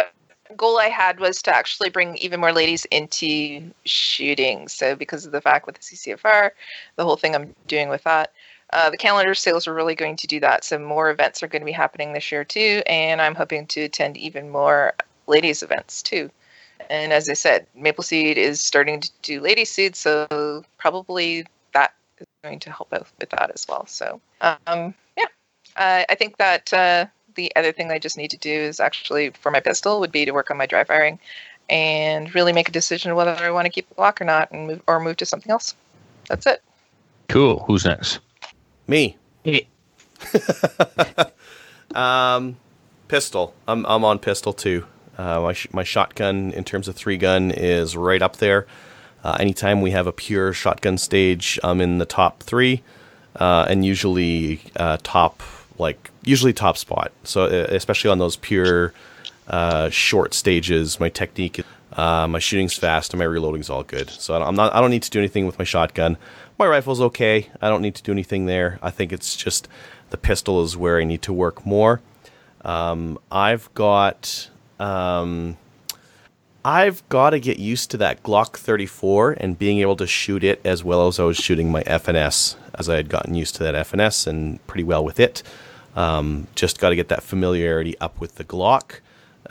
[0.56, 4.68] goal I had was to actually bring even more ladies into shooting.
[4.68, 6.50] So because of the fact with the CCFR,
[6.96, 8.32] the whole thing I'm doing with that,
[8.72, 10.64] uh, the calendar sales are really going to do that.
[10.64, 13.82] So more events are going to be happening this year too, and I'm hoping to
[13.82, 14.94] attend even more
[15.26, 16.30] ladies events too.
[16.90, 21.94] And as I said, Maple Seed is starting to do Ladies Seed, so probably that
[22.18, 23.86] is going to help out with that as well.
[23.86, 25.26] So um, yeah,
[25.76, 29.30] uh, I think that uh, the other thing I just need to do is actually
[29.30, 31.18] for my pistol would be to work on my dry firing
[31.68, 34.68] and really make a decision whether I want to keep the Glock or not, and
[34.68, 35.74] move or move to something else.
[36.28, 36.62] That's it.
[37.28, 37.64] Cool.
[37.66, 38.20] Who's next?
[38.86, 39.16] Me.
[39.44, 39.66] It-
[41.94, 42.56] Um,
[43.08, 43.54] pistol.
[43.66, 44.86] I'm I'm on pistol too.
[45.16, 48.66] Uh, my sh- my shotgun in terms of three gun is right up there.
[49.24, 52.82] Uh, anytime we have a pure shotgun stage, I'm in the top three,
[53.36, 55.42] uh, and usually uh, top
[55.78, 57.12] like usually top spot.
[57.24, 58.92] So especially on those pure
[59.48, 61.62] uh, short stages, my technique,
[61.92, 64.10] uh, my shooting's fast, and my reloading's all good.
[64.10, 66.16] So I'm not I don't need to do anything with my shotgun.
[66.58, 67.50] My rifle's okay.
[67.60, 68.78] I don't need to do anything there.
[68.82, 69.68] I think it's just
[70.10, 72.00] the pistol is where I need to work more.
[72.64, 74.48] Um, I've got
[74.80, 75.56] um,
[76.66, 80.60] I've got to get used to that Glock 34 and being able to shoot it
[80.64, 83.76] as well as I was shooting my FNS, as I had gotten used to that
[83.86, 85.44] FNS and pretty well with it.
[85.94, 88.98] Um, just got to get that familiarity up with the Glock.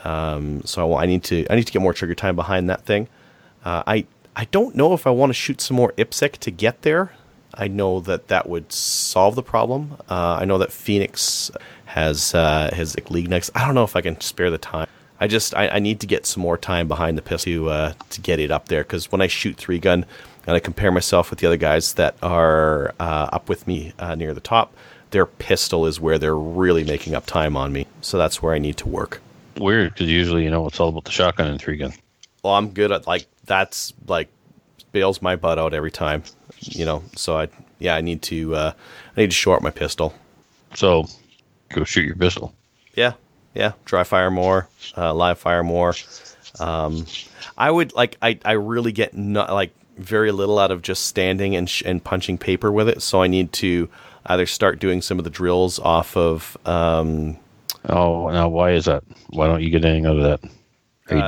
[0.00, 2.82] Um, so I, I need to I need to get more trigger time behind that
[2.82, 3.08] thing.
[3.64, 4.04] Uh, I
[4.36, 7.12] I don't know if I want to shoot some more IPSC to get there.
[7.54, 9.96] I know that that would solve the problem.
[10.10, 11.50] Uh, I know that Phoenix
[11.86, 13.52] has uh, like, league next.
[13.54, 14.86] I don't know if I can spare the time.
[15.20, 17.92] I just I, I need to get some more time behind the pistol to uh,
[18.10, 20.04] to get it up there because when I shoot three gun
[20.46, 24.14] and I compare myself with the other guys that are uh, up with me uh,
[24.14, 24.74] near the top,
[25.10, 27.86] their pistol is where they're really making up time on me.
[28.00, 29.20] So that's where I need to work.
[29.56, 31.92] Weird, because usually you know it's all about the shotgun and three gun.
[32.42, 34.28] well, I'm good at like that's like
[34.92, 36.22] bails my butt out every time,
[36.60, 37.02] you know.
[37.16, 37.48] So I
[37.78, 38.72] yeah, I need to uh,
[39.16, 40.14] I need to short my pistol.
[40.74, 41.06] So
[41.70, 42.54] go shoot your pistol.
[42.94, 43.14] Yeah,
[43.56, 45.94] yeah, dry fire more, uh, live fire more.
[46.60, 47.06] Um,
[47.58, 51.56] I would like I I really get not like very little out of just standing
[51.56, 53.02] and sh- and punching paper with it.
[53.02, 53.88] So I need to
[54.26, 57.38] either start doing some of the drills off of um,
[57.88, 59.04] Oh, now why is that?
[59.30, 60.50] Why don't you get anything out of that?
[61.10, 61.22] Are you-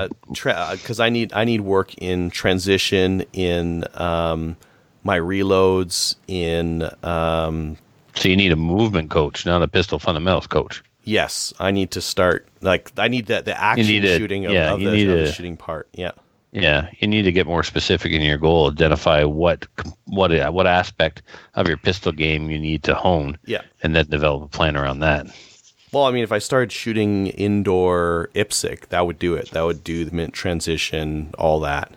[0.76, 4.56] because I need I need work in transition in um,
[5.04, 7.76] my reloads in um,
[8.16, 10.82] so you need a movement coach, not a pistol fundamentals coach.
[11.08, 14.52] Yes I need to start like I need that the action need a- shooting of,
[14.52, 16.12] yeah, of, you the, need of the shooting part yeah
[16.52, 18.70] Yeah, you need to get more specific in your goal.
[18.70, 19.66] Identify what
[20.06, 21.22] what uh, what aspect
[21.54, 23.36] of your pistol game you need to hone.
[23.44, 23.62] Yeah.
[23.82, 25.26] and then develop a plan around that.
[25.92, 29.82] well I mean if I started shooting indoor IPSC that would do it that would
[29.84, 31.92] do the mint transition all that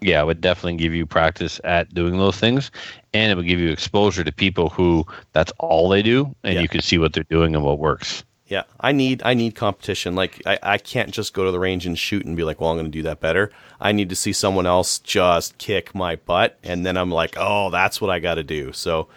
[0.00, 2.70] Yeah, it would definitely give you practice at doing those things,
[3.14, 6.60] and it would give you exposure to people who that's all they do, and Yeah.
[6.64, 8.24] you can see what they're doing and what works.
[8.46, 10.14] Yeah, I need I need competition.
[10.14, 12.70] Like I, I can't just go to the range and shoot and be like, well,
[12.70, 13.50] I'm going to do that better.
[13.80, 17.70] I need to see someone else just kick my butt, and then I'm like, oh,
[17.70, 18.72] that's what I got to do.
[18.72, 19.08] So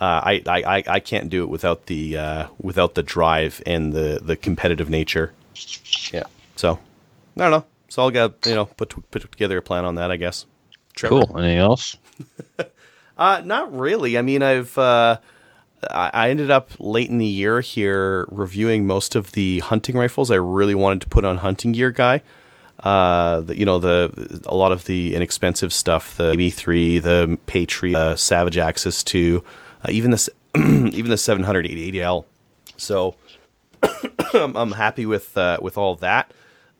[0.00, 3.92] uh, I, I I I can't do it without the uh, without the drive and
[3.92, 5.32] the the competitive nature.
[6.12, 6.24] Yeah.
[6.54, 6.78] So
[7.36, 7.64] I don't know.
[7.88, 10.12] So I'll get you know put put together a plan on that.
[10.12, 10.46] I guess.
[10.94, 11.26] Trevor?
[11.26, 11.38] Cool.
[11.38, 11.96] Anything else?
[13.18, 14.16] Uh, not really.
[14.16, 15.18] I mean, I've uh,
[15.90, 20.30] I ended up late in the year here reviewing most of the hunting rifles.
[20.30, 22.22] I really wanted to put on hunting gear guy.
[22.80, 27.96] Uh, the, you know the a lot of the inexpensive stuff, the B3, the Patriot,
[27.96, 29.42] uh, Savage Axis 2,
[29.84, 32.24] uh, even this even the 780L.
[32.76, 33.16] So
[34.34, 36.32] I'm, I'm happy with uh, with all that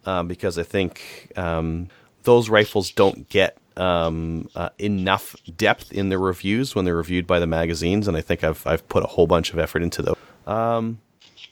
[0.06, 1.88] um, because I think um,
[2.22, 7.38] those rifles don't get um, uh, enough depth in their reviews when they're reviewed by
[7.38, 10.16] the magazines, and I think I've I've put a whole bunch of effort into those.
[10.46, 10.98] Um,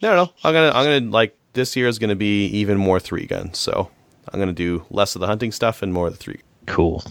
[0.01, 0.33] don't know.
[0.45, 3.59] I'm gonna I'm gonna like this year is gonna be even more three guns.
[3.59, 3.91] So
[4.33, 6.41] I'm gonna do less of the hunting stuff and more of the three.
[6.67, 7.03] Cool.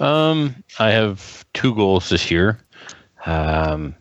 [0.00, 2.58] Um, I have two goals this year.
[3.26, 3.94] Um,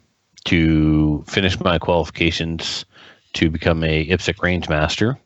[0.46, 2.86] to finish my qualifications
[3.34, 5.18] to become a IPSC range master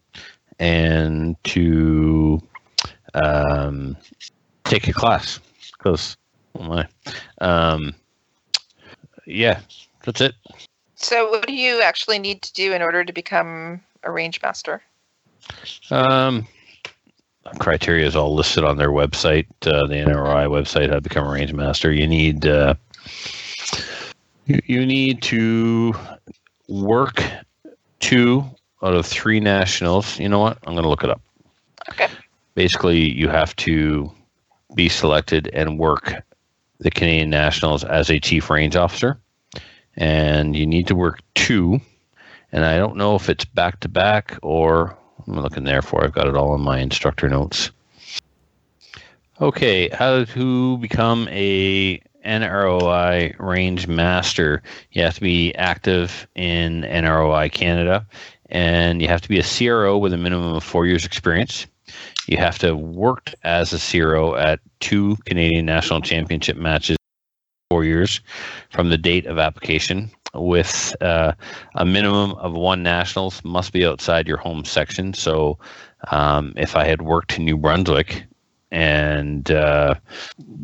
[0.60, 2.42] and to
[3.14, 3.98] um,
[4.70, 5.40] take a class
[5.78, 6.18] because
[6.56, 6.88] oh my.
[7.40, 7.94] Um,
[9.26, 9.60] yeah
[10.04, 10.36] that's it.
[10.96, 14.82] So, what do you actually need to do in order to become a range master?
[15.92, 16.48] um,
[17.60, 21.32] criteria is all listed on their website uh, the nri website how to become a
[21.32, 21.92] range master.
[21.92, 22.74] You need uh,
[24.46, 25.94] you, you need to
[26.68, 27.24] work
[28.00, 28.44] two
[28.84, 30.20] out of three nationals.
[30.20, 30.58] You know what?
[30.66, 31.22] I'm going to look it up.
[31.90, 32.08] Okay.
[32.54, 34.12] basically you have to
[34.76, 36.14] be selected and work
[36.80, 39.20] the Canadian Nationals as a chief range officer.
[39.96, 41.80] And you need to work two.
[42.52, 44.96] And I don't know if it's back to back or
[45.28, 47.72] I'm looking there for I've got it all in my instructor notes.
[49.42, 54.62] Okay, how to become a NROI range master.
[54.92, 58.06] You have to be active in NROI Canada
[58.50, 61.68] and you have to be a CRO with a minimum of four years experience.
[62.28, 66.98] You have to have worked as a CRO at two Canadian National Championship matches
[67.70, 68.22] four years
[68.70, 71.34] from the date of application with uh,
[71.76, 75.14] a minimum of one nationals must be outside your home section.
[75.14, 75.58] So
[76.12, 78.24] um, if I had worked in New Brunswick
[78.72, 79.96] and uh,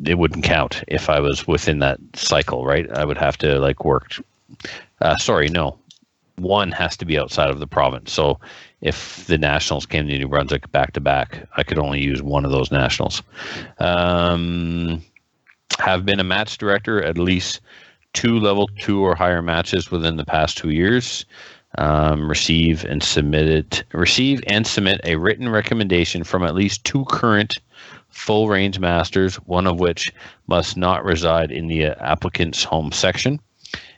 [0.05, 2.89] it wouldn't count if I was within that cycle, right?
[2.91, 4.15] I would have to like work.
[5.01, 5.77] Uh, sorry, no,
[6.37, 8.11] one has to be outside of the province.
[8.11, 8.39] So
[8.83, 12.43] if the nationals came to New Brunswick back to back, I could only use one
[12.43, 13.23] of those nationals.
[13.79, 15.01] Um,
[15.79, 17.61] have been a match director at least
[18.11, 21.25] two level two or higher matches within the past two years.
[21.79, 27.55] Um, receive and submitted receive and submit a written recommendation from at least two current
[28.09, 30.13] full range masters, one of which
[30.45, 33.39] must not reside in the applicant's home section,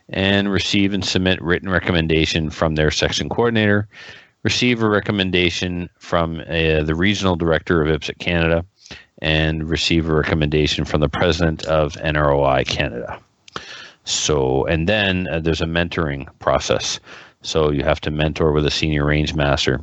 [0.07, 3.89] and receive and submit written recommendation from their section coordinator.
[4.45, 8.63] Receive a recommendation from uh, the regional director of IPSC Canada,
[9.19, 13.19] and receive a recommendation from the president of NROI Canada.
[14.03, 16.99] So, and then uh, there's a mentoring process.
[17.41, 19.81] So you have to mentor with a senior range master.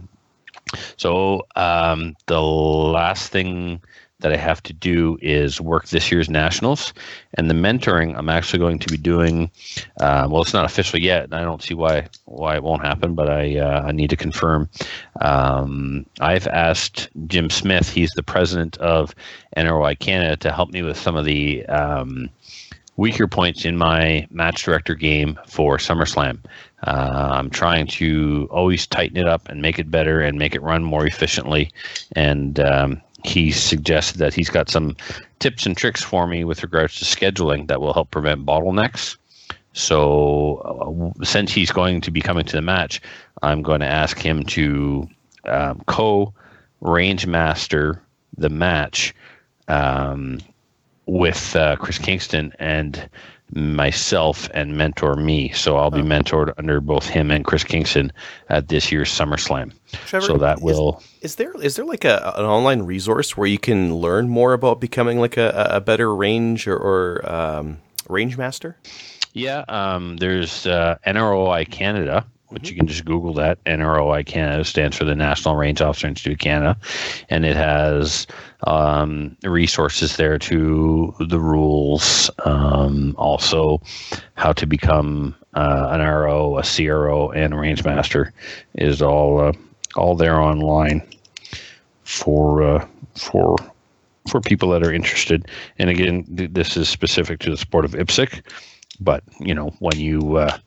[0.96, 3.82] So um, the last thing
[4.22, 6.92] that I have to do is work this year's nationals,
[7.34, 9.50] and the mentoring I'm actually going to be doing.
[10.00, 13.14] Uh, well, it's not official yet, and I don't see why why it won't happen,
[13.14, 14.68] but I uh, I need to confirm.
[15.20, 19.14] Um, I've asked Jim Smith, he's the president of
[19.56, 22.30] NROI Canada, to help me with some of the um,
[22.96, 26.38] weaker points in my match director game for SummerSlam.
[26.86, 30.62] Uh, I'm trying to always tighten it up and make it better and make it
[30.62, 31.70] run more efficiently.
[32.16, 34.96] And um, he suggested that he's got some
[35.38, 39.16] tips and tricks for me with regards to scheduling that will help prevent bottlenecks.
[39.74, 43.00] So, uh, since he's going to be coming to the match,
[43.42, 45.08] I'm going to ask him to
[45.44, 46.32] um, co
[46.80, 48.02] range master
[48.36, 49.14] the match
[49.68, 50.38] um,
[51.06, 53.08] with uh, Chris Kingston and
[53.54, 55.50] myself and mentor me.
[55.50, 58.12] So I'll be mentored under both him and Chris Kingston
[58.48, 59.72] at this year's SummerSlam.
[60.06, 61.02] Trevor, so that will.
[61.20, 64.80] Is there is there like a an online resource where you can learn more about
[64.80, 68.78] becoming like a, a better range or, or um, range master?
[69.34, 73.62] Yeah, um, there's uh, NROI Canada, which you can just Google that.
[73.64, 76.76] NROI Canada stands for the National Range Officer Institute of Canada,
[77.30, 78.26] and it has
[78.66, 83.80] um, resources there to the rules, um, also
[84.34, 88.32] how to become uh, an RO, a CRO, and a range master
[88.74, 89.52] is all uh,
[89.96, 91.02] all there online
[92.04, 93.56] for uh, for
[94.28, 95.48] for people that are interested.
[95.78, 98.42] And again, th- this is specific to the sport of IPSC
[99.00, 100.58] but you know when you uh,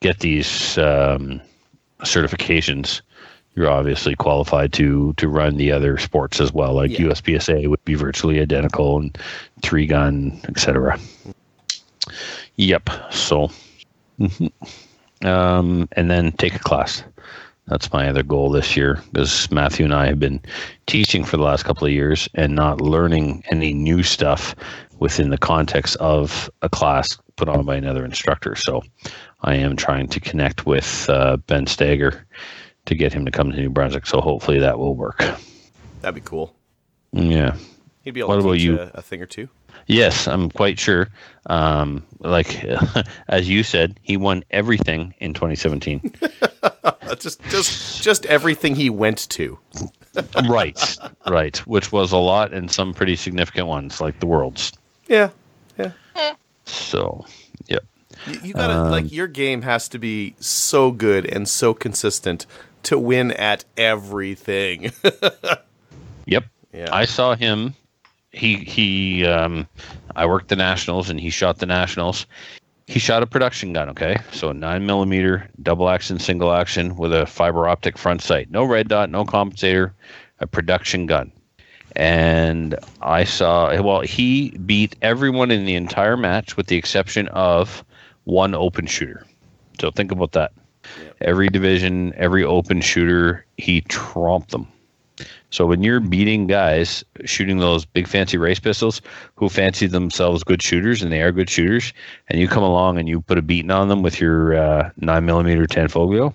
[0.00, 1.40] get these um,
[2.00, 3.00] certifications
[3.54, 7.06] you're obviously qualified to to run the other sports as well like Yeah.
[7.06, 9.16] uspsa would be virtually identical and
[9.62, 10.98] three gun etc
[12.56, 13.50] yep so
[14.20, 14.52] mhm.
[15.24, 17.02] um, and then take a class
[17.66, 20.40] that's my other goal this year because Matthew and I have been
[20.86, 24.54] teaching for the last couple of years and not learning any new stuff
[25.00, 28.54] within the context of a class put on by another instructor.
[28.54, 28.82] So
[29.40, 32.22] I am trying to connect with uh, Ben Stoeger
[32.86, 34.06] to get him to come to New Brunswick.
[34.06, 35.24] So hopefully that will work.
[36.00, 36.54] That'd be cool.
[37.12, 37.56] Yeah.
[38.02, 38.80] He'd be able What to about teach you?
[38.80, 39.48] A, a thing or two.
[39.86, 41.08] Yes, I'm quite sure.
[41.46, 42.64] Um, like
[43.28, 46.12] as you said, he won everything in 2017.
[46.62, 49.58] Uh, just just just everything he went to.
[50.48, 50.96] right,
[51.28, 51.56] right.
[51.58, 54.72] Which was a lot and some pretty significant ones, like the Worlds.
[55.08, 55.30] Yeah,
[55.78, 55.92] yeah.
[56.64, 57.24] So,
[57.68, 57.84] yep.
[58.26, 62.46] You, you gotta Um, like your game has to be so good and so consistent
[62.84, 64.92] to win at everything.
[66.26, 66.44] Yep.
[66.72, 66.88] Yeah.
[66.92, 67.74] I saw him.
[68.32, 69.24] He he.
[69.24, 69.66] Um,
[70.14, 72.26] I worked the nationals, and he shot the nationals.
[72.86, 73.88] He shot a production gun.
[73.90, 78.50] Okay, so a nine millimeter double action, single action with a fiber optic front sight.
[78.50, 79.92] No red dot, no compensator.
[80.40, 81.32] A production gun.
[81.94, 83.80] And I saw.
[83.80, 87.82] Well, he beat everyone in the entire match with the exception of
[88.26, 89.24] one open shooter.
[89.80, 90.52] So think about that.
[91.20, 94.68] Every division, every open shooter, he tromped them.
[95.50, 99.00] So when you're beating guys shooting those big fancy race pistols
[99.36, 101.92] who fancy themselves good shooters and they are good shooters,
[102.28, 105.24] and you come along and you put a beating on them with your uh, nine
[105.24, 106.34] millimeter Tanfoglio,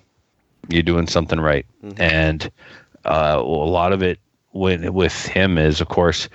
[0.68, 1.66] you're doing something right.
[1.98, 2.50] And
[3.04, 4.18] uh, a lot of it
[4.52, 6.28] with with him is, of course,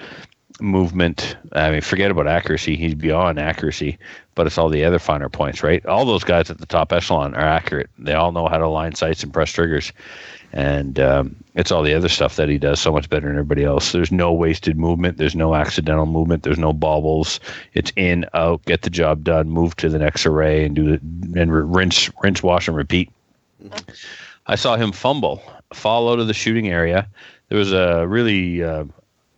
[0.62, 1.36] movement.
[1.54, 3.98] I mean, forget about accuracy; he's beyond accuracy.
[4.38, 5.86] But it's all the other finer points, right?
[5.86, 7.90] All those guys at the top echelon are accurate.
[8.00, 9.92] They all know how to line sights and press triggers
[10.54, 13.64] and um, it's all the other stuff that he does so much better than everybody
[13.64, 13.92] else.
[13.92, 15.18] There's no wasted movement.
[15.18, 16.44] There's no accidental movement.
[16.44, 17.40] There's no bobbles.
[17.74, 21.40] It's in, out, get the job done, move to the next array, and do the
[21.40, 23.12] and rinse, rinse, wash, and repeat.
[24.48, 25.42] I saw him fumble,
[25.74, 27.08] fall out of the shooting area.
[27.50, 28.86] There was a really uh,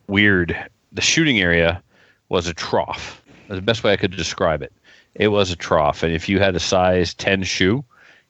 [0.07, 0.55] weird.
[0.91, 1.81] The shooting area
[2.29, 3.21] was a trough.
[3.47, 4.71] That's the best way I could describe it.
[5.15, 7.83] It was a trough, and if you had a size ten shoe,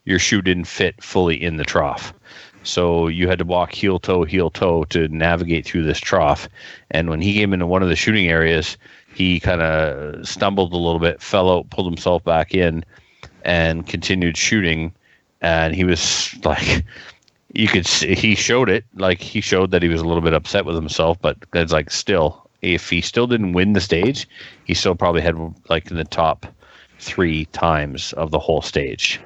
[0.06, 2.14] your shoe didn't fit fully in the trough.
[2.64, 6.50] So you had to walk heel toe, heel toe to navigate through this trough.
[6.92, 8.78] And when he came into one of the shooting areas,
[9.14, 12.84] he kind of stumbled a little bit, fell out, pulled himself back in,
[13.44, 14.94] and continued shooting.
[15.42, 16.84] And he was like,
[17.54, 20.34] you could see he showed it, like he showed that he was a little bit
[20.34, 24.28] upset with himself, but it's like still, if he still didn't win the stage,
[24.66, 25.36] he still probably had
[25.70, 26.46] like in the top
[27.00, 29.20] three times of the whole stage.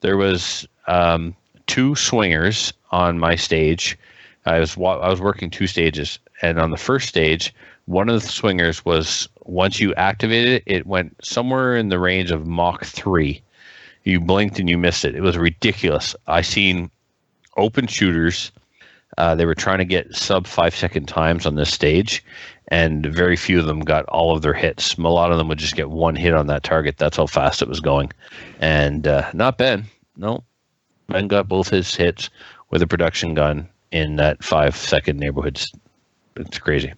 [0.00, 1.34] There was um,
[1.66, 3.98] two swingers on my stage.
[4.44, 7.52] I was wa- I was working two stages, and on the first stage,
[7.86, 12.30] one of the swingers was once you activated it, it went somewhere in the range
[12.30, 13.42] of Mach three.
[14.04, 15.16] You blinked and you missed it.
[15.16, 16.14] It was ridiculous.
[16.28, 16.90] I seen
[17.56, 18.52] open shooters.
[19.18, 22.22] Uh, they were trying to get sub five second times on this stage,
[22.68, 24.94] and very few of them got all of their hits.
[24.96, 26.98] A lot of them would just get one hit on that target.
[26.98, 28.12] That's how fast it was going.
[28.60, 29.84] And uh, not Ben.
[30.16, 30.42] No,
[31.08, 32.28] Ben got both his hits
[32.70, 35.60] with a production gun in that five second neighborhood.
[36.36, 36.92] It's crazy.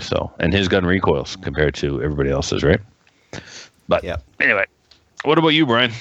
[0.00, 2.80] So, and his gun recoils compared to everybody else's, right?
[3.88, 4.16] But yeah.
[4.40, 4.66] anyway,
[5.24, 5.92] what about you, Brian?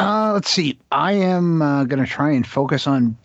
[0.00, 0.78] Uh, let's see.
[0.90, 3.16] I am uh, going to try and focus on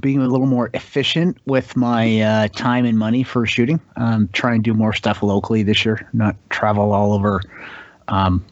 [0.00, 3.80] being a little more efficient with my uh, time and money for shooting.
[3.96, 7.42] Um, try and do more stuff locally this year, not travel all over,
[8.08, 8.44] um,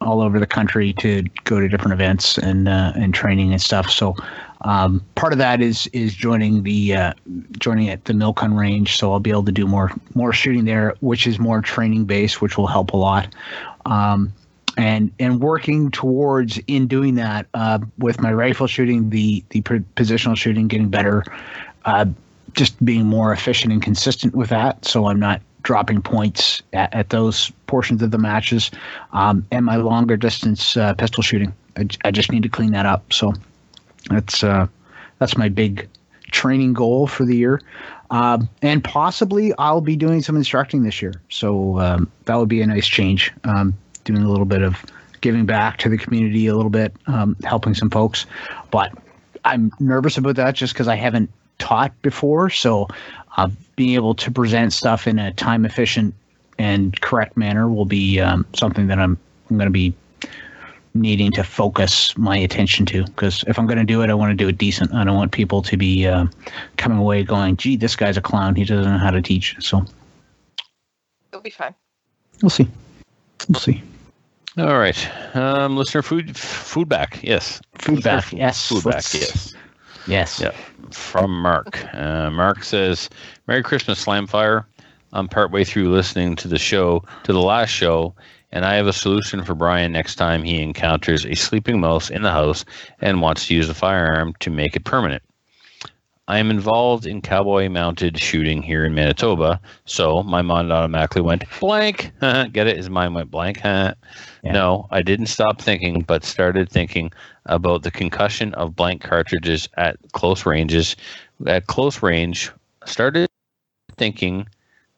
[0.00, 3.90] all over the country to go to different events and uh, and training and stuff.
[3.90, 4.14] So
[4.62, 7.12] um, part of that is is joining the uh,
[7.58, 8.96] joining at the Milcon range.
[8.96, 12.40] So I'll be able to do more more shooting there, which is more training based,
[12.40, 13.34] which will help a lot.
[13.84, 14.32] Um,
[14.76, 20.36] and and working towards in doing that uh, with my rifle shooting, the the positional
[20.36, 21.24] shooting, getting better,
[21.84, 22.06] uh,
[22.52, 24.84] just being more efficient and consistent with that.
[24.84, 28.70] So I'm not dropping points at, at those portions of the matches,
[29.12, 31.52] um, and my longer distance uh, pistol shooting.
[31.76, 33.12] I, I, just need to clean that up.
[33.12, 33.34] So
[34.08, 34.66] that's uh,
[35.18, 35.88] that's my big
[36.30, 37.60] training goal for the year.
[38.10, 41.14] Um, and possibly I'll be doing some instructing this year.
[41.28, 43.32] So um, that would be a nice change.
[43.44, 44.82] Um, doing a little bit of
[45.20, 48.24] giving back to the community, a little bit, um, helping some folks.
[48.70, 48.92] But
[49.44, 52.48] I'm nervous about that just because I haven't taught before.
[52.48, 52.88] So
[53.36, 56.14] uh, being able to present stuff in a time efficient
[56.58, 59.18] and correct manner will be um, something that I'm,
[59.50, 59.94] I'm going to be
[60.94, 64.30] needing to focus my attention to because if I'm going to do it, I want
[64.30, 64.94] to do it decent.
[64.94, 66.26] I don't want people to be uh,
[66.78, 68.54] coming away going, "Gee, this guy's a clown.
[68.54, 69.84] He doesn't know how to teach." So
[71.30, 71.74] it'll be fine.
[72.42, 72.66] We'll see.
[73.48, 73.82] We'll see.
[74.58, 75.36] All right.
[75.36, 77.20] Um, listener food food back.
[77.22, 77.60] Yes.
[77.74, 78.32] Food back.
[78.32, 78.68] Yes.
[78.68, 79.04] Food back.
[79.12, 79.54] Yes.
[80.06, 80.40] Yes.
[80.40, 80.52] Yeah.
[80.92, 81.84] From Mark.
[81.94, 83.10] Uh, Mark says,
[83.46, 84.64] "Merry Christmas, Slamfire.
[85.12, 88.14] I'm partway through listening to the show, to the last show,
[88.52, 92.22] and I have a solution for Brian next time he encounters a sleeping mouse in
[92.22, 92.64] the house
[93.00, 95.22] and wants to use a firearm to make it permanent.
[96.28, 101.44] I am involved in cowboy mounted shooting here in Manitoba, so my mind automatically went
[101.60, 102.12] blank.
[102.20, 102.76] Get it?
[102.76, 103.60] His mind went blank.
[103.64, 103.94] yeah.
[104.42, 107.12] No, I didn't stop thinking, but started thinking
[107.44, 110.96] about the concussion of blank cartridges at close ranges.
[111.46, 112.50] At close range,
[112.86, 113.28] started
[113.96, 114.48] thinking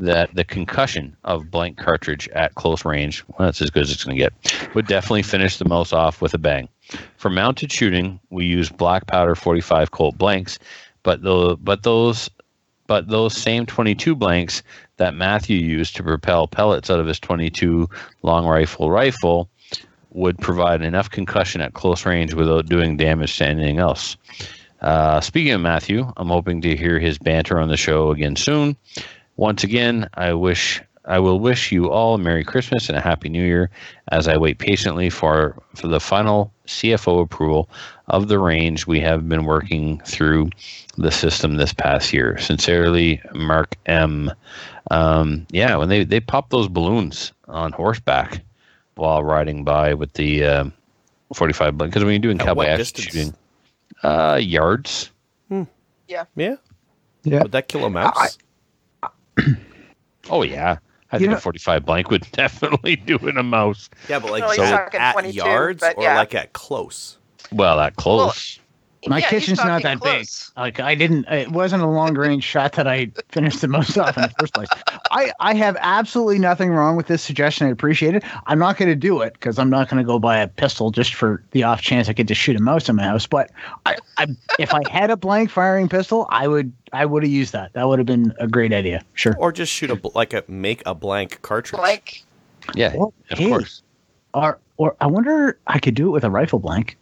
[0.00, 4.04] that the concussion of blank cartridge at close range, well, that's as good as it's
[4.04, 6.68] going to get, would definitely finish the mouse off with a bang.
[7.16, 10.58] For mounted shooting, we use black powder 45 Colt blanks
[11.08, 12.28] but the but those
[12.86, 14.62] but those same 22 blanks
[14.98, 17.88] that Matthew used to propel pellets out of his 22
[18.22, 19.48] long rifle rifle
[20.10, 24.18] would provide enough concussion at close range without doing damage to anything else.
[24.82, 28.76] Uh, speaking of Matthew, I'm hoping to hear his banter on the show again soon.
[29.38, 33.30] Once again, I wish I will wish you all a Merry Christmas and a Happy
[33.30, 33.70] New Year
[34.12, 37.70] as I wait patiently for, for the final CFO approval
[38.08, 40.50] of the range we have been working through
[40.96, 42.38] the system this past year.
[42.38, 44.32] Sincerely, Mark M.
[44.90, 48.42] Um, yeah, when they, they pop those balloons on horseback
[48.94, 50.64] while riding by with the uh,
[51.34, 53.34] 45 because when you're doing At cowboy action shooting,
[54.02, 55.10] uh, yards.
[55.48, 55.64] Hmm.
[56.06, 56.24] Yeah.
[56.36, 56.56] Yeah.
[57.24, 57.42] Yeah.
[57.42, 58.38] Would that kill a mouse?
[59.02, 59.08] I,
[60.30, 60.78] oh yeah.
[61.10, 63.88] I you think know, a 45 blank would definitely do in a mouse.
[64.08, 66.16] Yeah, but like no, so at yards or yeah.
[66.16, 67.17] like at close.
[67.52, 68.58] Well, that close.
[68.58, 68.64] Well,
[69.06, 70.50] my yeah, kitchen's not that close.
[70.50, 70.58] big.
[70.58, 71.26] Like I didn't.
[71.28, 74.54] It wasn't a long range shot that I finished the most off in the first
[74.54, 74.68] place.
[75.12, 77.68] I I have absolutely nothing wrong with this suggestion.
[77.68, 78.24] I appreciate it.
[78.46, 80.90] I'm not going to do it because I'm not going to go buy a pistol
[80.90, 83.26] just for the off chance I get to shoot a mouse in my house.
[83.26, 83.50] But
[83.86, 84.26] I, I
[84.58, 87.72] if I had a blank firing pistol, I would I would have used that.
[87.74, 89.04] That would have been a great idea.
[89.14, 89.36] Sure.
[89.38, 91.78] Or just shoot a like a make a blank cartridge.
[91.78, 92.24] Blank.
[92.74, 93.82] Yeah, well, of hey, course.
[94.34, 96.97] Or or I wonder I could do it with a rifle blank.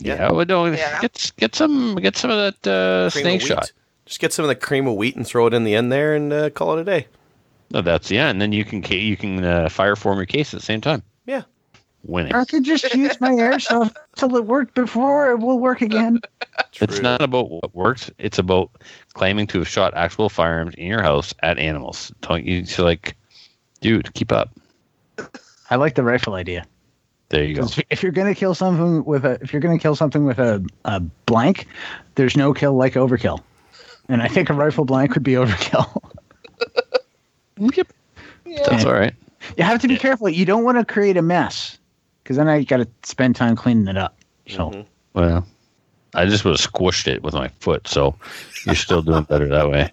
[0.00, 1.00] Yeah, yeah well, no, yeah.
[1.00, 3.72] get get some get some of that uh, snake shot.
[4.06, 6.14] Just get some of the cream of wheat and throw it in the end there,
[6.14, 7.06] and uh, call it a day.
[7.70, 10.60] No, that's yeah, and then you can you can uh, fire form your case at
[10.60, 11.02] the same time.
[11.24, 11.42] Yeah,
[12.04, 12.34] winning.
[12.34, 16.20] I could just use my airsoft till it worked before it will work again.
[16.80, 18.70] it's not about what works; it's about
[19.14, 22.12] claiming to have shot actual firearms in your house at animals.
[22.20, 22.66] Don't you?
[22.66, 23.16] So like,
[23.80, 24.50] dude, keep up.
[25.70, 26.66] I like the rifle idea.
[27.32, 27.66] There you go.
[27.88, 31.00] If you're gonna kill something with a, if you're gonna kill something with a, a
[31.00, 31.66] blank,
[32.14, 33.40] there's no kill like overkill,
[34.10, 36.02] and I think a rifle blank would be overkill.
[37.74, 37.90] yep,
[38.44, 38.68] yeah.
[38.68, 39.14] that's all right.
[39.56, 40.00] You have to be yeah.
[40.00, 40.28] careful.
[40.28, 41.78] You don't want to create a mess,
[42.22, 44.18] because then I got to spend time cleaning it up.
[44.46, 44.80] So, mm-hmm.
[45.14, 45.46] well,
[46.14, 47.88] I just would have squished it with my foot.
[47.88, 48.14] So,
[48.66, 49.90] you're still doing better that way.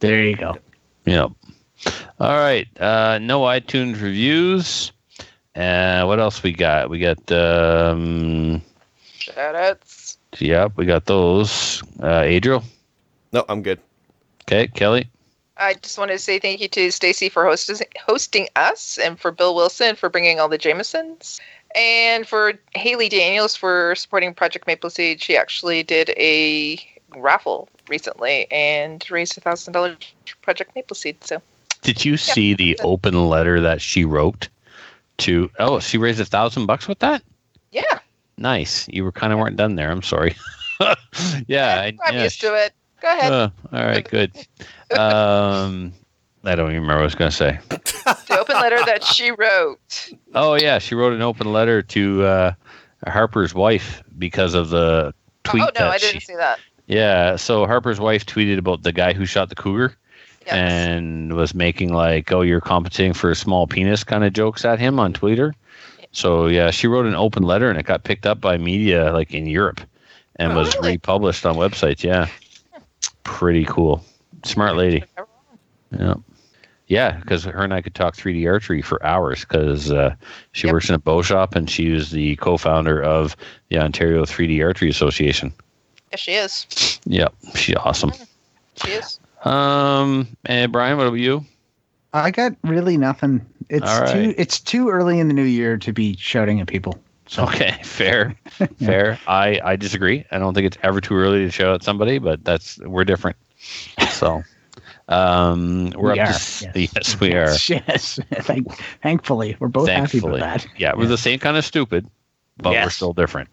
[0.00, 0.58] There you go.
[1.04, 1.30] Yep.
[2.18, 2.66] All right.
[2.80, 4.90] Uh, no iTunes reviews.
[5.56, 6.90] Uh, what else we got?
[6.90, 8.60] We got um,
[9.18, 10.16] shoutouts.
[10.38, 11.82] Yep, we got those.
[12.02, 12.64] Uh, Adriel.
[13.32, 13.78] No, I'm good.
[14.42, 15.08] Okay, Kelly.
[15.56, 19.30] I just wanted to say thank you to Stacy for hosting hosting us, and for
[19.30, 21.40] Bill Wilson for bringing all the Jamesons,
[21.74, 25.22] and for Haley Daniels for supporting Project Maple Seed.
[25.22, 26.80] She actually did a
[27.16, 31.22] raffle recently and raised a thousand dollars for Project Maple Seed.
[31.22, 31.40] So
[31.82, 34.48] Did you see the open letter that she wrote
[35.18, 35.50] to?
[35.58, 37.22] Oh, she raised a thousand bucks with that.
[37.72, 37.98] yeah,
[38.36, 38.88] Nice.
[38.88, 39.90] You were kind of weren't done there.
[39.90, 40.34] I'm sorry.
[41.46, 42.72] yeah, I- I'm yeah, used to it.
[43.00, 43.32] Go ahead.
[43.32, 44.32] Uh, all right, good.
[44.98, 45.92] Um,
[46.44, 47.58] I don't even remember what I was going to say.
[47.68, 50.10] the open letter that she wrote.
[50.34, 52.52] Oh yeah, she wrote an open letter to uh,
[53.06, 55.12] Harper's wife because of the
[55.42, 56.26] tweet oh no, I didn't she.
[56.26, 56.60] see that.
[56.86, 59.96] Yeah, so Harper's wife tweeted about the guy who shot the cougar
[60.46, 60.54] Yes.
[60.54, 64.78] and was making like, "Oh, you're competing for a small penis" kind of jokes at
[64.78, 65.54] him on Twitter.
[66.12, 69.32] So yeah, she wrote an open letter and it got picked up by media like
[69.34, 69.80] in Europe
[70.36, 70.92] and Oh, was really?
[70.92, 72.02] republished on websites.
[72.04, 72.28] Yeah,
[73.22, 74.04] pretty cool.
[74.44, 75.02] Smart lady.
[75.98, 76.14] Yeah.
[76.86, 80.14] Yeah, because her and I could talk 3D archery for hours because uh,
[80.52, 80.74] she Yep.
[80.74, 83.34] works in a bow shop and she was the co-founder of
[83.70, 85.50] the Ontario 3D Archery Association.
[86.12, 87.00] Yes, she is.
[87.06, 88.12] Yep, she's awesome.
[88.84, 89.18] She is.
[89.44, 91.44] Um, and Brian, what about you?
[92.12, 93.44] I got really nothing.
[93.68, 94.12] It's right.
[94.12, 96.98] too it's too early in the new year to be shouting at people.
[97.26, 98.36] So Okay, fair,
[98.78, 99.18] fair.
[99.26, 100.24] I I disagree.
[100.30, 103.36] I don't think it's ever too early to shout at somebody, but that's we're different.
[104.10, 104.42] So,
[105.08, 106.64] um, we're We up are, to yes.
[106.74, 107.50] yes, we are.
[107.68, 108.70] yes, thank,
[109.02, 110.66] thankfully we're both happy Thankfully, about that.
[110.78, 112.06] yeah, we're the same kind of stupid,
[112.58, 113.48] but we're still different.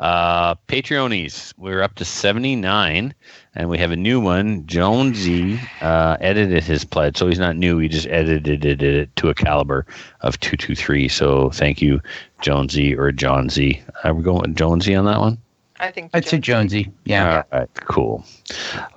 [0.00, 3.14] Uh, Patreonies, we're up to 79,
[3.54, 4.66] and we have a new one.
[4.66, 7.76] Jonesy uh, edited his pledge, so he's not new.
[7.76, 9.84] He just edited it to a caliber
[10.22, 11.06] of 223.
[11.08, 12.00] So thank you,
[12.40, 13.82] Jonesy or John Z.
[14.02, 15.36] Are we going with Jonesy on that one?
[15.78, 16.10] I think.
[16.14, 16.90] I'd say Jonesy.
[17.04, 17.42] Yeah.
[17.52, 18.24] All right, cool.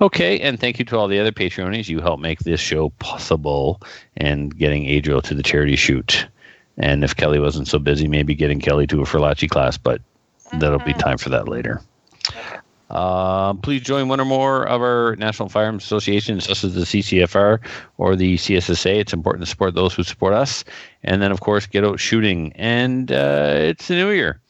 [0.00, 1.86] Okay, and thank you to all the other Patreonies.
[1.86, 3.82] You help make this show possible
[4.16, 6.26] and getting Adriel to the charity shoot.
[6.78, 10.00] And if Kelly wasn't so busy, maybe getting Kelly to a Ferlacci class, but
[10.60, 11.80] that'll be time for that later.
[12.90, 17.58] Uh, please join one or more of our National Firearms Associations, such as the CCFR
[17.98, 19.00] or the CSSA.
[19.00, 20.64] It's important to support those who support us.
[21.02, 22.52] And then, of course, get out shooting.
[22.54, 24.40] And uh, it's the new year.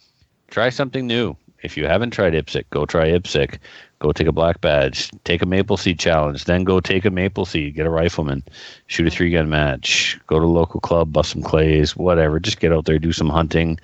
[0.48, 1.36] Try something new.
[1.62, 3.58] If you haven't tried IPSC, go try IPSC.
[4.00, 5.10] Go take a black badge.
[5.24, 6.44] Take a maple seed challenge.
[6.44, 7.74] Then go take a maple seed.
[7.74, 8.42] Get a rifleman.
[8.86, 10.18] Shoot a three gun match.
[10.26, 11.12] Go to a local club.
[11.12, 11.96] Bust some clays.
[11.96, 12.38] Whatever.
[12.40, 12.98] Just get out there.
[12.98, 13.78] Do some hunting.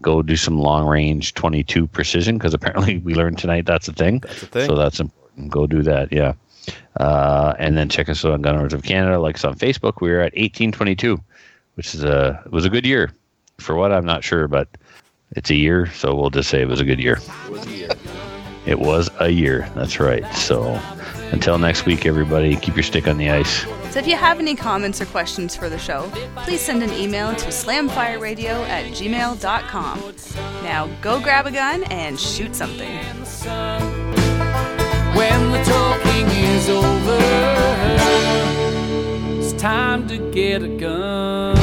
[0.00, 4.20] Go do some long range 22 precision because apparently we learned tonight that's a thing.
[4.20, 4.66] That's the thing.
[4.68, 5.50] So that's important.
[5.50, 6.12] Go do that.
[6.12, 6.34] Yeah.
[6.96, 9.18] Uh, and then check us out on Gun Owners of Canada.
[9.18, 10.00] Like us on Facebook.
[10.00, 11.18] We are at 1822,
[11.74, 13.12] which is a it was a good year.
[13.58, 14.68] For what I'm not sure, but
[15.32, 17.18] it's a year, so we'll just say it was a good year.
[18.68, 19.66] It was a year.
[19.74, 20.26] That's right.
[20.34, 20.78] So
[21.32, 23.64] until next week, everybody, keep your stick on the ice.
[23.92, 27.34] So if you have any comments or questions for the show, please send an email
[27.34, 30.14] to slamfireradio at gmail.com.
[30.62, 32.94] Now go grab a gun and shoot something.
[35.16, 37.18] When the talking is over,
[39.38, 41.57] it's time to get a gun.